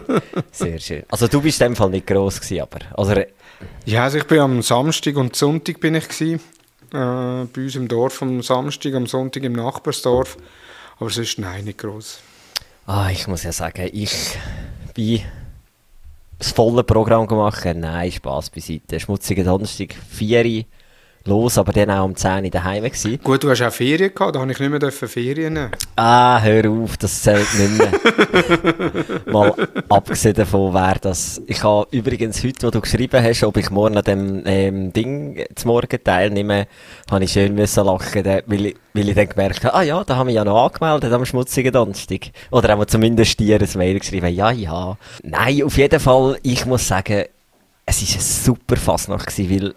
Sehr 0.52 0.78
schön. 0.78 1.02
Also 1.08 1.28
du 1.28 1.40
bist 1.40 1.60
in 1.60 1.68
dem 1.68 1.76
Fall 1.76 1.90
nicht 1.90 2.06
gross 2.06 2.40
gewesen, 2.40 2.62
aber... 2.62 2.78
Also, 2.96 3.14
Ja, 3.84 4.04
also 4.04 4.18
ich 4.18 4.24
bin 4.24 4.38
am 4.38 4.62
Samstag 4.62 5.16
und 5.16 5.34
Sonntag 5.34 5.80
bin 5.80 5.94
ich 5.94 6.08
gsi, 6.08 6.34
äh, 6.34 6.38
bei 6.90 7.46
uns 7.56 7.74
im 7.74 7.88
Dorf 7.88 8.22
am 8.22 8.42
Samstag, 8.42 8.94
am 8.94 9.06
Sonntag 9.06 9.42
im 9.42 9.52
Nachbarsdorf. 9.52 10.36
Aber 10.98 11.10
sonst 11.10 11.38
nein, 11.38 11.64
nicht 11.64 11.78
groß. 11.78 12.20
ah, 12.86 13.10
ich 13.10 13.26
muss 13.26 13.42
ja 13.42 13.52
sagen, 13.52 13.90
ich 13.92 14.14
bin 14.94 15.20
das 16.38 16.52
volle 16.52 16.84
Programm 16.84 17.26
gemacht. 17.26 17.64
Nein, 17.74 18.12
Spass 18.12 18.50
beiseite. 18.50 18.98
Schmutziger 19.00 19.44
Donnerstag, 19.44 19.94
4 20.10 20.44
Uhr 20.44 20.64
los, 21.26 21.58
aber 21.58 21.72
dann 21.72 21.90
auch 21.90 22.04
um 22.04 22.14
10 22.14 22.44
Uhr 22.44 22.50
daheim 22.50 22.84
gewesen. 22.84 23.18
Gut, 23.22 23.42
du 23.42 23.50
hast 23.50 23.62
auch 23.62 23.72
Ferien 23.72 24.14
gehabt, 24.14 24.34
da 24.34 24.40
habe 24.40 24.52
ich 24.52 24.58
nicht 24.58 24.70
mehr 24.70 24.78
dürfen 24.78 25.08
Ferien 25.08 25.54
nehmen. 25.54 25.70
Ah, 25.96 26.40
hör 26.40 26.70
auf, 26.70 26.96
das 26.96 27.22
zählt 27.22 27.46
nicht 27.58 27.78
mehr. 27.78 29.22
Mal 29.32 29.54
abgesehen 29.88 30.34
davon 30.34 30.74
wäre 30.74 30.98
das... 31.00 31.42
Ich 31.46 31.62
habe 31.62 31.86
übrigens 31.90 32.42
heute, 32.44 32.66
wo 32.66 32.70
du 32.70 32.80
geschrieben 32.80 33.22
hast, 33.22 33.42
ob 33.44 33.56
ich 33.56 33.70
morgen 33.70 33.96
an 33.96 34.04
dem 34.04 34.42
ähm, 34.46 34.92
Ding 34.92 35.44
zum 35.54 35.68
Morgen 35.68 35.98
teilnehme, 36.02 36.66
habe 37.10 37.24
ich 37.24 37.32
schön 37.32 37.54
müssen 37.54 37.84
lachen, 37.84 38.24
weil 38.24 38.66
ich, 38.66 38.76
weil 38.94 39.08
ich 39.08 39.14
dann 39.14 39.28
gemerkt 39.28 39.64
habe, 39.64 39.74
ah 39.74 39.82
ja, 39.82 40.04
da 40.04 40.16
habe 40.16 40.30
ich 40.30 40.36
ja 40.36 40.44
noch 40.44 40.66
angemeldet 40.66 41.12
am 41.12 41.24
schmutzigen 41.24 41.72
Donnerstag. 41.72 42.30
Oder 42.50 42.70
haben 42.70 42.80
wir 42.80 42.86
zumindest 42.86 43.38
dir 43.38 43.60
ein 43.60 43.68
Mail 43.78 43.98
geschrieben, 43.98 44.34
ja, 44.34 44.50
ja. 44.50 44.96
Nein, 45.22 45.62
auf 45.62 45.76
jeden 45.76 46.00
Fall, 46.00 46.38
ich 46.42 46.66
muss 46.66 46.88
sagen, 46.88 47.24
es 47.86 48.02
war 48.02 48.14
eine 48.14 48.22
super 48.22 48.76
Fasnacht 48.76 49.28
gewesen, 49.28 49.50
weil 49.50 49.74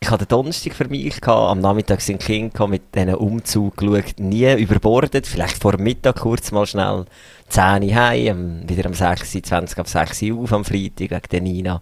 ich 0.00 0.10
hatte 0.10 0.26
den 0.26 0.28
Donnerstag 0.28 0.74
für 0.74 0.88
mich, 0.88 1.20
gehabt, 1.20 1.50
am 1.50 1.60
Nachmittag 1.60 2.00
sind 2.00 2.24
gehabt, 2.24 2.70
mit 2.70 2.94
diesen 2.94 3.14
Umzug 3.14 3.76
geschaut, 3.76 4.18
nie 4.18 4.52
überbordet, 4.54 5.26
vielleicht 5.26 5.60
vor 5.60 5.78
Mittag 5.78 6.20
kurz 6.20 6.52
mal 6.52 6.66
schnell 6.66 7.06
10 7.48 7.82
Uhr 7.82 7.94
heim, 7.94 8.68
wieder 8.68 8.86
am 8.86 8.94
6 8.94 9.34
Uhr, 9.34 9.42
20 9.42 9.78
ab 9.78 9.88
6 9.88 10.22
Uhr 10.22 10.42
auf 10.42 10.52
am 10.52 10.64
Freitag 10.64 11.10
wegen 11.10 11.28
der 11.30 11.40
Nina. 11.40 11.80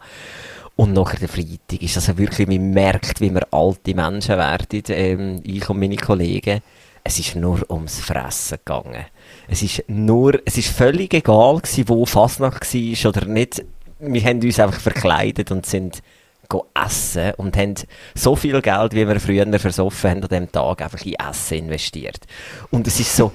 Und 0.76 0.92
nachher 0.92 1.20
der 1.20 1.28
Freitag 1.28 1.82
ist 1.82 1.96
also 1.96 2.18
wirklich, 2.18 2.48
man 2.48 2.70
merkt, 2.70 3.20
wie 3.20 3.32
wir 3.32 3.46
alte 3.52 3.94
Menschen 3.94 4.36
werden, 4.38 4.82
ähm, 4.88 5.40
ich 5.44 5.68
und 5.68 5.78
meine 5.78 5.96
Kollegen. 5.96 6.60
Es 7.04 7.18
ist 7.18 7.36
nur 7.36 7.60
ums 7.70 8.00
Fressen 8.00 8.58
gegangen. 8.64 9.04
Es 9.46 9.62
ist 9.62 9.84
nur, 9.88 10.40
es 10.46 10.56
ist 10.56 10.68
völlig 10.68 11.12
egal 11.12 11.58
gewesen, 11.58 11.88
wo 11.88 12.06
Fasnacht 12.06 12.72
war 12.74 13.08
oder 13.10 13.26
nicht. 13.26 13.62
Wir 13.98 14.22
haben 14.24 14.40
uns 14.40 14.58
einfach 14.58 14.80
verkleidet 14.80 15.50
und 15.50 15.66
sind 15.66 16.02
essen 16.74 17.32
und 17.36 17.56
haben 17.56 17.74
so 18.14 18.36
viel 18.36 18.60
Geld, 18.60 18.94
wie 18.94 19.06
wir 19.06 19.20
früher 19.20 19.58
versoffen 19.58 20.10
haben, 20.10 20.22
an 20.22 20.28
diesem 20.28 20.52
Tag 20.52 20.82
einfach 20.82 21.04
in 21.04 21.14
Essen 21.14 21.58
investiert. 21.58 22.20
Und 22.70 22.86
es 22.86 23.00
ist 23.00 23.16
so, 23.16 23.30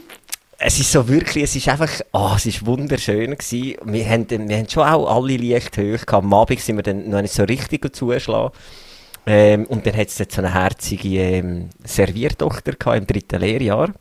es 0.58 0.78
ist 0.78 0.92
so 0.92 1.08
wirklich, 1.08 1.44
es 1.44 1.56
ist 1.56 1.68
einfach, 1.68 1.90
oh, 2.12 2.32
es 2.36 2.46
ist 2.46 2.64
wunderschön 2.64 3.32
gewesen. 3.32 3.76
Wir 3.84 4.08
haben, 4.08 4.28
wir 4.30 4.56
haben 4.56 4.68
schon 4.68 4.84
auch 4.84 5.14
alle 5.14 5.36
leicht 5.36 5.76
hoch 5.76 6.06
gehabt. 6.06 6.12
Am 6.12 6.32
Abend 6.32 6.60
sind 6.60 6.76
wir 6.76 6.82
dann 6.82 7.08
noch 7.08 7.22
nicht 7.22 7.34
so 7.34 7.44
richtig 7.44 7.94
zugeschlagen. 7.94 8.52
Ähm, 9.26 9.66
und 9.66 9.86
dann 9.86 9.96
hat 9.96 10.08
es 10.08 10.16
so 10.16 10.24
eine 10.38 10.52
herzige 10.52 11.18
ähm, 11.18 11.70
Serviertochter 11.82 12.72
gehabt 12.72 12.98
im 12.98 13.06
dritten 13.06 13.40
Lehrjahr. 13.40 13.94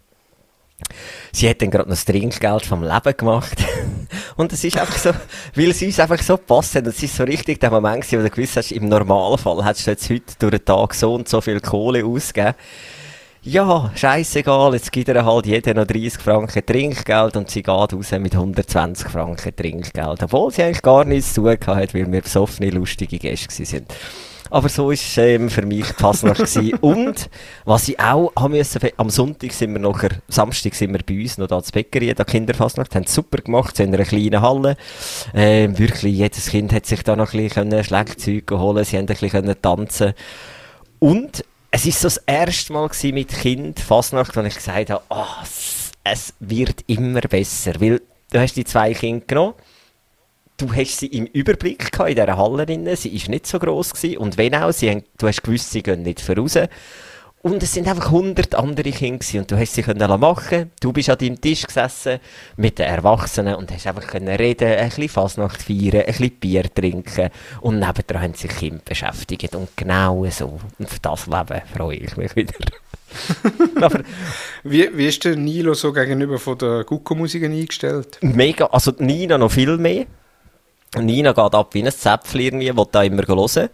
Sie 1.31 1.49
hat 1.49 1.61
dann 1.61 1.71
gerade 1.71 1.89
noch 1.89 1.95
das 1.95 2.05
Trinkgeld 2.05 2.65
vom 2.65 2.83
Leben 2.83 3.17
gemacht. 3.17 3.57
und 4.35 4.53
es 4.53 4.63
ist 4.63 4.77
einfach 4.77 4.97
so, 4.97 5.11
weil 5.55 5.71
es 5.71 5.81
uns 5.81 5.99
einfach 5.99 6.21
so 6.21 6.37
passt 6.37 6.75
hat. 6.75 6.85
Und 6.85 6.95
es 6.95 7.03
ist 7.03 7.15
so 7.15 7.23
richtig 7.23 7.59
der 7.59 7.71
Moment 7.71 8.01
gewesen, 8.01 8.19
wo 8.19 8.23
du 8.23 8.29
gewusst 8.29 8.57
hast, 8.57 8.71
im 8.71 8.89
Normalfall 8.89 9.65
hättest 9.65 9.87
du 9.87 9.91
jetzt 9.91 10.09
heute 10.09 10.33
durch 10.39 10.51
den 10.51 10.65
Tag 10.65 10.93
so 10.93 11.13
und 11.13 11.27
so 11.27 11.41
viel 11.41 11.59
Kohle 11.59 12.05
ausgegeben. 12.05 12.55
Ja, 13.45 13.91
scheißegal, 13.93 14.73
jetzt 14.73 14.89
gibt 14.93 15.09
er 15.09 15.25
halt 15.25 15.45
jeder 15.45 15.73
noch 15.73 15.85
30 15.85 16.13
Franken 16.13 16.65
Trinkgeld 16.65 17.35
und 17.35 17.49
sie 17.49 17.61
geht 17.61 17.67
raus 17.67 18.11
mit 18.11 18.33
120 18.33 19.09
Franken 19.09 19.53
Trinkgeld. 19.53 20.23
Obwohl 20.23 20.49
sie 20.49 20.63
eigentlich 20.63 20.81
gar 20.81 21.03
nichts 21.03 21.33
zu 21.33 21.49
hat, 21.49 21.93
weil 21.93 22.09
wir 22.09 22.21
besoffene, 22.21 22.69
lustige 22.69 23.19
Gäste 23.19 23.65
sind. 23.65 23.93
Aber 24.53 24.69
so 24.69 24.89
war 24.89 25.23
ähm, 25.23 25.49
für 25.49 25.65
mich 25.65 25.87
die 25.87 25.93
Fasnacht. 25.93 26.37
gewesen. 26.37 26.75
Und, 26.81 27.27
was 27.65 27.87
ich 27.87 27.99
auch 27.99 28.31
haben 28.35 28.51
müssen, 28.51 28.81
am 28.97 29.09
Sonntag 29.09 29.51
sind 29.51 29.73
wir 29.73 29.79
nachher, 29.79 30.11
Samstag 30.27 30.75
sind 30.75 30.93
wir 30.93 30.99
bei 31.03 31.23
uns 31.23 31.39
noch 31.39 31.47
da 31.47 31.63
zu 31.63 31.71
Bäckerei, 31.71 32.13
da 32.13 32.23
Kinderfasnacht, 32.23 32.93
haben 32.93 33.05
es 33.05 33.15
super 33.15 33.39
gemacht, 33.39 33.75
sind 33.75 33.87
in 33.87 33.95
einer 33.95 34.05
kleinen 34.05 34.41
Halle. 34.43 34.77
Ähm, 35.33 35.79
wirklich, 35.79 36.17
jedes 36.17 36.51
Kind 36.51 36.71
hat 36.71 36.85
sich 36.85 37.01
da 37.01 37.15
noch 37.15 37.33
ein 37.33 37.47
bisschen 37.47 37.83
Schlagzeug 37.83 38.51
holen, 38.51 38.85
sie 38.85 38.99
haben 38.99 39.07
ein 39.07 39.15
bisschen 39.17 39.55
tanzen 39.59 40.13
Und 40.99 41.43
es 41.71 41.87
ist 41.87 42.01
so 42.01 42.05
das 42.05 42.17
erste 42.17 42.73
Mal 42.73 42.91
mit 43.05 43.29
Kind 43.29 43.79
Fasnacht, 43.79 44.37
wo 44.37 44.41
ich 44.41 44.53
gesagt 44.53 44.91
habe, 44.91 45.01
oh, 45.09 45.25
es 46.03 46.35
wird 46.39 46.83
immer 46.85 47.21
besser, 47.21 47.73
weil 47.79 48.03
du 48.31 48.39
hast 48.39 48.55
die 48.55 48.65
zwei 48.65 48.93
Kinder 48.93 49.25
genommen 49.25 49.55
du 50.57 50.73
hast 50.73 50.99
sie 50.99 51.07
im 51.07 51.25
Überblick 51.25 51.91
gehabt, 51.91 52.09
in 52.09 52.15
dieser 52.15 52.37
Halle 52.37 52.65
drin. 52.65 52.87
Sie 52.95 53.21
war 53.21 53.29
nicht 53.29 53.47
so 53.47 53.59
gross 53.59 53.93
gewesen. 53.93 54.17
Und 54.17 54.37
wenn 54.37 54.55
auch, 54.55 54.71
sie 54.71 54.89
haben, 54.89 55.03
du 55.17 55.27
hast 55.27 55.43
gewusst, 55.43 55.71
sie 55.71 55.83
gehen 55.83 56.03
nicht 56.03 56.21
voraus. 56.21 56.57
Und 57.43 57.61
es 57.61 57.73
sind 57.73 57.89
einfach 57.89 58.05
100 58.05 58.55
andere 58.55 58.91
Kinder 58.91 59.19
gewesen. 59.19 59.39
und 59.39 59.51
du 59.51 59.57
hast 59.57 59.73
sie 59.73 59.81
können 59.81 60.19
machen. 60.19 60.71
Du 60.79 60.93
bist 60.93 61.09
an 61.09 61.17
deinem 61.17 61.41
Tisch 61.41 61.67
gesessen 61.67 62.19
mit 62.55 62.79
den 62.79 62.85
Erwachsenen 62.85 63.55
und 63.55 63.69
hast 63.69 63.85
einfach 63.85 64.07
können 64.07 64.29
reden, 64.29 64.71
ein 64.71 64.87
bisschen 64.87 65.09
Fasnacht 65.09 65.61
feiern, 65.61 66.01
ein 66.01 66.05
bisschen 66.05 66.31
Bier 66.39 66.73
trinken 66.73 67.31
und 67.59 67.79
nebendran 67.79 68.21
haben 68.21 68.33
sich 68.33 68.49
Kinder 68.49 68.81
beschäftigt 68.85 69.53
und 69.55 69.67
genau 69.75 70.25
so. 70.29 70.57
Und 70.79 70.89
für 70.89 71.01
das 71.01 71.27
Leben 71.27 71.61
freue 71.75 71.97
ich 71.97 72.15
mich 72.15 72.33
wieder. 72.33 72.53
Aber 73.81 74.03
wie, 74.63 74.89
wie 74.97 75.07
ist 75.07 75.25
der 75.25 75.35
Nilo 75.35 75.73
so 75.73 75.91
gegenüber 75.91 76.39
von 76.39 76.57
der 76.57 76.85
Gucko-Musik 76.85 77.43
eingestellt? 77.43 78.19
Mega, 78.21 78.67
also 78.67 78.93
Nina 78.97 79.37
noch 79.37 79.51
viel 79.51 79.77
mehr. 79.77 80.05
Nina 80.99 81.31
geht 81.31 81.55
ab 81.55 81.73
wie 81.73 81.83
ein 81.83 81.91
Zäpfchen 81.91 82.41
irgendwie, 82.41 82.75
will 82.75 82.85
da 82.91 83.03
immer 83.03 83.23
hören. 83.27 83.69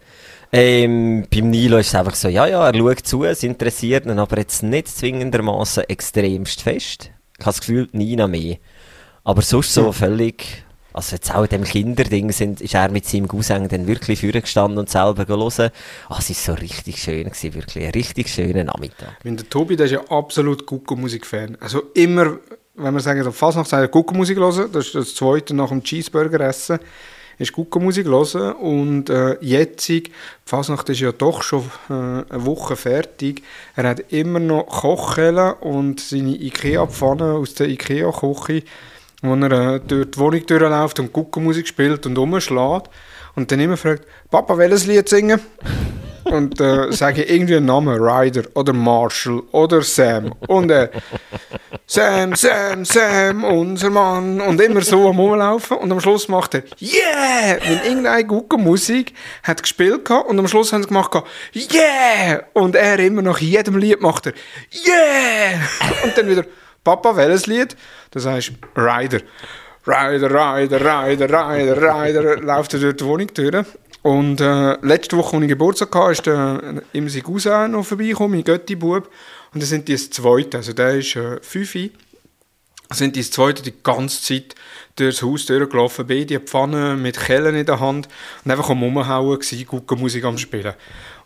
Ähm, 0.52 1.26
beim 1.32 1.50
Nilo 1.50 1.78
ist 1.78 1.88
es 1.88 1.94
einfach 1.94 2.14
so, 2.16 2.28
ja, 2.28 2.46
ja, 2.46 2.68
er 2.68 2.76
schaut 2.76 3.06
zu, 3.06 3.24
es 3.24 3.44
interessiert 3.44 4.06
ihn, 4.06 4.18
aber 4.18 4.38
jetzt 4.38 4.62
nicht 4.64 4.88
zwingendermaßen 4.88 5.84
extremst 5.84 6.62
fest. 6.62 7.10
Ich 7.38 7.46
habe 7.46 7.54
das 7.54 7.60
Gefühl, 7.60 7.88
Nina 7.92 8.26
mehr. 8.26 8.56
Aber 9.22 9.42
sonst 9.42 9.72
so 9.72 9.86
hm. 9.86 9.92
völlig, 9.92 10.64
also 10.92 11.14
jetzt 11.14 11.32
auch 11.32 11.44
in 11.44 11.50
dem 11.50 11.64
Kinderding 11.64 12.32
sind, 12.32 12.60
ist 12.60 12.74
er 12.74 12.90
mit 12.90 13.06
seinem 13.06 13.28
Cousin 13.28 13.68
dann 13.68 13.86
wirklich 13.86 14.20
vorgestanden 14.20 14.78
und 14.78 14.90
selber 14.90 15.28
hören. 15.28 15.70
Ah, 16.08 16.18
es 16.18 16.30
war 16.30 16.56
so 16.56 16.60
richtig 16.60 17.00
schön 17.00 17.24
gewesen, 17.24 17.54
wirklich 17.54 17.84
ein 17.84 17.92
richtig 17.92 18.28
schöner 18.28 18.64
Nachmittag. 18.64 19.18
Wenn 19.22 19.36
der 19.36 19.48
Tobi, 19.48 19.76
der 19.76 19.86
ist 19.86 19.92
ja 19.92 20.04
absolut 20.08 20.66
Gucko-Musik-Fan. 20.66 21.58
Also 21.60 21.82
immer 21.94 22.38
wenn 22.74 22.94
wir 22.94 23.00
sagen, 23.00 23.22
noch 23.56 23.66
sagen, 23.66 23.90
Guckenmusik 23.90 24.38
hören, 24.38 24.70
das 24.72 24.86
ist 24.86 24.94
das 24.94 25.14
zweite 25.14 25.54
nach 25.54 25.68
dem 25.68 25.82
Cheeseburger 25.82 26.40
essen, 26.40 26.78
ist 27.38 27.52
Guckenmusik 27.52 28.06
hören 28.06 28.52
und 28.54 29.10
äh, 29.10 29.36
jetzt, 29.40 29.90
Fasnacht 30.44 30.88
ist 30.88 31.00
ja 31.00 31.12
doch 31.12 31.42
schon 31.42 31.70
äh, 31.88 31.92
eine 31.92 32.24
Woche 32.30 32.76
fertig, 32.76 33.42
er 33.76 33.88
hat 33.88 34.12
immer 34.12 34.40
noch 34.40 34.66
Kochhellen 34.66 35.54
und 35.60 36.00
seine 36.00 36.36
Ikea-Pfanne 36.36 37.32
aus 37.34 37.54
der 37.54 37.68
Ikea-Küche, 37.68 38.62
wo 39.22 39.34
er 39.34 39.74
äh, 39.74 39.80
durch 39.80 40.10
die 40.10 40.18
Wohnung 40.18 40.46
durchläuft 40.46 41.00
und 41.00 41.12
Guckenmusik 41.12 41.66
spielt 41.66 42.06
und 42.06 42.18
umschlägt 42.18 42.90
und 43.34 43.50
dann 43.50 43.60
immer 43.60 43.76
fragt, 43.76 44.06
Papa, 44.30 44.56
welches 44.58 44.86
Lied 44.86 45.08
singen? 45.08 45.40
Und 46.30 46.60
äh, 46.60 46.92
sage 46.92 47.22
irgendwie 47.22 47.56
einen 47.56 47.66
Namen, 47.66 48.00
Ryder 48.00 48.42
oder 48.54 48.72
Marshall 48.72 49.42
oder 49.52 49.82
Sam. 49.82 50.32
Und 50.46 50.70
äh, 50.70 50.88
Sam, 51.86 52.34
Sam, 52.34 52.84
Sam, 52.84 53.44
unser 53.44 53.90
Mann. 53.90 54.40
Und 54.40 54.60
immer 54.60 54.82
so 54.82 55.08
am 55.08 55.18
Rumlaufen. 55.18 55.78
Und 55.78 55.90
am 55.92 56.00
Schluss 56.00 56.28
macht 56.28 56.54
er 56.54 56.62
Yeah! 56.80 57.58
Wenn 57.62 57.82
irgendeine 57.84 58.24
gute 58.24 58.56
Musik 58.56 59.14
hat 59.42 59.62
gespielt 59.62 60.08
hat, 60.08 60.26
und 60.26 60.38
am 60.38 60.48
Schluss 60.48 60.72
haben 60.72 60.82
sie 60.82 60.88
gemacht 60.88 61.14
Yeah! 61.52 62.44
Und 62.52 62.76
er 62.76 62.98
immer 62.98 63.22
nach 63.22 63.38
jedem 63.38 63.76
Lied 63.76 64.00
macht 64.00 64.26
er 64.26 64.32
Yeah! 64.72 65.60
Und 66.04 66.16
dann 66.16 66.28
wieder 66.28 66.44
Papa, 66.84 67.16
welches 67.16 67.46
Lied? 67.46 67.76
Das 68.12 68.26
heißt 68.26 68.52
Ryder. 68.76 69.20
Ryder, 69.86 70.30
Ryder, 70.30 70.80
Ryder, 70.80 71.28
Ryder, 71.28 71.76
Ryder, 71.76 72.36
läuft 72.36 72.74
er 72.74 72.80
durch 72.80 72.96
die 72.96 73.04
Wohnung 73.04 73.28
durch. 73.32 73.64
Und 74.02 74.40
äh, 74.40 74.78
letzte 74.84 75.16
Woche, 75.16 75.36
als 75.36 75.42
ich 75.42 75.48
Geburtstag 75.48 75.94
hatte, 75.94 76.12
ist 76.12 76.26
der, 76.26 76.82
ihm 76.92 77.08
sein 77.08 77.22
Cousin 77.22 77.72
noch 77.72 77.84
vorbeigekommen, 77.84 78.38
mein 78.38 78.44
Götti-Bub. 78.44 79.10
Und 79.52 79.62
dann 79.62 79.68
sind 79.68 79.88
die 79.88 79.92
das 79.92 80.10
Zweite, 80.10 80.58
also 80.58 80.72
der 80.72 80.96
ist 80.96 81.16
äh, 81.16 81.38
fünf, 81.42 81.76
sind 82.92 83.16
die 83.16 83.22
Zweite 83.22 83.62
die 83.62 83.74
ganze 83.82 84.22
Zeit 84.22 84.54
durchs 84.96 85.22
Haus 85.22 85.46
durchgelaufen, 85.46 86.06
beide 86.06 86.40
Pfanne 86.40 86.96
mit 86.96 87.18
Kellen 87.18 87.54
in 87.54 87.66
der 87.66 87.80
Hand 87.80 88.08
und 88.44 88.50
einfach 88.50 88.70
am 88.70 88.82
Rumhauen 88.82 89.38
gewesen, 89.38 89.66
gute 89.66 89.96
Musik 89.96 90.24
am 90.24 90.38
Spielen. 90.38 90.74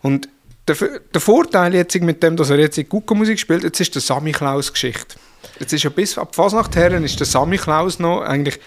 Und 0.01 0.29
der, 0.67 0.75
der 1.13 1.21
Vorteil 1.21 1.73
jetzt 1.75 1.99
mit 2.01 2.21
dem, 2.23 2.35
dass 2.35 2.49
er 2.49 2.59
jetzt 2.59 2.89
gute 2.89 3.15
Musik 3.15 3.39
spielt, 3.39 3.63
jetzt 3.63 3.79
ist 3.79 3.95
der 3.95 4.01
Sammy 4.01 4.31
Klaus 4.31 4.71
Geschichte. 4.71 5.15
Jetzt 5.59 5.73
ist 5.73 5.83
ja 5.83 5.89
bis 5.89 6.17
ab 6.17 6.35
Fasnacht 6.35 6.75
her 6.75 6.91
ist 6.91 7.19
der 7.19 7.27
Sammy 7.27 7.57
Klaus 7.57 7.99
noch 7.99 8.21
eigentlich 8.21 8.59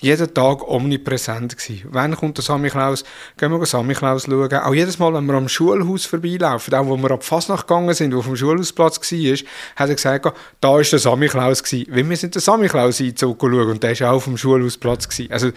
jeden 0.00 0.32
Tag 0.32 0.66
omnipräsent 0.68 1.56
gewesen. 1.56 1.88
Wann 1.90 2.16
kommt 2.16 2.38
der 2.38 2.44
Samichlaus? 2.44 3.04
Gehen 3.36 3.50
wir 3.52 3.66
Samichlaus 3.66 4.24
schauen. 4.24 4.52
Auch 4.54 4.74
jedes 4.74 4.98
Mal, 4.98 5.12
wenn 5.14 5.26
wir 5.26 5.34
am 5.34 5.48
Schulhaus 5.48 6.06
vorbeilaufen, 6.06 6.74
auch 6.74 6.86
wo 6.86 6.96
wir 6.96 7.10
ab 7.10 7.24
Fasnacht 7.24 7.66
gegangen 7.66 7.94
sind, 7.94 8.14
wo 8.14 8.18
auf 8.18 8.26
dem 8.26 8.36
Schulhausplatz 8.36 9.00
war, 9.00 9.36
hat 9.76 9.88
er 9.88 9.94
gesagt, 9.94 10.32
da 10.60 10.80
ist 10.80 10.92
der 10.92 10.98
Samichlaus 10.98 11.62
gewesen. 11.62 11.86
Weil 11.90 12.08
wir 12.08 12.16
sind 12.16 12.34
den 12.34 12.42
Samichlaus 12.42 13.00
Einzug 13.00 13.40
schauen 13.40 13.70
und 13.70 13.82
der 13.82 13.98
war 14.00 14.10
auch 14.10 14.16
auf 14.16 14.24
dem 14.24 14.36
Schulhausplatz 14.36 15.08
gewesen. 15.08 15.32
Also, 15.32 15.50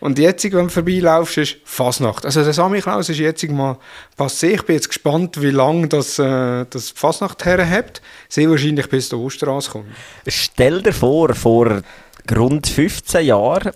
und 0.00 0.18
jetzt, 0.18 0.44
wenn 0.44 0.66
du 0.66 0.68
vorbeilaufst, 0.68 1.38
ist 1.38 1.56
Fasnacht. 1.64 2.24
Also 2.24 2.44
der 2.44 2.52
Samichlaus 2.52 3.08
ist 3.08 3.18
jetzt 3.18 3.48
mal 3.48 3.78
passé. 4.16 4.54
Ich 4.54 4.62
bin 4.62 4.76
jetzt 4.76 4.88
gespannt, 4.88 5.42
wie 5.42 5.50
lange 5.50 5.88
das, 5.88 6.18
äh, 6.18 6.66
das 6.70 6.90
Fasnacht 6.90 7.44
herhabt. 7.44 8.00
Sehr 8.28 8.48
wahrscheinlich 8.48 8.88
bis 8.88 9.08
der 9.08 9.18
Osterstraße 9.18 9.70
kommt. 9.70 9.86
Stell 10.26 10.82
dir 10.82 10.92
vor, 10.92 11.34
vor 11.34 11.82
rund 12.30 12.66
15 12.66 13.26
Jahren, 13.26 13.72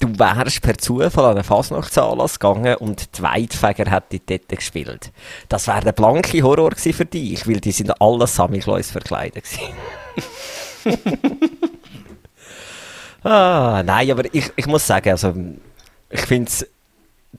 du 0.00 0.18
wärst 0.18 0.62
per 0.62 0.78
Zufall 0.78 1.24
an 1.26 1.32
einen 1.32 1.44
Fasnachtsanlass 1.44 2.38
gegangen 2.38 2.76
und 2.76 3.18
die 3.18 3.22
Weidfäger 3.22 3.90
hätten 3.90 4.20
dort 4.26 4.48
gespielt. 4.48 5.12
Das 5.48 5.66
wäre 5.66 5.82
der 5.82 5.92
blanke 5.92 6.42
Horror 6.42 6.72
für 6.76 7.04
dich, 7.04 7.46
weil 7.46 7.60
die 7.60 7.72
sind 7.72 8.00
alle 8.00 8.26
Samichlaus 8.26 8.90
verkleidet 8.90 9.44
ah, 13.24 13.82
nein, 13.84 14.10
aber 14.10 14.32
ich, 14.32 14.52
ich 14.54 14.66
muss 14.66 14.86
sagen, 14.86 15.10
also, 15.10 15.34
ich 16.10 16.20
finde 16.20 16.50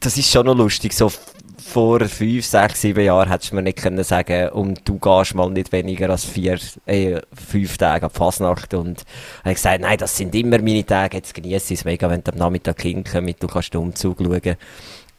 das 0.00 0.16
ist 0.16 0.30
schon 0.30 0.46
noch 0.46 0.56
lustig, 0.56 0.92
so 0.92 1.10
vor 1.58 2.00
fünf, 2.00 2.46
sechs, 2.46 2.80
sieben 2.80 3.04
Jahren 3.04 3.28
hättest 3.28 3.52
du 3.52 3.56
mir 3.56 3.62
nicht 3.62 3.78
können 3.78 4.02
sagen 4.02 4.50
und 4.50 4.88
du 4.88 4.98
gehst 4.98 5.34
mal 5.34 5.50
nicht 5.50 5.72
weniger 5.72 6.08
als 6.08 6.24
vier, 6.24 6.58
äh, 6.86 7.20
fünf 7.34 7.76
Tage 7.76 8.06
ab 8.06 8.16
Fasnacht 8.16 8.72
und 8.74 9.04
habe 9.44 9.54
gesagt, 9.54 9.80
nein, 9.82 9.98
das 9.98 10.16
sind 10.16 10.34
immer 10.34 10.58
meine 10.58 10.86
Tage, 10.86 11.18
jetzt 11.18 11.34
genieße 11.34 11.74
ich 11.74 11.80
es 11.80 11.84
mega, 11.84 12.08
wenn 12.08 12.22
du 12.22 12.32
am 12.32 12.38
Nachmittag 12.38 12.80
hinkommen 12.80 13.26
mit, 13.26 13.42
du 13.42 13.48
kannst 13.48 13.74
den 13.74 13.80
Umzug 13.80 14.18
schauen, 14.18 14.40
ein 14.44 14.56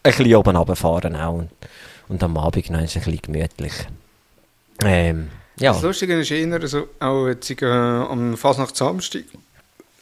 bisschen 0.04 0.36
oben 0.36 0.56
runterfahren 0.56 1.16
auch 1.16 1.34
und, 1.34 1.50
und 2.08 2.24
am 2.24 2.38
Abend 2.38 2.70
noch 2.70 2.82
ist 2.82 2.96
ein 2.96 3.04
bisschen 3.04 3.22
gemütlich. 3.22 3.74
Ähm, 4.84 5.28
ja. 5.60 5.74
Das 5.74 5.82
Lustige 5.82 6.20
ist 6.20 6.32
eher, 6.32 6.54
also 6.54 6.88
auch 7.00 7.28
jetzt 7.28 7.50
äh, 7.62 7.66
am 7.66 8.38
Fasnacht 8.38 8.76
Samstag, 8.76 9.24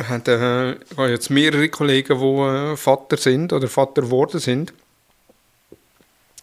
haben 0.03 0.77
äh, 0.97 1.09
jetzt 1.09 1.29
mehrere 1.29 1.69
Kollegen, 1.69 2.19
die 2.19 2.25
äh, 2.25 2.77
Vater 2.77 3.17
sind 3.17 3.53
oder 3.53 3.67
Vater 3.67 4.03
geworden 4.03 4.39
sind 4.39 4.73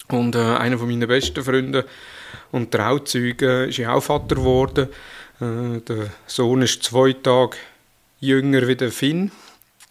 und 0.09 0.35
äh, 0.35 0.39
einer 0.39 0.79
von 0.79 0.89
meinen 0.89 1.09
besten 1.09 1.43
Freunde 1.43 1.87
und 2.53 2.71
Trauzeuge 2.71 3.65
ist 3.65 3.79
ja 3.79 3.93
auch 3.93 4.03
Vater 4.03 4.37
geworden. 4.37 4.89
Äh, 5.41 5.81
der 5.81 6.11
Sohn 6.27 6.63
ist 6.63 6.83
zwei 6.83 7.13
Tage 7.13 7.57
jünger 8.21 8.67
wie 8.69 8.77
der 8.77 8.93
Finn, 8.93 9.31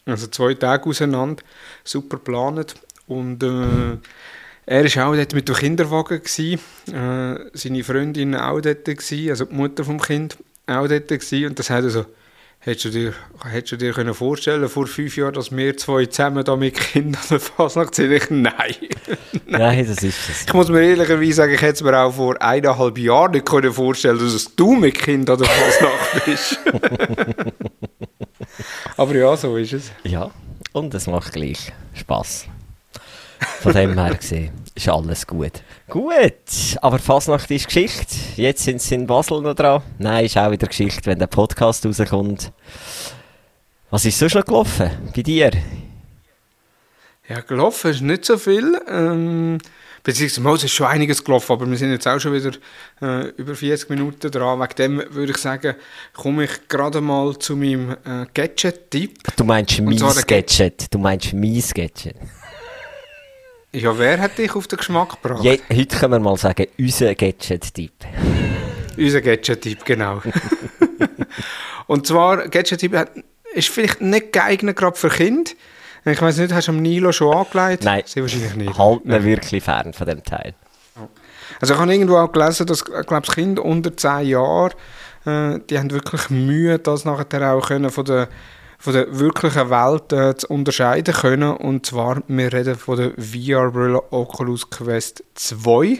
also 0.05 0.27
zwei 0.27 0.53
Tage 0.53 0.89
auseinander, 0.89 1.43
super 1.83 2.17
geplant. 2.17 2.75
Und 3.07 3.43
äh, 3.43 3.97
er 4.65 4.95
war 4.95 5.07
auch 5.07 5.15
dort 5.15 5.33
mit 5.33 5.49
dem 5.49 5.55
Kinderwagen, 5.55 6.19
gewesen, 6.19 6.59
äh, 6.87 7.49
seine 7.53 7.83
Freundin 7.83 8.35
auch 8.35 8.61
dort, 8.61 8.85
gewesen, 8.85 9.29
also 9.29 9.45
die 9.45 9.55
Mutter 9.55 9.83
vom 9.83 9.99
Kind 9.99 10.37
auch 10.67 10.87
dort. 10.87 11.09
Gewesen, 11.09 11.47
und 11.47 11.59
das 11.59 11.69
hat 11.69 11.83
also 11.83 12.05
Hättest 12.65 12.85
du 12.85 12.89
dir, 12.91 13.13
hättest 13.43 13.73
du 13.73 13.77
dir 13.77 13.91
können 13.91 14.13
vorstellen 14.13 14.69
vor 14.69 14.87
fünf 14.87 15.17
Jahren, 15.17 15.33
dass 15.33 15.51
wir 15.51 15.75
zwei 15.75 16.05
zusammen 16.05 16.45
da 16.45 16.55
mit 16.55 16.75
Kindern 16.75 17.21
an 17.21 17.27
der 17.31 17.39
Fasnacht 17.41 17.93
sind? 17.93 18.31
Nein. 18.31 18.53
nein. 19.45 19.85
das 19.85 20.01
ist 20.01 20.29
es. 20.29 20.45
Ich 20.47 20.53
muss 20.53 20.69
mir 20.69 20.81
ehrlicherweise 20.81 21.33
sagen, 21.33 21.53
ich 21.53 21.61
hätte 21.61 21.73
es 21.73 21.83
mir 21.83 21.97
auch 21.99 22.13
vor 22.13 22.41
eineinhalb 22.41 22.97
Jahren 22.97 23.31
nicht 23.31 23.45
können 23.45 23.73
vorstellen 23.73 24.17
dass 24.17 24.55
du 24.55 24.75
mit 24.75 24.97
Kindern 24.97 25.41
an 25.41 25.43
der 25.43 25.51
Fasnacht 25.51 26.25
bist. 26.25 26.59
Aber 28.95 29.13
ja, 29.13 29.35
so 29.35 29.57
ist 29.57 29.73
es. 29.73 29.91
Ja, 30.03 30.31
und 30.71 30.93
es 30.93 31.07
macht 31.07 31.33
gleich 31.33 31.73
Spass. 31.93 32.47
Von 33.59 33.73
dem 33.73 33.99
her 33.99 34.15
gesehen 34.15 34.62
ist 34.75 34.89
alles 34.89 35.27
gut. 35.27 35.63
Gut, 35.87 36.77
aber 36.81 36.99
Fasnacht 36.99 37.49
ist 37.51 37.67
Geschichte. 37.67 38.15
Jetzt 38.35 38.63
sind 38.63 38.81
sie 38.81 38.95
in 38.95 39.07
Basel 39.07 39.41
noch 39.41 39.53
dran. 39.53 39.81
Nein, 39.99 40.25
ist 40.25 40.37
auch 40.37 40.51
wieder 40.51 40.67
Geschichte, 40.67 41.05
wenn 41.05 41.19
der 41.19 41.27
Podcast 41.27 41.85
rauskommt. 41.85 42.51
Was 43.89 44.05
ist 44.05 44.17
so 44.17 44.27
schon 44.29 44.43
gelaufen 44.43 44.89
bei 45.15 45.21
dir? 45.21 45.51
Ja, 47.29 47.41
gelaufen 47.41 47.91
ist 47.91 48.01
nicht 48.01 48.25
so 48.25 48.37
viel. 48.37 48.79
Ähm, 48.87 49.59
Beziehungsweise 50.03 50.55
es 50.55 50.63
ist 50.65 50.73
schon 50.73 50.87
einiges 50.87 51.23
gelaufen, 51.23 51.53
aber 51.53 51.69
wir 51.69 51.77
sind 51.77 51.91
jetzt 51.91 52.05
auch 52.07 52.19
schon 52.19 52.33
wieder 52.33 52.51
äh, 53.01 53.29
über 53.37 53.55
40 53.55 53.89
Minuten 53.89 54.29
dran. 54.29 54.59
Wegen 54.59 54.75
dem 54.75 55.15
würde 55.15 55.31
ich 55.31 55.37
sagen, 55.37 55.75
komme 56.11 56.43
ich 56.43 56.67
gerade 56.67 56.99
mal 56.99 57.39
zu 57.39 57.55
meinem 57.55 57.91
äh, 57.91 58.25
Gadget-Tipp. 58.33 59.19
Du 59.37 59.45
meinst 59.45 59.79
mein 59.79 59.97
Gadget. 59.97 60.93
Du 60.93 60.99
meinst 60.99 61.33
mein 61.33 61.63
Gadget. 61.73 62.15
Ja, 63.75 63.97
wer 63.97 64.21
hat 64.21 64.37
dich 64.37 64.53
auf 64.53 64.67
den 64.67 64.77
Geschmack 64.77 65.19
gebracht? 65.21 65.43
Je, 65.43 65.59
heute 65.71 65.97
können 65.97 66.13
wir 66.13 66.19
mal 66.19 66.37
sagen, 66.37 66.67
unser 66.77 67.15
Gadget-Tipp. 67.15 67.91
unser 68.97 69.21
Gadget-Tipp, 69.21 69.83
genau. 69.83 70.21
Und 71.87 72.05
zwar, 72.05 72.49
Gadget-Tipp 72.49 72.95
ist 73.55 73.69
vielleicht 73.69 73.99
nicht 73.99 74.31
geeignet 74.31 74.77
gerade 74.77 74.95
für 74.95 75.09
Kinder. 75.09 75.49
Ich 76.05 76.21
weiß 76.21 76.37
nicht, 76.37 76.53
hast 76.53 76.67
du 76.67 76.71
am 76.71 76.83
Nilo 76.83 77.11
schon 77.11 77.35
angelegt? 77.35 77.83
Nein, 77.83 78.03
Sie 78.05 78.21
wahrscheinlich 78.21 78.55
nicht. 78.55 78.77
halt 78.77 79.05
mir 79.05 79.23
wirklich 79.23 79.63
fern 79.63 79.91
von 79.93 80.05
dem 80.05 80.23
Teil. 80.23 80.53
Also 81.59 81.73
ich 81.73 81.79
habe 81.79 81.91
irgendwo 81.91 82.17
auch 82.17 82.31
gelesen, 82.31 82.67
dass 82.67 82.85
glaube 82.85 83.27
Kinder 83.27 83.65
unter 83.65 83.97
10 83.97 84.27
Jahren, 84.27 84.73
äh, 85.25 85.59
die 85.67 85.79
haben 85.79 85.89
wirklich 85.89 86.29
Mühe, 86.29 86.77
das 86.77 87.05
nachher 87.05 87.53
auch 87.53 87.67
können 87.67 87.89
von 87.89 88.05
der 88.05 88.27
von 88.83 88.91
der 88.91 89.17
wirklichen 89.17 89.69
Welt 89.69 90.11
äh, 90.11 90.35
zu 90.35 90.47
unterscheiden 90.49 91.13
können. 91.13 91.55
Und 91.55 91.85
zwar, 91.85 92.21
wir 92.27 92.51
reden 92.51 92.75
von 92.75 92.97
der 92.97 93.11
VR-Brille 93.11 94.11
Oculus 94.11 94.69
Quest 94.69 95.23
2. 95.35 95.99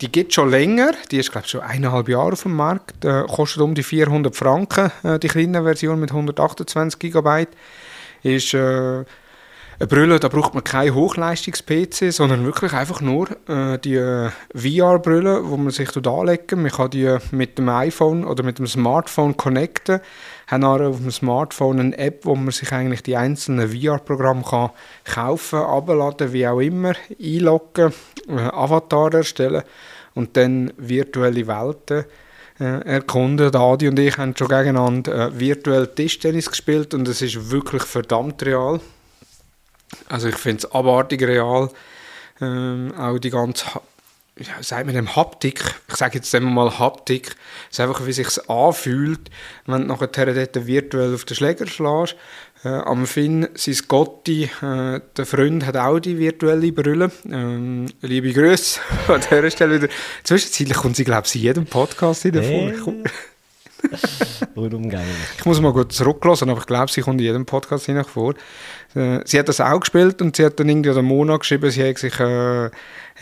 Die 0.00 0.10
gibt 0.10 0.34
schon 0.34 0.50
länger, 0.50 0.94
die 1.12 1.18
ist 1.18 1.30
glaube 1.30 1.44
ich 1.44 1.52
schon 1.52 1.60
eineinhalb 1.60 2.08
Jahre 2.08 2.32
auf 2.32 2.42
dem 2.42 2.56
Markt, 2.56 3.04
äh, 3.04 3.22
kostet 3.28 3.62
um 3.62 3.76
die 3.76 3.84
400 3.84 4.34
Franken, 4.34 4.90
äh, 5.04 5.20
die 5.20 5.28
kleine 5.28 5.62
Version 5.62 6.00
mit 6.00 6.10
128 6.10 6.98
GB. 6.98 7.46
Ist 8.24 8.52
äh, 8.52 8.58
eine 8.58 9.86
Brille, 9.86 10.18
da 10.18 10.26
braucht 10.26 10.54
man 10.54 10.64
kein 10.64 10.92
Hochleistungs-PC, 10.92 12.12
sondern 12.12 12.44
wirklich 12.44 12.72
einfach 12.72 13.00
nur 13.00 13.28
äh, 13.48 13.78
die 13.78 13.94
äh, 13.94 14.30
VR-Brille, 14.52 15.48
wo 15.48 15.56
man 15.56 15.70
sich 15.70 15.92
dort 15.92 16.08
anlegen 16.08 16.62
Man 16.62 16.72
kann 16.72 16.90
die 16.90 17.16
mit 17.30 17.58
dem 17.58 17.68
iPhone 17.68 18.24
oder 18.24 18.42
mit 18.42 18.58
dem 18.58 18.66
Smartphone 18.66 19.36
connecten. 19.36 20.00
Haben 20.52 20.64
auch 20.64 20.80
auf 20.80 20.98
dem 20.98 21.10
Smartphone 21.10 21.80
eine 21.80 21.96
App, 21.96 22.26
wo 22.26 22.34
man 22.34 22.50
sich 22.50 22.70
eigentlich 22.72 23.02
die 23.02 23.16
einzelnen 23.16 23.70
VR-Programme 23.70 24.42
kann 24.42 24.68
kaufen, 25.04 25.60
abladen, 25.60 26.34
wie 26.34 26.46
auch 26.46 26.60
immer, 26.60 26.92
einloggen, 27.18 27.94
äh, 28.28 28.32
Avatar 28.32 29.14
erstellen 29.14 29.62
und 30.14 30.36
dann 30.36 30.70
virtuelle 30.76 31.46
Welten 31.46 32.04
äh, 32.60 32.84
erkunden. 32.84 33.56
Adi 33.56 33.88
und 33.88 33.98
ich 33.98 34.18
haben 34.18 34.36
schon 34.36 34.48
gegeneinander 34.48 35.28
äh, 35.28 35.40
virtuell 35.40 35.86
Tischtennis 35.86 36.50
gespielt 36.50 36.92
und 36.92 37.08
es 37.08 37.22
ist 37.22 37.50
wirklich 37.50 37.84
verdammt 37.84 38.44
real. 38.44 38.78
Also 40.10 40.28
ich 40.28 40.36
finde 40.36 40.66
es 40.66 40.72
abartig 40.72 41.22
real. 41.22 41.70
Ähm, 42.42 42.92
auch 42.98 43.18
die 43.18 43.30
ganze, 43.30 43.64
ja, 44.38 44.62
sagt 44.62 44.86
man 44.86 44.94
dem 44.94 45.14
Haptik, 45.14 45.62
ich 45.88 45.96
sage 45.96 46.16
jetzt 46.16 46.34
einmal 46.34 46.78
Haptik, 46.78 47.36
es 47.70 47.78
ist 47.78 47.80
einfach, 47.80 48.06
wie 48.06 48.12
sich 48.12 48.28
anfühlt, 48.48 49.30
wenn 49.66 49.82
du 49.82 49.86
nachher 49.88 50.08
dort 50.08 50.66
virtuell 50.66 51.14
auf 51.14 51.24
den 51.24 51.36
Schläger 51.36 51.66
schlägst. 51.66 52.16
Äh, 52.64 52.68
am 52.68 53.06
Finn, 53.06 53.48
sein 53.54 53.76
Gotti, 53.88 54.44
äh, 54.44 55.00
der 55.16 55.26
Freund, 55.26 55.66
hat 55.66 55.76
auch 55.76 55.98
die 55.98 56.16
virtuelle 56.16 56.70
Brille. 56.70 57.10
Ähm, 57.28 57.86
liebe 58.02 58.32
Grüße 58.32 58.78
an 59.08 59.20
dieser 59.20 59.50
Stelle 59.50 59.82
wieder. 59.82 59.92
Zwischenzeitlich 60.22 60.76
kommt 60.76 60.94
sie, 60.94 61.04
glaube 61.04 61.26
ich, 61.26 61.34
in 61.34 61.40
jedem 61.40 61.66
Podcast 61.66 62.24
in 62.24 62.32
der 62.34 62.42
hey. 62.42 62.72
Unumgänglich. 64.54 65.16
Ich 65.38 65.44
muss 65.44 65.60
mal 65.60 65.72
gut 65.72 65.92
zurücklassen, 65.92 66.50
aber 66.50 66.60
ich 66.60 66.66
glaube, 66.66 66.90
sie 66.90 67.00
kommt 67.00 67.20
in 67.20 67.26
jedem 67.26 67.46
Podcast 67.46 67.86
hinein 67.86 68.04
vor. 68.04 68.34
Äh, 68.94 69.20
sie 69.24 69.40
hat 69.40 69.48
das 69.48 69.60
auch 69.60 69.80
gespielt 69.80 70.22
und 70.22 70.36
sie 70.36 70.44
hat 70.44 70.60
dann 70.60 70.68
irgendwie 70.68 70.90
an 70.90 71.04
Mona 71.04 71.36
geschrieben, 71.38 71.68
sie 71.68 71.82
hätte 71.82 72.00
sich, 72.00 72.20
äh, 72.20 72.70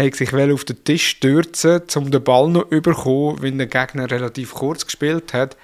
hätte 0.01 0.19
sich 0.19 0.35
auf 0.35 0.65
den 0.65 0.85
Tisch 0.85 1.09
stürzen, 1.09 1.83
um 1.97 2.11
den 2.11 2.23
Ball 2.23 2.49
noch 2.49 2.71
überkommen, 2.71 3.43
wenn 3.43 3.59
der 3.59 3.67
Gegner 3.67 4.11
relativ 4.11 4.55
kurz 4.55 4.85
gespielt 4.85 5.33
hat. 5.33 5.57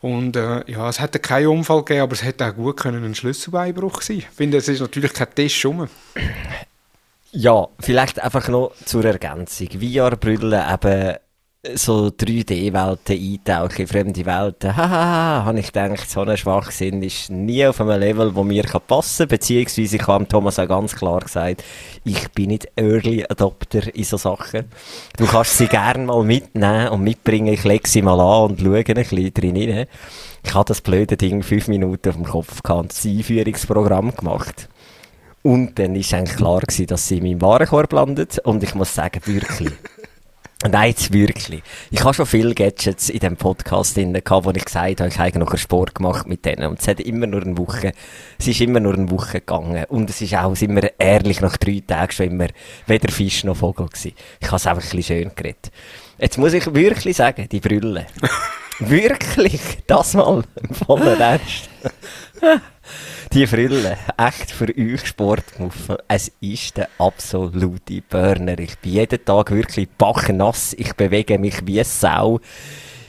Und 0.00 0.36
äh, 0.36 0.70
ja, 0.70 0.88
es 0.88 1.00
hätte 1.00 1.18
keinen 1.18 1.48
Unfall 1.48 1.78
gegeben, 1.78 2.02
aber 2.02 2.12
es 2.12 2.22
hätte 2.22 2.46
auch 2.46 2.54
gut 2.54 2.76
können 2.76 3.04
ein 3.04 3.14
Schlüsselbeinbruch 3.14 4.02
sein. 4.02 4.18
Ich 4.18 4.28
finde, 4.28 4.58
es 4.58 4.68
ist 4.68 4.80
natürlich 4.80 5.12
kein 5.12 5.34
Tisch 5.34 5.64
rum. 5.64 5.88
Ja, 7.32 7.68
vielleicht 7.80 8.22
einfach 8.22 8.48
noch 8.48 8.72
zur 8.84 9.04
Ergänzung. 9.04 9.68
VR-Brille 9.68 10.64
eben 10.72 11.16
so 11.74 12.06
3D-Welten 12.08 13.16
eintauchen, 13.16 13.82
in 13.82 13.86
fremde 13.86 14.26
Welten. 14.26 14.76
Hahaha, 14.76 15.44
habe 15.44 15.58
ich 15.58 15.72
gedacht, 15.72 16.10
so 16.10 16.22
ein 16.22 16.36
Schwachsinn 16.36 17.02
ist 17.02 17.30
nie 17.30 17.66
auf 17.66 17.80
einem 17.80 17.98
Level, 17.98 18.34
wo 18.34 18.44
mir 18.44 18.64
passen 18.64 19.18
kann. 19.18 19.28
Beziehungsweise, 19.28 19.96
ich 19.96 20.06
habe 20.06 20.28
Thomas 20.28 20.58
auch 20.58 20.68
ganz 20.68 20.94
klar 20.94 21.20
gesagt, 21.20 21.64
ich 22.04 22.28
bin 22.30 22.48
nicht 22.48 22.68
Early 22.76 23.24
Adopter 23.28 23.94
in 23.94 24.04
so 24.04 24.16
Sachen. 24.16 24.66
Du 25.16 25.26
kannst 25.26 25.58
sie 25.58 25.66
gerne 25.68 26.04
mal 26.04 26.22
mitnehmen 26.22 26.88
und 26.88 27.02
mitbringen. 27.02 27.52
Ich 27.52 27.64
lege 27.64 27.88
sie 27.88 28.02
mal 28.02 28.20
an 28.20 28.50
und 28.50 28.60
schaue 28.60 28.78
ein 28.78 28.84
bisschen 28.84 29.34
drin 29.34 29.56
rein. 29.56 29.86
Ich 30.44 30.54
habe 30.54 30.64
das 30.66 30.80
blöde 30.80 31.16
Ding 31.16 31.42
fünf 31.42 31.68
Minuten 31.68 32.08
auf 32.08 32.14
dem 32.14 32.24
Kopf 32.24 32.62
gehabt 32.62 32.80
und 32.80 32.92
das 32.92 33.04
Einführungsprogramm 33.04 34.14
gemacht. 34.14 34.68
Und 35.46 35.78
dann 35.78 35.94
war 35.94 36.18
eigentlich 36.18 36.36
klar 36.36 36.60
gewesen, 36.60 36.86
dass 36.86 37.06
sie 37.06 37.18
in 37.18 37.22
meinem 37.22 37.40
Warenkorb 37.40 37.92
landet. 37.92 38.40
Und 38.40 38.64
ich 38.64 38.74
muss 38.74 38.92
sagen, 38.92 39.20
wirklich. 39.26 39.70
Nein, 40.68 40.90
jetzt 40.90 41.12
wirklich. 41.12 41.62
Ich 41.90 42.02
habe 42.02 42.14
schon 42.14 42.26
viele 42.26 42.54
Gadgets 42.54 43.08
in 43.08 43.20
diesem 43.20 43.36
Podcast 43.36 43.96
drin 43.96 44.12
gehabt, 44.12 44.44
wo 44.46 44.50
ich 44.50 44.64
gesagt 44.64 45.00
habe, 45.00 45.08
ich 45.08 45.18
habe 45.18 45.38
noch 45.38 45.50
einen 45.50 45.58
Sport 45.58 45.94
gemacht 45.94 46.26
mit 46.26 46.44
denen. 46.44 46.66
Und 46.68 46.80
es 46.80 46.88
hat 46.88 47.00
immer 47.00 47.26
nur 47.26 47.42
eine 47.42 47.56
Woche, 47.58 47.92
es 48.38 48.46
ist 48.46 48.60
immer 48.60 48.80
nur 48.80 48.94
eine 48.94 49.10
Woche 49.10 49.40
gegangen. 49.40 49.84
Und 49.88 50.10
es 50.10 50.20
ist 50.20 50.34
auch, 50.34 50.56
sind 50.56 50.74
wir 50.74 50.92
ehrlich, 50.98 51.40
nach 51.40 51.56
drei 51.56 51.82
Tagen 51.86 52.12
schon 52.12 52.26
immer 52.26 52.48
weder 52.86 53.12
Fisch 53.12 53.44
noch 53.44 53.56
Vogel 53.56 53.86
gewesen. 53.86 54.12
Ich 54.40 54.46
habe 54.46 54.56
es 54.56 54.66
einfach 54.66 54.82
ein 54.82 54.96
bisschen 54.96 55.02
schön 55.02 55.30
geredet. 55.34 55.70
Jetzt 56.18 56.38
muss 56.38 56.54
ich 56.54 56.74
wirklich 56.74 57.16
sagen, 57.16 57.48
die 57.50 57.60
Brille. 57.60 58.06
wirklich, 58.78 59.60
das 59.86 60.14
mal 60.14 60.42
im 60.62 60.74
vollen 60.74 61.20
Ernst. 61.20 61.68
Die 63.32 63.46
Brille, 63.46 63.98
echt 64.16 64.50
für 64.50 64.68
euch 64.68 65.06
Sportmuffen, 65.06 65.96
es 66.08 66.32
ist 66.40 66.76
der 66.76 66.88
absolute 66.98 68.02
Burner. 68.08 68.58
Ich 68.58 68.78
bin 68.78 68.92
jeden 68.92 69.24
Tag 69.24 69.50
wirklich 69.50 69.88
bachnass, 69.90 70.74
ich 70.74 70.94
bewege 70.94 71.38
mich 71.38 71.66
wie 71.66 71.78
eine 71.78 71.84
Sau. 71.84 72.40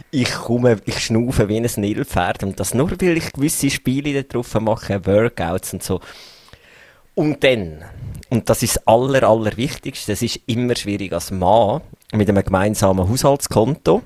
Ich 0.09 0.31
komme, 0.31 0.77
ich 0.85 0.99
schnaufe 0.99 1.47
wie 1.49 1.57
ein 1.57 1.69
Nilpferd 1.75 2.43
und 2.43 2.59
das 2.59 2.73
nur, 2.73 2.91
weil 2.91 3.17
ich 3.17 3.33
gewisse 3.33 3.69
Spiele 3.69 4.23
drauf 4.23 4.53
mache, 4.59 5.05
Workouts 5.05 5.73
und 5.73 5.83
so. 5.83 5.99
Und 7.13 7.43
dann, 7.43 7.83
und 8.29 8.49
das 8.49 8.63
ist 8.63 8.77
das 8.77 8.87
aller, 8.87 9.23
allerwichtigste, 9.23 10.13
es 10.13 10.21
ist 10.21 10.39
immer 10.45 10.75
schwierig 10.75 11.13
als 11.13 11.31
Mann 11.31 11.81
mit 12.13 12.29
einem 12.29 12.43
gemeinsamen 12.43 13.09
Haushaltskonto 13.09 14.01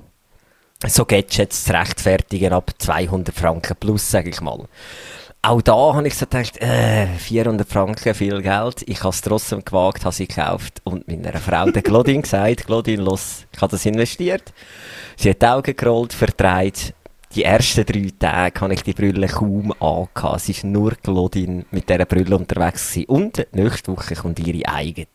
so 0.88 1.04
Gadgets 1.04 1.64
zu 1.64 1.72
rechtfertigen 1.72 2.52
ab 2.52 2.72
200 2.78 3.34
Franken 3.34 3.76
plus, 3.78 4.10
sage 4.10 4.30
ich 4.30 4.40
mal 4.40 4.66
auch 5.42 5.60
da 5.60 5.94
habe 5.94 6.06
ich 6.06 6.14
so 6.14 6.26
gedacht, 6.26 6.60
äh, 6.62 7.06
400 7.18 7.68
Franken, 7.68 8.14
viel 8.14 8.40
Geld. 8.40 8.82
Ich 8.86 9.00
habe 9.00 9.10
es 9.10 9.20
trotzdem 9.20 9.64
gewagt, 9.64 10.04
habe 10.04 10.14
sie 10.14 10.28
gekauft 10.28 10.80
und 10.84 11.08
meiner 11.08 11.38
Frau, 11.38 11.70
der 11.70 11.82
Claudine, 11.82 12.22
gesagt, 12.22 12.66
Claudine, 12.66 13.02
los, 13.02 13.46
ich 13.52 13.60
habe 13.60 13.72
das 13.72 13.84
investiert. 13.84 14.52
Sie 15.16 15.30
hat 15.30 15.42
die 15.42 15.46
Augen 15.46 15.76
gerollt, 15.76 16.12
vertreibt 16.12 16.94
die 17.34 17.44
ersten 17.44 17.86
drei 17.86 18.10
Tage 18.18 18.60
habe 18.60 18.74
ich 18.74 18.82
die 18.82 18.92
Brille 18.92 19.26
kaum 19.26 19.72
angehabt. 19.80 20.36
Es 20.36 20.48
ist 20.50 20.64
nur 20.64 20.92
Claudine 20.96 21.64
mit 21.70 21.88
dieser 21.88 22.04
Brille 22.04 22.36
unterwegs 22.36 22.92
gewesen. 22.92 23.08
Und 23.08 23.46
nächste 23.52 23.92
Woche 23.92 24.14
kommt 24.14 24.38
ihre 24.38 24.68
eigene. 24.68 25.06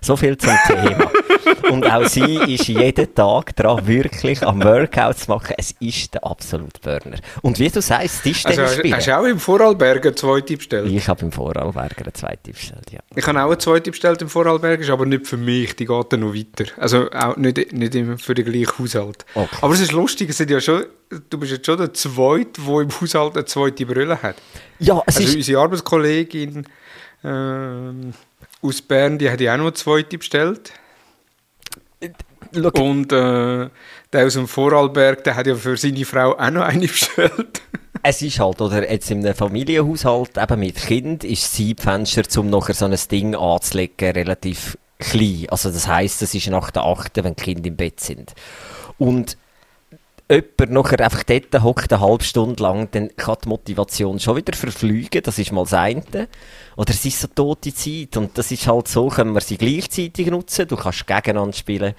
So 0.00 0.16
viel 0.16 0.36
zum 0.38 0.56
Thema. 0.66 1.10
Und 1.70 1.90
auch 1.90 2.06
sie 2.06 2.36
ist 2.54 2.68
jeden 2.68 3.14
Tag 3.14 3.56
dran, 3.56 3.86
wirklich 3.86 4.42
am 4.42 4.62
Workout 4.62 5.18
zu 5.18 5.30
machen. 5.30 5.54
Es 5.58 5.74
ist 5.80 6.14
der 6.14 6.24
absolute 6.24 6.80
Burner. 6.80 7.18
Und 7.42 7.58
wie 7.58 7.68
du 7.68 7.80
sagst, 7.80 8.22
Tischtennis 8.22 8.58
also, 8.58 8.78
spielen. 8.78 8.94
Hast 8.94 9.06
du 9.06 9.18
auch 9.18 9.24
im 9.24 9.38
Vorarlberger 9.38 10.08
eine 10.08 10.14
zweite 10.14 10.56
bestellt? 10.56 10.90
Ich 10.90 11.08
habe 11.08 11.22
im 11.22 11.32
Vorarlberger 11.32 12.02
eine 12.02 12.12
zweite 12.12 12.52
bestellt, 12.52 12.90
ja. 12.92 13.00
Ich 13.14 13.26
habe 13.26 13.40
auch 13.40 13.46
eine 13.46 13.58
zweite 13.58 13.90
bestellt 13.90 14.22
im 14.22 14.28
Vorarlberger, 14.28 14.92
aber 14.92 15.06
nicht 15.06 15.26
für 15.26 15.36
mich. 15.36 15.76
Die 15.76 15.86
geht 15.86 16.12
dann 16.12 16.20
noch 16.20 16.34
weiter. 16.34 16.70
Also 16.78 17.10
auch 17.10 17.36
nicht, 17.36 17.72
nicht 17.72 18.22
für 18.22 18.34
den 18.34 18.44
gleichen 18.44 18.78
Haushalt. 18.78 19.24
Okay. 19.34 19.56
Aber 19.60 19.74
es 19.74 19.80
ist 19.80 19.92
lustig, 19.92 20.30
es 20.30 20.38
sind 20.38 20.50
ja 20.50 20.60
schon 20.60 20.84
du 21.08 21.38
bist 21.38 21.52
jetzt 21.52 21.66
schon 21.66 21.78
der 21.78 21.92
Zweite, 21.92 22.60
der 22.60 22.80
im 22.80 23.00
Haushalt 23.00 23.36
eine 23.36 23.44
zweite 23.44 23.86
Brille 23.86 24.20
hat. 24.22 24.36
Ja, 24.78 25.02
es 25.06 25.16
also 25.16 25.28
ist... 25.28 25.36
unsere 25.36 25.60
Arbeitskollegin 25.60 26.66
äh, 27.22 28.12
aus 28.62 28.82
Bern, 28.82 29.18
die 29.18 29.30
hat 29.30 29.40
ja 29.40 29.54
auch 29.54 29.58
noch 29.58 29.64
eine 29.66 29.74
zweite 29.74 30.18
bestellt. 30.18 30.72
Look. 32.52 32.78
Und 32.78 33.12
äh, 33.12 33.68
der 34.12 34.26
aus 34.26 34.34
dem 34.34 34.46
Vorarlberg, 34.46 35.24
der 35.24 35.36
hat 35.36 35.46
ja 35.46 35.54
für 35.54 35.76
seine 35.76 36.04
Frau 36.04 36.32
auch 36.38 36.50
noch 36.50 36.62
eine 36.62 36.86
bestellt. 36.86 37.62
es 38.02 38.22
ist 38.22 38.38
halt, 38.38 38.60
oder 38.60 38.90
jetzt 38.90 39.10
in 39.10 39.24
einem 39.24 39.34
Familienhaushalt, 39.34 40.36
eben 40.36 40.60
mit 40.60 40.76
Kind, 40.76 41.24
ist 41.24 41.44
das 41.44 41.54
Zeitfenster, 41.54 42.40
um 42.40 42.50
nachher 42.50 42.74
so 42.74 42.84
ein 42.84 42.96
Ding 43.10 43.34
anzulegen, 43.34 44.10
relativ 44.12 44.78
klein. 44.98 45.46
Also 45.48 45.70
das 45.70 45.88
heisst, 45.88 46.22
es 46.22 46.34
ist 46.34 46.48
nach 46.48 46.70
der 46.70 46.84
8., 46.84 47.24
wenn 47.24 47.34
die 47.34 47.42
Kinder 47.42 47.68
im 47.68 47.76
Bett 47.76 48.00
sind. 48.00 48.34
Und 48.98 49.36
jemand 50.30 50.70
nachher 50.70 51.00
einfach 51.00 51.22
dort 51.22 51.62
hockt, 51.62 51.92
eine 51.92 52.00
halbe 52.00 52.24
Stunde 52.24 52.62
lang, 52.62 52.88
dann 52.92 53.14
kann 53.16 53.36
die 53.44 53.48
Motivation 53.48 54.18
schon 54.18 54.36
wieder 54.36 54.56
verfliegen. 54.56 55.22
Das 55.22 55.38
ist 55.38 55.52
mal 55.52 55.64
das 55.64 55.74
eine. 55.74 56.28
Oder 56.76 56.90
es 56.90 57.04
ist 57.04 57.20
so 57.20 57.28
tote 57.28 57.74
Zeit. 57.74 58.16
Und 58.16 58.36
das 58.38 58.50
ist 58.50 58.66
halt 58.66 58.88
so, 58.88 59.08
können 59.08 59.34
wir 59.34 59.40
sie 59.40 59.58
gleichzeitig 59.58 60.28
nutzen. 60.28 60.66
Du 60.66 60.76
kannst 60.76 61.06
gegeneinander 61.06 61.56
spielen. 61.56 61.94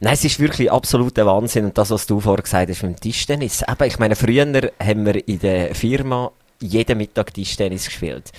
Nein, 0.00 0.14
es 0.14 0.24
ist 0.24 0.40
wirklich 0.40 0.70
absoluter 0.70 1.26
Wahnsinn. 1.26 1.66
Und 1.66 1.78
das, 1.78 1.90
was 1.90 2.06
du 2.06 2.20
vorher 2.20 2.42
gesagt 2.42 2.70
hast 2.70 2.82
mit 2.82 2.96
dem 2.96 3.00
Tischtennis. 3.00 3.62
Eben, 3.62 3.84
ich 3.84 3.98
meine, 3.98 4.16
früher 4.16 4.44
haben 4.44 5.06
wir 5.06 5.28
in 5.28 5.38
der 5.38 5.74
Firma 5.74 6.32
jeden 6.60 6.98
Mittag 6.98 7.32
Tischtennis 7.34 7.86
gespielt. 7.86 8.32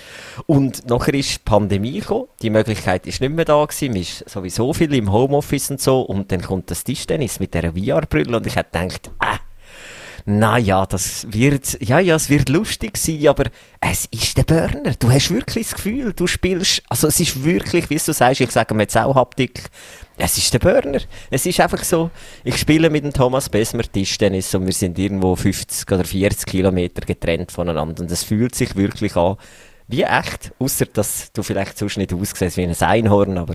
Und 0.46 0.88
nachher 0.88 1.14
ist 1.14 1.34
die 1.34 1.38
Pandemie 1.44 2.00
gekommen, 2.00 2.28
die 2.42 2.50
Möglichkeit 2.50 3.06
ist 3.06 3.20
nicht 3.20 3.34
mehr 3.34 3.44
da 3.44 3.64
gewesen, 3.64 3.92
man 3.92 4.02
ist 4.02 4.28
sowieso 4.28 4.72
viel 4.72 4.92
im 4.94 5.12
Homeoffice 5.12 5.70
und 5.70 5.80
so, 5.80 6.00
und 6.02 6.30
dann 6.32 6.42
kommt 6.42 6.70
das 6.70 6.84
Tischtennis 6.84 7.40
mit 7.40 7.54
dieser 7.54 7.72
VR-Brille 7.72 8.36
und 8.36 8.46
ich 8.46 8.56
habe 8.56 8.68
gedacht, 8.70 9.10
äh, 9.20 9.38
naja, 10.26 10.86
das 10.86 11.26
wird, 11.30 11.78
ja, 11.80 11.98
ja, 11.98 12.14
es 12.14 12.28
wird 12.28 12.48
lustig 12.48 12.96
sein, 12.98 13.26
aber 13.26 13.44
es 13.80 14.06
ist 14.10 14.36
der 14.36 14.44
Burner. 14.44 14.94
Du 14.98 15.10
hast 15.10 15.30
wirklich 15.30 15.68
das 15.68 15.76
Gefühl, 15.76 16.12
du 16.12 16.26
spielst, 16.26 16.82
also 16.88 17.08
es 17.08 17.20
ist 17.20 17.42
wirklich, 17.42 17.88
wie 17.90 17.96
du 17.96 18.12
sagst, 18.12 18.40
ich 18.40 18.50
sage 18.50 18.74
mir 18.74 18.82
jetzt 18.82 18.96
auch 18.96 19.14
Haptik, 19.14 19.70
es 20.20 20.38
ist 20.38 20.52
der 20.52 20.58
Burner. 20.58 21.00
Es 21.30 21.46
ist 21.46 21.60
einfach 21.60 21.82
so, 21.82 22.10
ich 22.44 22.56
spiele 22.56 22.90
mit 22.90 23.04
dem 23.04 23.12
Thomas 23.12 23.48
Besmer 23.48 23.82
Tischtennis 23.82 24.54
und 24.54 24.66
wir 24.66 24.72
sind 24.72 24.98
irgendwo 24.98 25.34
50 25.34 25.90
oder 25.90 26.04
40 26.04 26.46
Kilometer 26.46 27.00
getrennt 27.02 27.50
voneinander 27.50 28.02
und 28.02 28.10
es 28.10 28.22
fühlt 28.22 28.54
sich 28.54 28.76
wirklich 28.76 29.16
an 29.16 29.36
wie 29.88 30.02
echt, 30.02 30.52
außer 30.60 30.86
dass 30.86 31.32
du 31.32 31.42
vielleicht 31.42 31.76
sonst 31.76 31.96
nicht 31.96 32.14
aussiehst 32.14 32.56
wie 32.56 32.62
ein 32.62 32.76
Einhorn, 32.80 33.38
aber 33.38 33.54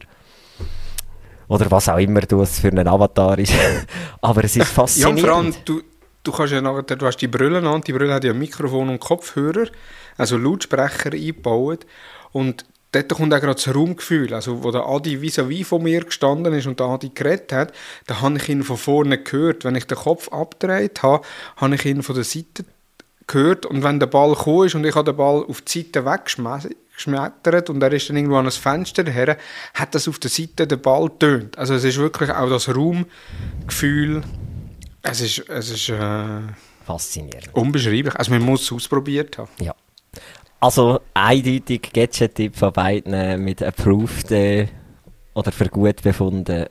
oder 1.48 1.70
was 1.72 1.88
auch 1.88 1.98
immer 1.98 2.22
du 2.22 2.44
für 2.46 2.68
einen 2.68 2.88
Avatar 2.88 3.38
ist. 3.38 3.54
aber 4.22 4.44
es 4.44 4.56
ist 4.56 4.68
faszinierend. 4.68 5.20
Ja, 5.24 5.28
vor 5.28 5.38
allem, 5.38 5.56
du, 5.64 5.82
du 6.24 6.32
kannst 6.32 6.54
ja 6.54 6.62
nachher, 6.62 6.84
du 6.84 7.06
hast 7.06 7.18
die 7.18 7.28
Brille 7.28 7.68
an, 7.68 7.82
die 7.82 7.94
Brille 7.94 8.14
hat 8.14 8.24
ja 8.24 8.34
Mikrofon 8.34 8.90
und 8.90 9.00
Kopfhörer, 9.00 9.68
also 10.18 10.38
Lautsprecher 10.38 11.14
eingebaut 11.14 11.86
und 12.32 12.66
dort 12.96 13.14
kommt 13.14 13.34
auch 13.34 13.42
gerade 13.42 13.56
das 13.56 13.74
Raumgefühl, 13.74 14.34
also 14.34 14.64
wo 14.64 14.72
der 14.72 14.86
Adi 14.86 15.18
vis-à-vis 15.22 15.66
von 15.66 15.84
mir 15.84 16.04
gestanden 16.04 16.54
ist 16.54 16.68
und 16.68 16.80
der 16.80 16.88
Adi 16.88 17.12
geredet 17.14 17.52
hat, 17.52 17.74
da 18.08 18.22
habe 18.22 18.38
ich 18.38 18.50
ihn 18.50 18.64
von 18.64 18.78
vorne 18.78 19.18
gehört. 19.18 19.64
Wenn 19.64 19.76
ich 19.76 19.86
den 19.86 19.98
Kopf 19.98 20.30
abgedreht 20.30 21.04
habe, 21.04 21.26
habe 21.58 21.76
ich 21.76 21.86
ihn 21.86 22.04
von 22.04 22.16
der 22.16 22.24
Seite 22.24 22.66
gehört 23.28 23.66
und 23.66 23.84
wenn 23.84 24.00
der 24.00 24.08
Ball 24.08 24.34
gekommen 24.34 24.68
ist 24.68 24.76
und 24.76 24.86
ich 24.86 24.96
habe 24.96 25.12
den 25.12 25.18
Ball 25.18 25.44
auf 25.48 25.62
die 25.62 25.80
Seite 25.80 26.06
weggeschmettert 26.06 27.70
und 27.70 27.82
er 27.82 27.92
ist 27.92 28.10
dann 28.10 28.18
irgendwo 28.18 28.38
an 28.38 28.46
das 28.46 28.58
Fenster 28.58 29.04
her, 29.10 29.38
hat 29.74 29.96
das 29.96 30.08
auf 30.08 30.20
der 30.20 30.30
Seite 30.30 30.68
den 30.68 30.82
Ball 30.82 31.10
tönt. 31.20 31.58
Also 31.58 31.74
es 31.74 31.84
ist 31.84 31.98
wirklich 31.98 32.30
auch 32.30 32.50
das 32.50 32.70
Raumgefühl, 32.70 34.24
es 35.02 35.22
ist, 35.22 35.50
es 35.50 35.70
ist 35.70 35.90
äh, 35.90 36.42
Faszinierend. 36.86 37.50
unbeschreiblich. 37.54 38.16
Also 38.16 38.32
man 38.32 38.42
muss 38.42 38.64
es 38.64 38.72
ausprobiert 38.72 39.38
haben. 39.38 39.50
Ja. 39.60 39.76
Also 40.60 41.02
eindeutig 41.14 41.92
Gadget-Tipp 41.94 42.56
von 42.56 42.74
beiden 42.74 43.44
mit 43.44 43.62
approved 43.62 44.32
äh, 44.32 44.68
oder 45.34 45.52
für 45.52 45.70
gut 45.70 46.02
befunden. 46.02 46.66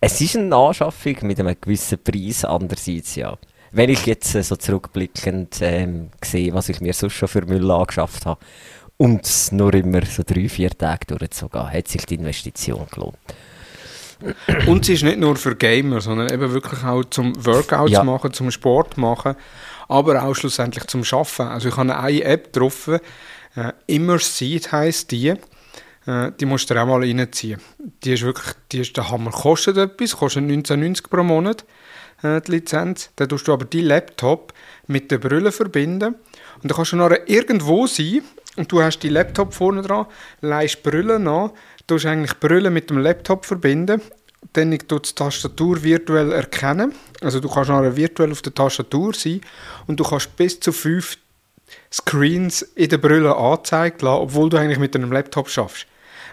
Es 0.00 0.20
ist 0.20 0.36
eine 0.36 0.54
Anschaffung 0.54 1.16
mit 1.22 1.40
einem 1.40 1.56
gewissen 1.60 1.98
Preis, 2.02 2.44
andererseits 2.44 3.16
ja. 3.16 3.36
Wenn 3.72 3.90
ich 3.90 4.06
jetzt 4.06 4.34
äh, 4.34 4.42
so 4.42 4.56
zurückblickend 4.56 5.58
ähm, 5.60 6.10
sehe, 6.24 6.54
was 6.54 6.68
ich 6.68 6.80
mir 6.80 6.94
sonst 6.94 7.14
schon 7.14 7.28
für 7.28 7.44
Müll 7.44 7.70
angeschafft 7.70 8.24
habe 8.24 8.40
und 8.96 9.26
es 9.26 9.52
nur 9.52 9.74
immer 9.74 10.04
so 10.06 10.22
drei, 10.24 10.48
vier 10.48 10.70
Tage 10.70 11.06
durchzugehen, 11.06 11.70
hat 11.70 11.88
sich 11.88 12.06
die 12.06 12.14
Investition 12.14 12.86
gelohnt. 12.90 13.18
Und 14.66 14.84
sie 14.84 14.94
ist 14.94 15.04
nicht 15.04 15.18
nur 15.18 15.36
für 15.36 15.54
Gamer, 15.54 16.00
sondern 16.00 16.32
eben 16.32 16.52
wirklich 16.52 16.82
auch 16.82 17.04
zum 17.04 17.34
Workouts 17.44 17.92
Ja. 17.92 18.02
machen, 18.04 18.32
zum 18.32 18.50
Sport 18.50 18.96
machen, 18.96 19.36
aber 19.88 20.22
auch 20.22 20.34
schlussendlich 20.34 20.84
zum 20.86 21.04
Schaffen. 21.04 21.48
Also 21.48 21.68
ich 21.68 21.76
habe 21.76 21.96
eine 21.96 22.22
App 22.22 22.52
getroffen, 22.52 23.00
äh, 23.56 23.72
Immerseed 23.86 24.70
heisst 24.70 25.10
die. 25.10 25.34
Äh, 26.06 26.32
die 26.38 26.46
musst 26.46 26.70
du 26.70 26.80
auch 26.80 26.86
mal 26.86 27.00
reinziehen. 27.00 27.60
Die 28.04 28.12
ist 28.12 28.22
wirklich, 28.22 28.54
die 28.70 28.80
ist 28.80 28.96
der 28.96 29.10
Hammer. 29.10 29.30
Kostet 29.30 29.76
etwas, 29.76 30.16
kostet 30.16 30.44
19,90 30.44 31.08
pro 31.08 31.22
Monat 31.22 31.64
äh, 32.22 32.40
die 32.42 32.52
Lizenz. 32.52 33.10
Dann 33.16 33.28
tust 33.28 33.48
du 33.48 33.52
aber 33.52 33.64
die 33.64 33.80
Laptop 33.80 34.52
mit 34.86 35.10
der 35.10 35.18
Brille 35.18 35.52
verbinden 35.52 36.14
und 36.62 36.70
dann 36.70 36.76
kannst 36.76 36.92
du 36.92 36.96
nachher 36.96 37.28
irgendwo 37.28 37.86
sein 37.86 38.22
und 38.56 38.70
du 38.72 38.82
hast 38.82 39.00
die 39.00 39.08
Laptop 39.08 39.54
vorne 39.54 39.82
dran, 39.82 40.06
leihst 40.40 40.78
die 40.78 40.90
Brille 40.90 41.16
an, 41.16 41.50
tust 41.86 42.06
eigentlich 42.06 42.38
Brille 42.40 42.70
mit 42.70 42.90
dem 42.90 42.98
Laptop 42.98 43.46
verbinden, 43.46 44.00
dann 44.52 44.76
tut 44.78 45.10
die 45.10 45.14
Tastatur 45.14 45.82
virtuell 45.82 46.32
erkennen, 46.32 46.94
also 47.20 47.40
du 47.40 47.48
kannst 47.48 47.70
nachher 47.70 47.96
virtuell 47.96 48.32
auf 48.32 48.42
der 48.42 48.54
Tastatur 48.54 49.14
sein 49.14 49.40
und 49.86 49.98
du 49.98 50.04
kannst 50.04 50.36
bis 50.36 50.60
zu 50.60 50.72
fünf 50.72 51.18
Screens 51.92 52.62
in 52.62 52.88
der 52.88 52.98
Brille 52.98 53.36
angezeigt 53.36 54.02
lassen, 54.02 54.22
obwohl 54.22 54.48
du 54.48 54.56
eigentlich 54.56 54.78
mit 54.78 54.94
einem 54.96 55.12
Laptop 55.12 55.48
schaffst. 55.48 55.86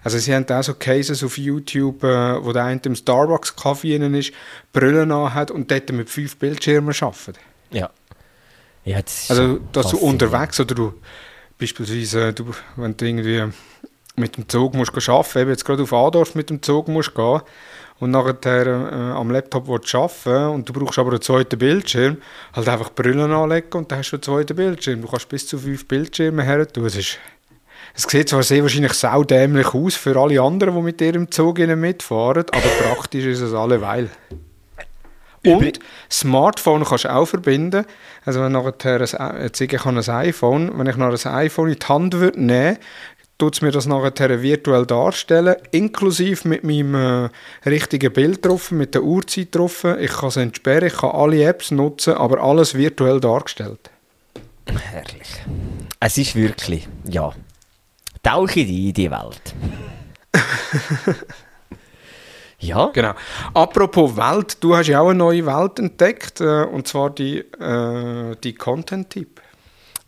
Also 0.04 0.20
sie 0.20 0.34
haben 0.34 0.48
auch 0.50 0.64
so 0.64 0.76
Cases 0.76 1.24
auf 1.24 1.38
YouTube, 1.38 2.04
äh, 2.04 2.44
wo 2.46 2.54
der 2.54 2.66
eine 2.66 2.80
im 2.84 2.96
Starbucks-Kaffee 2.96 3.96
innen 3.96 4.14
ist, 4.14 4.34
Brillen 4.72 5.12
hat 5.34 5.50
und 5.50 5.72
dort 5.72 5.92
mit 5.92 6.10
fünf 6.10 6.38
Bildschirmen 6.38 6.94
arbeitet. 7.00 7.40
Ja. 7.72 7.90
Ja, 8.84 9.02
das 9.02 9.32
Also, 9.32 9.60
dass 9.72 9.90
du 9.90 9.98
unterwegs 9.98 10.60
oder 10.60 10.76
du 10.76 10.94
beispielsweise, 11.58 12.34
du, 12.34 12.52
wenn 12.76 12.96
du 12.96 13.06
irgendwie 13.06 13.52
mit 14.16 14.38
dem 14.38 14.48
Zug 14.48 14.76
musst 14.76 15.10
arbeiten, 15.10 15.40
eben 15.40 15.50
jetzt 15.50 15.66
gerade 15.66 15.84
auf 15.84 15.92
Adorf 15.92 16.36
mit 16.36 16.52
dem 16.52 16.62
Zug 16.62 16.88
musst 16.88 17.16
gehen 17.16 17.42
und 18.00 18.12
nachher 18.12 18.68
äh, 18.68 19.12
am 19.14 19.32
Laptop 19.32 19.70
arbeiten 19.70 20.54
und 20.54 20.68
du 20.68 20.74
brauchst 20.74 21.00
aber 21.00 21.12
einen 21.12 21.22
zweiten 21.22 21.58
Bildschirm, 21.58 22.18
halt 22.54 22.68
einfach 22.68 22.90
Brillen 22.92 23.32
anlegen 23.32 23.72
und 23.74 23.92
dann 23.92 24.00
hast 24.00 24.12
du 24.12 24.18
einen 24.18 24.24
zweiten 24.24 24.56
Bildschirm. 24.56 25.02
Du 25.02 25.08
kannst 25.08 25.30
bis 25.30 25.48
zu 25.48 25.58
fünf 25.58 25.88
Bildschirme 25.88 26.44
her 26.44 26.68
tun. 26.68 26.86
Es, 26.86 26.96
ist, 26.96 27.20
es 27.94 28.04
sieht 28.04 28.30
zwar 28.30 28.44
sehr 28.44 28.62
wahrscheinlich 28.64 28.94
saudämlich 28.94 29.74
aus 29.74 29.96
für 29.96 30.18
alle 30.18 30.42
anderen, 30.42 30.76
die 30.76 30.82
mit 30.82 31.00
dir 31.00 31.16
im 31.16 31.32
Zug 31.32 31.60
mitfahren, 31.60 32.46
aber 32.52 32.70
praktisch 32.94 33.26
ist 33.26 33.42
es 33.42 33.54
alleweil. 33.54 34.10
Und 35.46 35.80
Smartphone 36.12 36.84
kannst 36.84 37.06
du 37.06 37.14
auch 37.14 37.26
verbinden. 37.26 37.86
Also 38.26 38.42
wenn 38.42 38.52
nachher 38.52 39.02
ein, 39.02 39.44
jetzt 39.44 39.62
ich 39.62 39.86
habe 39.86 40.00
ein 40.00 40.10
iPhone, 40.10 40.78
wenn 40.78 40.88
ich 40.88 40.98
noch 40.98 41.08
ein 41.08 41.34
iPhone 41.34 41.70
in 41.70 41.80
die 41.80 41.86
Hand 41.86 42.14
würde 42.16 42.42
nehmen, 42.42 42.78
tut 43.38 43.56
es 43.56 43.62
mir 43.62 43.72
das 43.72 43.86
nachher 43.86 44.42
virtuell 44.42 44.86
darstellen, 44.86 45.56
inklusive 45.72 46.48
mit 46.48 46.64
meinem 46.64 46.96
äh, 46.96 47.30
richtigen 47.70 48.14
Bild 48.14 48.46
drauf, 48.46 48.72
mit 48.72 48.94
der 48.96 49.04
Uhrzeit 49.04 49.54
drauf. 49.54 49.84
Ich 49.84 50.12
kann 50.12 50.30
es 50.30 50.38
entsperren, 50.38 50.88
ich 50.88 50.98
kann 50.98 51.12
alle 51.12 51.44
Apps 51.44 51.72
nutzen, 51.72 52.14
aber 52.14 52.42
alles 52.42 52.76
virtuell 52.76 53.20
dargestellt. 53.20 53.90
Herrlich. 54.68 55.44
Es 56.00 56.18
ist 56.18 56.36
wirklich, 56.36 56.88
ja. 57.06 57.34
Tauche 58.24 58.62
in 58.62 58.68
die, 58.68 58.88
in 58.90 58.94
die 58.94 59.12
Welt. 59.12 59.56
ja, 62.60 62.88
Genau. 62.94 63.14
Apropos 63.54 64.18
Welt, 64.18 64.58
du 64.62 64.76
hast 64.76 64.88
ja 64.88 65.02
auch 65.02 65.10
eine 65.10 65.20
neue 65.20 65.46
Welt 65.46 65.78
entdeckt, 65.80 66.42
äh, 66.42 66.64
und 66.64 66.88
zwar 66.88 67.12
die, 67.12 67.40
äh, 67.40 68.36
die 68.44 68.56
Content-Typ. 68.56 69.42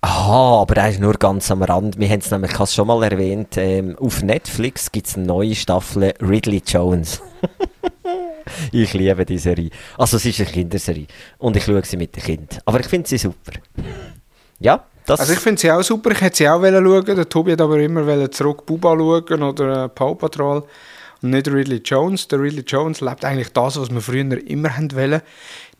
Aha, 0.09 0.61
aber 0.61 0.77
er 0.77 0.89
ist 0.89 1.01
nur 1.01 1.15
ganz 1.15 1.51
am 1.51 1.63
Rand. 1.63 1.99
Wir 1.99 2.07
haben 2.07 2.19
es 2.19 2.31
nämlich 2.31 2.53
schon 2.71 2.87
mal 2.87 3.03
erwähnt. 3.03 3.57
Ähm, 3.57 3.97
auf 3.99 4.23
Netflix 4.23 4.89
gibt 4.89 5.07
es 5.07 5.17
eine 5.17 5.25
neue 5.25 5.53
Staffel 5.53 6.13
Ridley 6.21 6.63
Jones. 6.65 7.21
ich 8.71 8.93
liebe 8.93 9.25
die 9.25 9.37
Serie. 9.37 9.69
Also 9.97 10.15
es 10.15 10.25
ist 10.25 10.39
eine 10.39 10.49
Kinderserie. 10.49 11.07
Und 11.39 11.57
ich 11.57 11.65
schaue 11.65 11.83
sie 11.83 11.97
mit 11.97 12.15
den 12.15 12.23
Kindern. 12.23 12.59
Aber 12.63 12.79
ich 12.79 12.85
finde 12.85 13.09
sie 13.09 13.17
super. 13.17 13.51
Ja, 14.59 14.85
das... 15.05 15.19
Also 15.19 15.33
ich 15.33 15.39
finde 15.39 15.59
sie 15.59 15.69
auch 15.69 15.83
super, 15.83 16.11
ich 16.11 16.21
hätte 16.21 16.37
sie 16.37 16.47
auch 16.47 16.61
wollen 16.61 16.85
schauen, 16.85 17.15
der 17.17 17.27
Tobi 17.27 17.51
hat 17.51 17.59
aber 17.59 17.77
immer 17.77 18.31
zurück 18.31 18.65
Buba 18.65 18.95
schauen 18.95 19.43
oder 19.43 19.83
äh, 19.83 19.89
Paw 19.89 20.15
Patrol 20.15 20.63
und 21.21 21.31
nicht 21.31 21.49
Ridley 21.49 21.81
Jones. 21.83 22.29
Der 22.29 22.39
Ridley 22.39 22.63
Jones 22.65 23.01
lebt 23.01 23.25
eigentlich 23.25 23.51
das, 23.51 23.77
was 23.77 23.91
wir 23.91 23.99
früher 23.99 24.47
immer 24.47 24.69
wollen. 24.69 25.21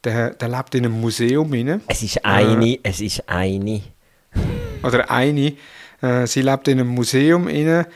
Der, 0.03 0.31
der 0.31 0.49
lebt 0.49 0.75
in 0.75 0.85
einem 0.85 0.99
Museum 0.99 1.49
rein. 1.49 1.81
es 1.87 2.03
ist 2.03 2.25
eine, 2.25 2.77
es 2.83 2.99
ist 2.99 3.23
eine. 3.29 3.83
Oder 4.83 5.09
eine, 5.11 5.53
äh, 6.01 6.25
sie 6.25 6.41
lebt 6.41 6.67
in 6.67 6.79
einem 6.79 6.89
Museum 6.89 7.47
inne, 7.47 7.87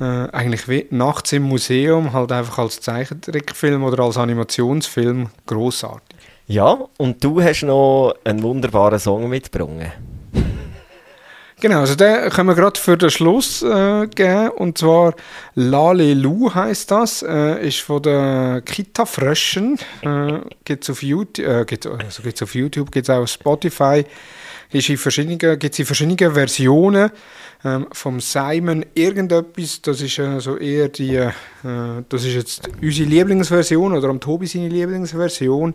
äh, 0.00 0.04
eigentlich 0.04 0.68
wie 0.68 0.86
nachts 0.90 1.32
im 1.32 1.44
Museum, 1.44 2.12
halt 2.12 2.32
einfach 2.32 2.58
als 2.58 2.80
Zeichentrickfilm 2.80 3.84
oder 3.84 4.02
als 4.02 4.16
Animationsfilm, 4.16 5.30
großartig. 5.46 6.18
Ja, 6.46 6.78
und 6.98 7.24
du 7.24 7.40
hast 7.42 7.62
noch 7.62 8.14
einen 8.24 8.42
wunderbaren 8.42 8.98
Song 8.98 9.28
mitgebracht. 9.28 9.92
Genau, 11.60 11.80
also 11.80 11.94
den 11.94 12.28
können 12.28 12.48
wir 12.48 12.54
gerade 12.54 12.78
für 12.78 12.98
den 12.98 13.08
Schluss 13.08 13.62
äh, 13.62 14.06
geben, 14.08 14.50
und 14.50 14.76
zwar 14.76 15.14
Lalelu 15.54 16.52
heißt 16.52 16.90
das, 16.90 17.22
äh, 17.22 17.66
ist 17.66 17.80
von 17.80 18.02
der 18.02 18.60
Kita 18.66 19.06
Fröschen, 19.06 19.78
äh, 20.02 20.40
gibt's 20.64 20.90
auf 20.90 21.02
YouTube, 21.02 21.46
äh, 21.46 21.64
gibt's, 21.64 21.86
also 21.86 22.22
gibt's 22.22 22.42
auf 22.42 22.54
YouTube, 22.54 22.90
gibt's 22.90 23.08
auch 23.08 23.22
auf 23.22 23.30
Spotify, 23.30 24.04
ist 24.74 24.88
in 24.88 24.96
verschiedenen, 24.96 25.38
gibt 25.38 25.72
es 25.72 25.78
in 25.78 25.86
verschiedenen 25.86 26.34
Versionen 26.34 27.10
ähm, 27.64 27.86
vom 27.92 28.20
Simon 28.20 28.84
irgendetwas, 28.94 29.80
das 29.82 30.00
ist 30.00 30.18
äh, 30.18 30.40
so 30.40 30.56
eher 30.56 30.88
die, 30.88 31.16
äh, 31.16 31.32
das 32.08 32.24
ist 32.24 32.34
jetzt 32.34 32.68
unsere 32.82 33.08
Lieblingsversion 33.08 33.94
oder 33.94 34.08
am 34.08 34.20
Tobi 34.20 34.46
seine 34.46 34.68
Lieblingsversion. 34.68 35.74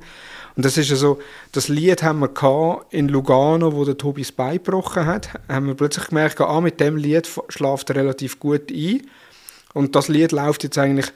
Und 0.55 0.65
das 0.65 0.77
ist 0.77 0.91
also, 0.91 1.19
das 1.51 1.69
Lied 1.69 2.03
haben 2.03 2.19
wir 2.19 2.85
in 2.89 3.07
Lugano, 3.07 3.73
wo 3.73 3.85
der 3.85 3.97
Tobi 3.97 4.21
das 4.21 4.31
Bein 4.31 4.57
gebrochen 4.57 5.05
hat, 5.05 5.29
haben 5.47 5.67
wir 5.67 5.75
plötzlich 5.75 6.07
gemerkt, 6.09 6.41
ah, 6.41 6.59
mit 6.59 6.79
dem 6.79 6.97
Lied 6.97 7.29
schlaft 7.47 7.89
er 7.89 7.95
relativ 7.95 8.39
gut 8.39 8.69
ein. 8.71 9.01
Und 9.73 9.95
das 9.95 10.09
Lied 10.09 10.31
läuft 10.31 10.63
jetzt 10.63 10.77
eigentlich 10.77 11.11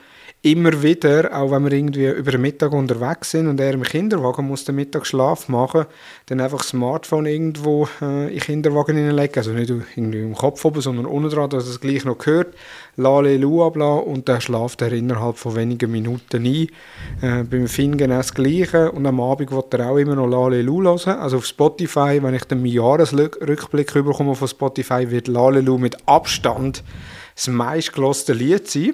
immer 0.45 0.83
wieder, 0.83 1.33
auch 1.33 1.51
wenn 1.51 1.63
wir 1.63 1.71
irgendwie 1.71 2.05
über 2.05 2.31
den 2.31 2.41
Mittag 2.41 2.73
unterwegs 2.73 3.31
sind 3.31 3.47
und 3.47 3.61
er 3.61 3.71
im 3.71 3.83
Kinderwagen 3.83 4.45
muss 4.45 4.65
den 4.65 4.75
Mittagsschlaf 4.75 5.47
machen, 5.47 5.85
dann 6.25 6.41
einfach 6.41 6.57
das 6.57 6.67
Smartphone 6.67 7.27
irgendwo 7.27 7.87
äh, 8.01 8.25
in 8.25 8.33
den 8.33 8.39
Kinderwagen 8.41 8.97
hineinlegen, 8.97 9.37
also 9.37 9.51
nicht 9.51 9.69
irgendwie 9.69 10.19
im 10.19 10.35
Kopf 10.35 10.65
oben, 10.65 10.81
sondern 10.81 11.05
unten 11.05 11.29
dran, 11.29 11.49
dass 11.49 11.65
es 11.65 11.79
gleich 11.79 12.03
noch 12.03 12.17
hört, 12.25 12.55
Lalelu 12.97 13.63
abla 13.63 13.95
und 13.95 14.27
dann 14.27 14.41
schlaft 14.41 14.81
er 14.81 14.91
innerhalb 14.91 15.37
von 15.37 15.55
wenigen 15.55 15.89
Minuten 15.89 16.45
ein. 16.45 16.67
Äh, 17.21 17.43
beim 17.45 17.69
Finn 17.69 17.97
genau 17.97 18.17
das 18.17 18.33
Gleiche 18.33 18.91
und 18.91 19.05
am 19.05 19.21
Abend 19.21 19.49
wird 19.49 19.73
er 19.73 19.91
auch 19.91 19.97
immer 19.97 20.15
noch 20.15 20.27
Lalelu 20.27 20.83
hören, 20.83 21.19
also 21.19 21.37
auf 21.37 21.45
Spotify, 21.45 22.19
wenn 22.21 22.33
ich 22.33 22.43
den 22.43 22.65
Jahresrückblick 22.65 23.93
bekomme 23.93 24.35
von 24.35 24.49
Spotify, 24.49 25.09
wird 25.09 25.29
Lalelu 25.29 25.77
mit 25.77 25.95
Abstand 26.05 26.83
das 27.33 27.47
meistgeloste 27.47 28.33
Lied 28.33 28.69
sein. 28.69 28.93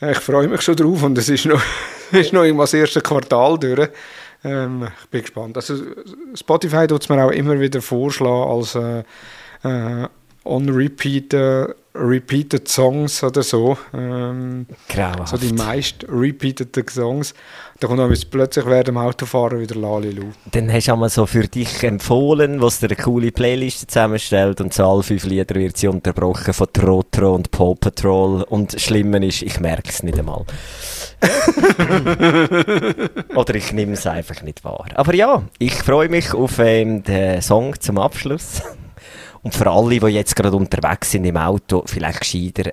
Ich 0.00 0.18
freue 0.18 0.48
mich 0.48 0.62
schon 0.62 0.76
drauf 0.76 1.02
und 1.02 1.16
es 1.18 1.28
ist 1.28 1.46
noch, 1.46 1.62
ist 2.12 2.32
noch 2.32 2.44
das 2.44 2.74
erste 2.74 3.00
Quartal 3.00 3.58
durch. 3.58 3.88
Ähm, 4.44 4.88
ich 5.02 5.08
bin 5.08 5.22
gespannt. 5.22 5.56
Also 5.56 5.76
Spotify 6.34 6.86
tut 6.86 7.02
es 7.02 7.08
mir 7.08 7.24
auch 7.24 7.30
immer 7.30 7.58
wieder 7.58 7.80
vorschlagen 7.80 8.50
als 8.50 8.74
äh, 8.74 9.04
äh, 9.62 10.08
on-repeat 10.44 11.34
äh, 11.34 11.74
repeated 11.94 12.68
Songs 12.68 13.22
oder 13.22 13.42
so. 13.42 13.78
Ähm, 13.92 14.66
Grauenhaft. 14.88 15.28
So 15.28 15.36
die 15.36 15.52
meist 15.52 16.04
repeated 16.08 16.90
Songs. 16.90 17.34
Da 17.80 17.88
kommt 17.88 18.00
dann 18.00 18.14
plötzlich 18.30 18.66
während 18.66 18.88
dem 18.88 18.98
Autofahren 18.98 19.60
wieder 19.60 19.76
Lalilu. 19.76 20.26
Dann 20.50 20.72
hast 20.72 20.88
du 20.88 20.92
einmal 20.92 21.08
so 21.08 21.26
für 21.26 21.46
dich 21.46 21.82
empfohlen, 21.82 22.60
was 22.60 22.80
dir 22.80 22.86
eine 22.86 22.96
coole 22.96 23.32
Playlist 23.32 23.90
zusammenstellt 23.90 24.60
und 24.60 24.72
zu 24.72 24.84
all 24.84 25.02
fünf 25.02 25.24
Lieder 25.24 25.54
wird 25.54 25.76
sie 25.76 25.88
unterbrochen 25.88 26.54
von 26.54 26.68
Trotro 26.72 27.34
und 27.34 27.50
Paw 27.50 27.74
Patrol 27.74 28.42
und 28.42 28.74
das 28.74 28.82
Schlimme 28.82 29.24
ist, 29.26 29.42
ich 29.42 29.60
merke 29.60 29.90
es 29.90 30.02
nicht 30.02 30.18
einmal. 30.18 30.44
Oder 33.34 33.54
ich 33.54 33.72
nehme 33.72 33.94
es 33.94 34.06
einfach 34.06 34.42
nicht 34.42 34.64
wahr. 34.64 34.86
Aber 34.94 35.14
ja, 35.14 35.42
ich 35.58 35.74
freue 35.74 36.08
mich 36.08 36.34
auf 36.34 36.58
ähm, 36.58 37.02
den 37.02 37.40
Song 37.40 37.78
zum 37.80 37.98
Abschluss. 37.98 38.62
Und 39.44 39.54
für 39.54 39.70
alle, 39.70 40.00
die 40.00 40.06
jetzt 40.06 40.34
gerade 40.34 40.56
unterwegs 40.56 41.10
sind 41.10 41.26
im 41.26 41.36
Auto, 41.36 41.84
vielleicht 41.86 42.20
gescheiter 42.20 42.72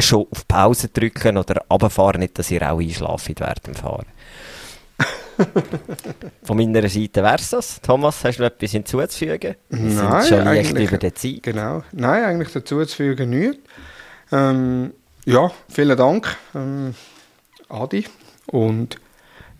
schon 0.00 0.26
auf 0.30 0.46
Pause 0.46 0.88
drücken 0.88 1.36
oder 1.36 1.64
runterfahren, 1.68 2.20
nicht, 2.20 2.38
dass 2.38 2.52
ihr 2.52 2.62
auch 2.62 2.80
einschlafen 2.80 3.34
während 3.36 3.66
dem 3.66 3.74
Fahren. 3.74 4.06
Von 6.44 6.56
meiner 6.56 6.88
Seite 6.88 7.20
wäre 7.20 7.34
es 7.34 7.50
das. 7.50 7.80
Thomas, 7.80 8.24
hast 8.24 8.38
du 8.38 8.44
etwas 8.44 8.70
hinzuzufügen? 8.70 9.56
Wir 9.68 9.80
Nein, 9.80 10.22
sind 10.22 10.28
schon 10.28 10.44
leicht 10.44 10.78
über 10.78 10.98
die 10.98 11.14
Zeit. 11.14 11.42
Genau. 11.42 11.82
Nein, 11.90 12.24
eigentlich 12.24 12.52
dazuzufügen 12.52 13.30
nichts. 13.30 13.58
Ähm, 14.30 14.92
ja, 15.24 15.50
vielen 15.68 15.96
Dank, 15.96 16.36
ähm, 16.54 16.94
Adi. 17.68 18.04
Und 18.46 19.00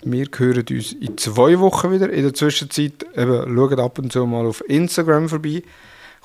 wir 0.03 0.27
hören 0.37 0.65
uns 0.71 0.93
in 0.93 1.19
zwei 1.19 1.59
Wochen 1.59 1.91
wieder. 1.91 2.11
In 2.11 2.23
der 2.23 2.35
Zwischenzeit 2.35 3.05
eben, 3.17 3.57
schaut 3.57 3.81
ab 3.81 3.99
und 3.99 4.13
zu 4.13 4.25
mal 4.25 4.47
auf 4.47 4.63
Instagram 4.69 5.29
vorbei 5.29 5.65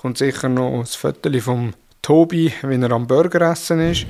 kommt 0.02 0.18
sicher 0.18 0.48
noch 0.48 0.80
das 0.80 0.96
Foto 0.96 1.30
vom 1.40 1.74
Tobi, 2.02 2.54
wenn 2.62 2.84
er 2.84 2.92
am 2.92 3.06
Burgeressen 3.06 3.80
ist. 3.92 4.06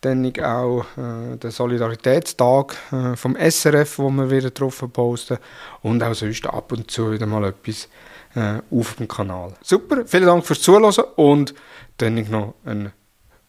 Dann 0.00 0.26
auch 0.40 0.84
äh, 0.96 1.36
der 1.36 1.50
Solidaritätstag 1.50 2.74
äh, 2.90 3.16
vom 3.16 3.36
SRF, 3.36 3.98
wo 3.98 4.10
wir 4.10 4.30
wieder 4.30 4.50
drauf 4.50 4.82
posten. 4.92 5.38
Und 5.82 6.02
auch 6.02 6.14
sonst 6.14 6.46
ab 6.46 6.72
und 6.72 6.90
zu 6.90 7.12
wieder 7.12 7.26
mal 7.26 7.44
etwas 7.44 7.88
äh, 8.34 8.60
auf 8.70 8.94
dem 8.94 9.06
Kanal. 9.06 9.52
Super, 9.62 10.04
vielen 10.06 10.26
Dank 10.26 10.44
fürs 10.44 10.62
Zuhören 10.62 10.92
und 11.16 11.54
dann 11.98 12.14
noch 12.30 12.54
eine 12.64 12.92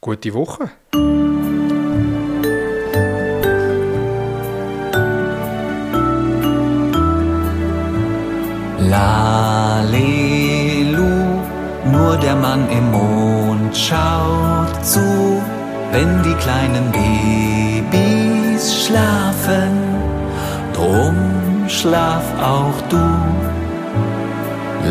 gute 0.02 0.34
Woche. 0.34 0.70
Lalelu 8.78 9.41
nur 12.02 12.18
der 12.18 12.36
Mann 12.36 12.70
im 12.70 12.92
Mond 12.92 13.78
schaut 13.78 14.86
zu, 14.86 15.42
wenn 15.92 16.24
die 16.24 16.38
kleinen 16.44 16.92
Babys 16.92 18.64
schlafen. 18.84 19.74
Drum 20.74 21.18
schlaf 21.68 22.24
auch 22.42 22.80
du. 22.90 23.06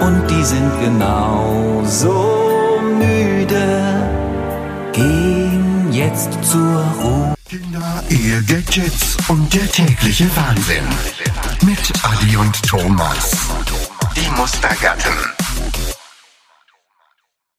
und 0.00 0.22
die 0.30 0.44
sind 0.52 0.72
genauso 0.86 2.18
müde. 3.02 3.68
Gehen 4.92 5.88
jetzt 5.92 6.32
zur 6.42 6.82
Ruhe. 7.02 7.37
Kinder, 7.48 8.04
Ehe, 8.10 8.42
Gadgets 8.42 9.16
und 9.28 9.54
der 9.54 9.66
tägliche 9.72 10.28
Wahnsinn. 10.36 10.84
Mit 11.64 11.90
Adi 12.02 12.36
und 12.36 12.62
Thomas. 12.62 13.30
Die 14.14 14.28
Mustergatten. 14.36 15.47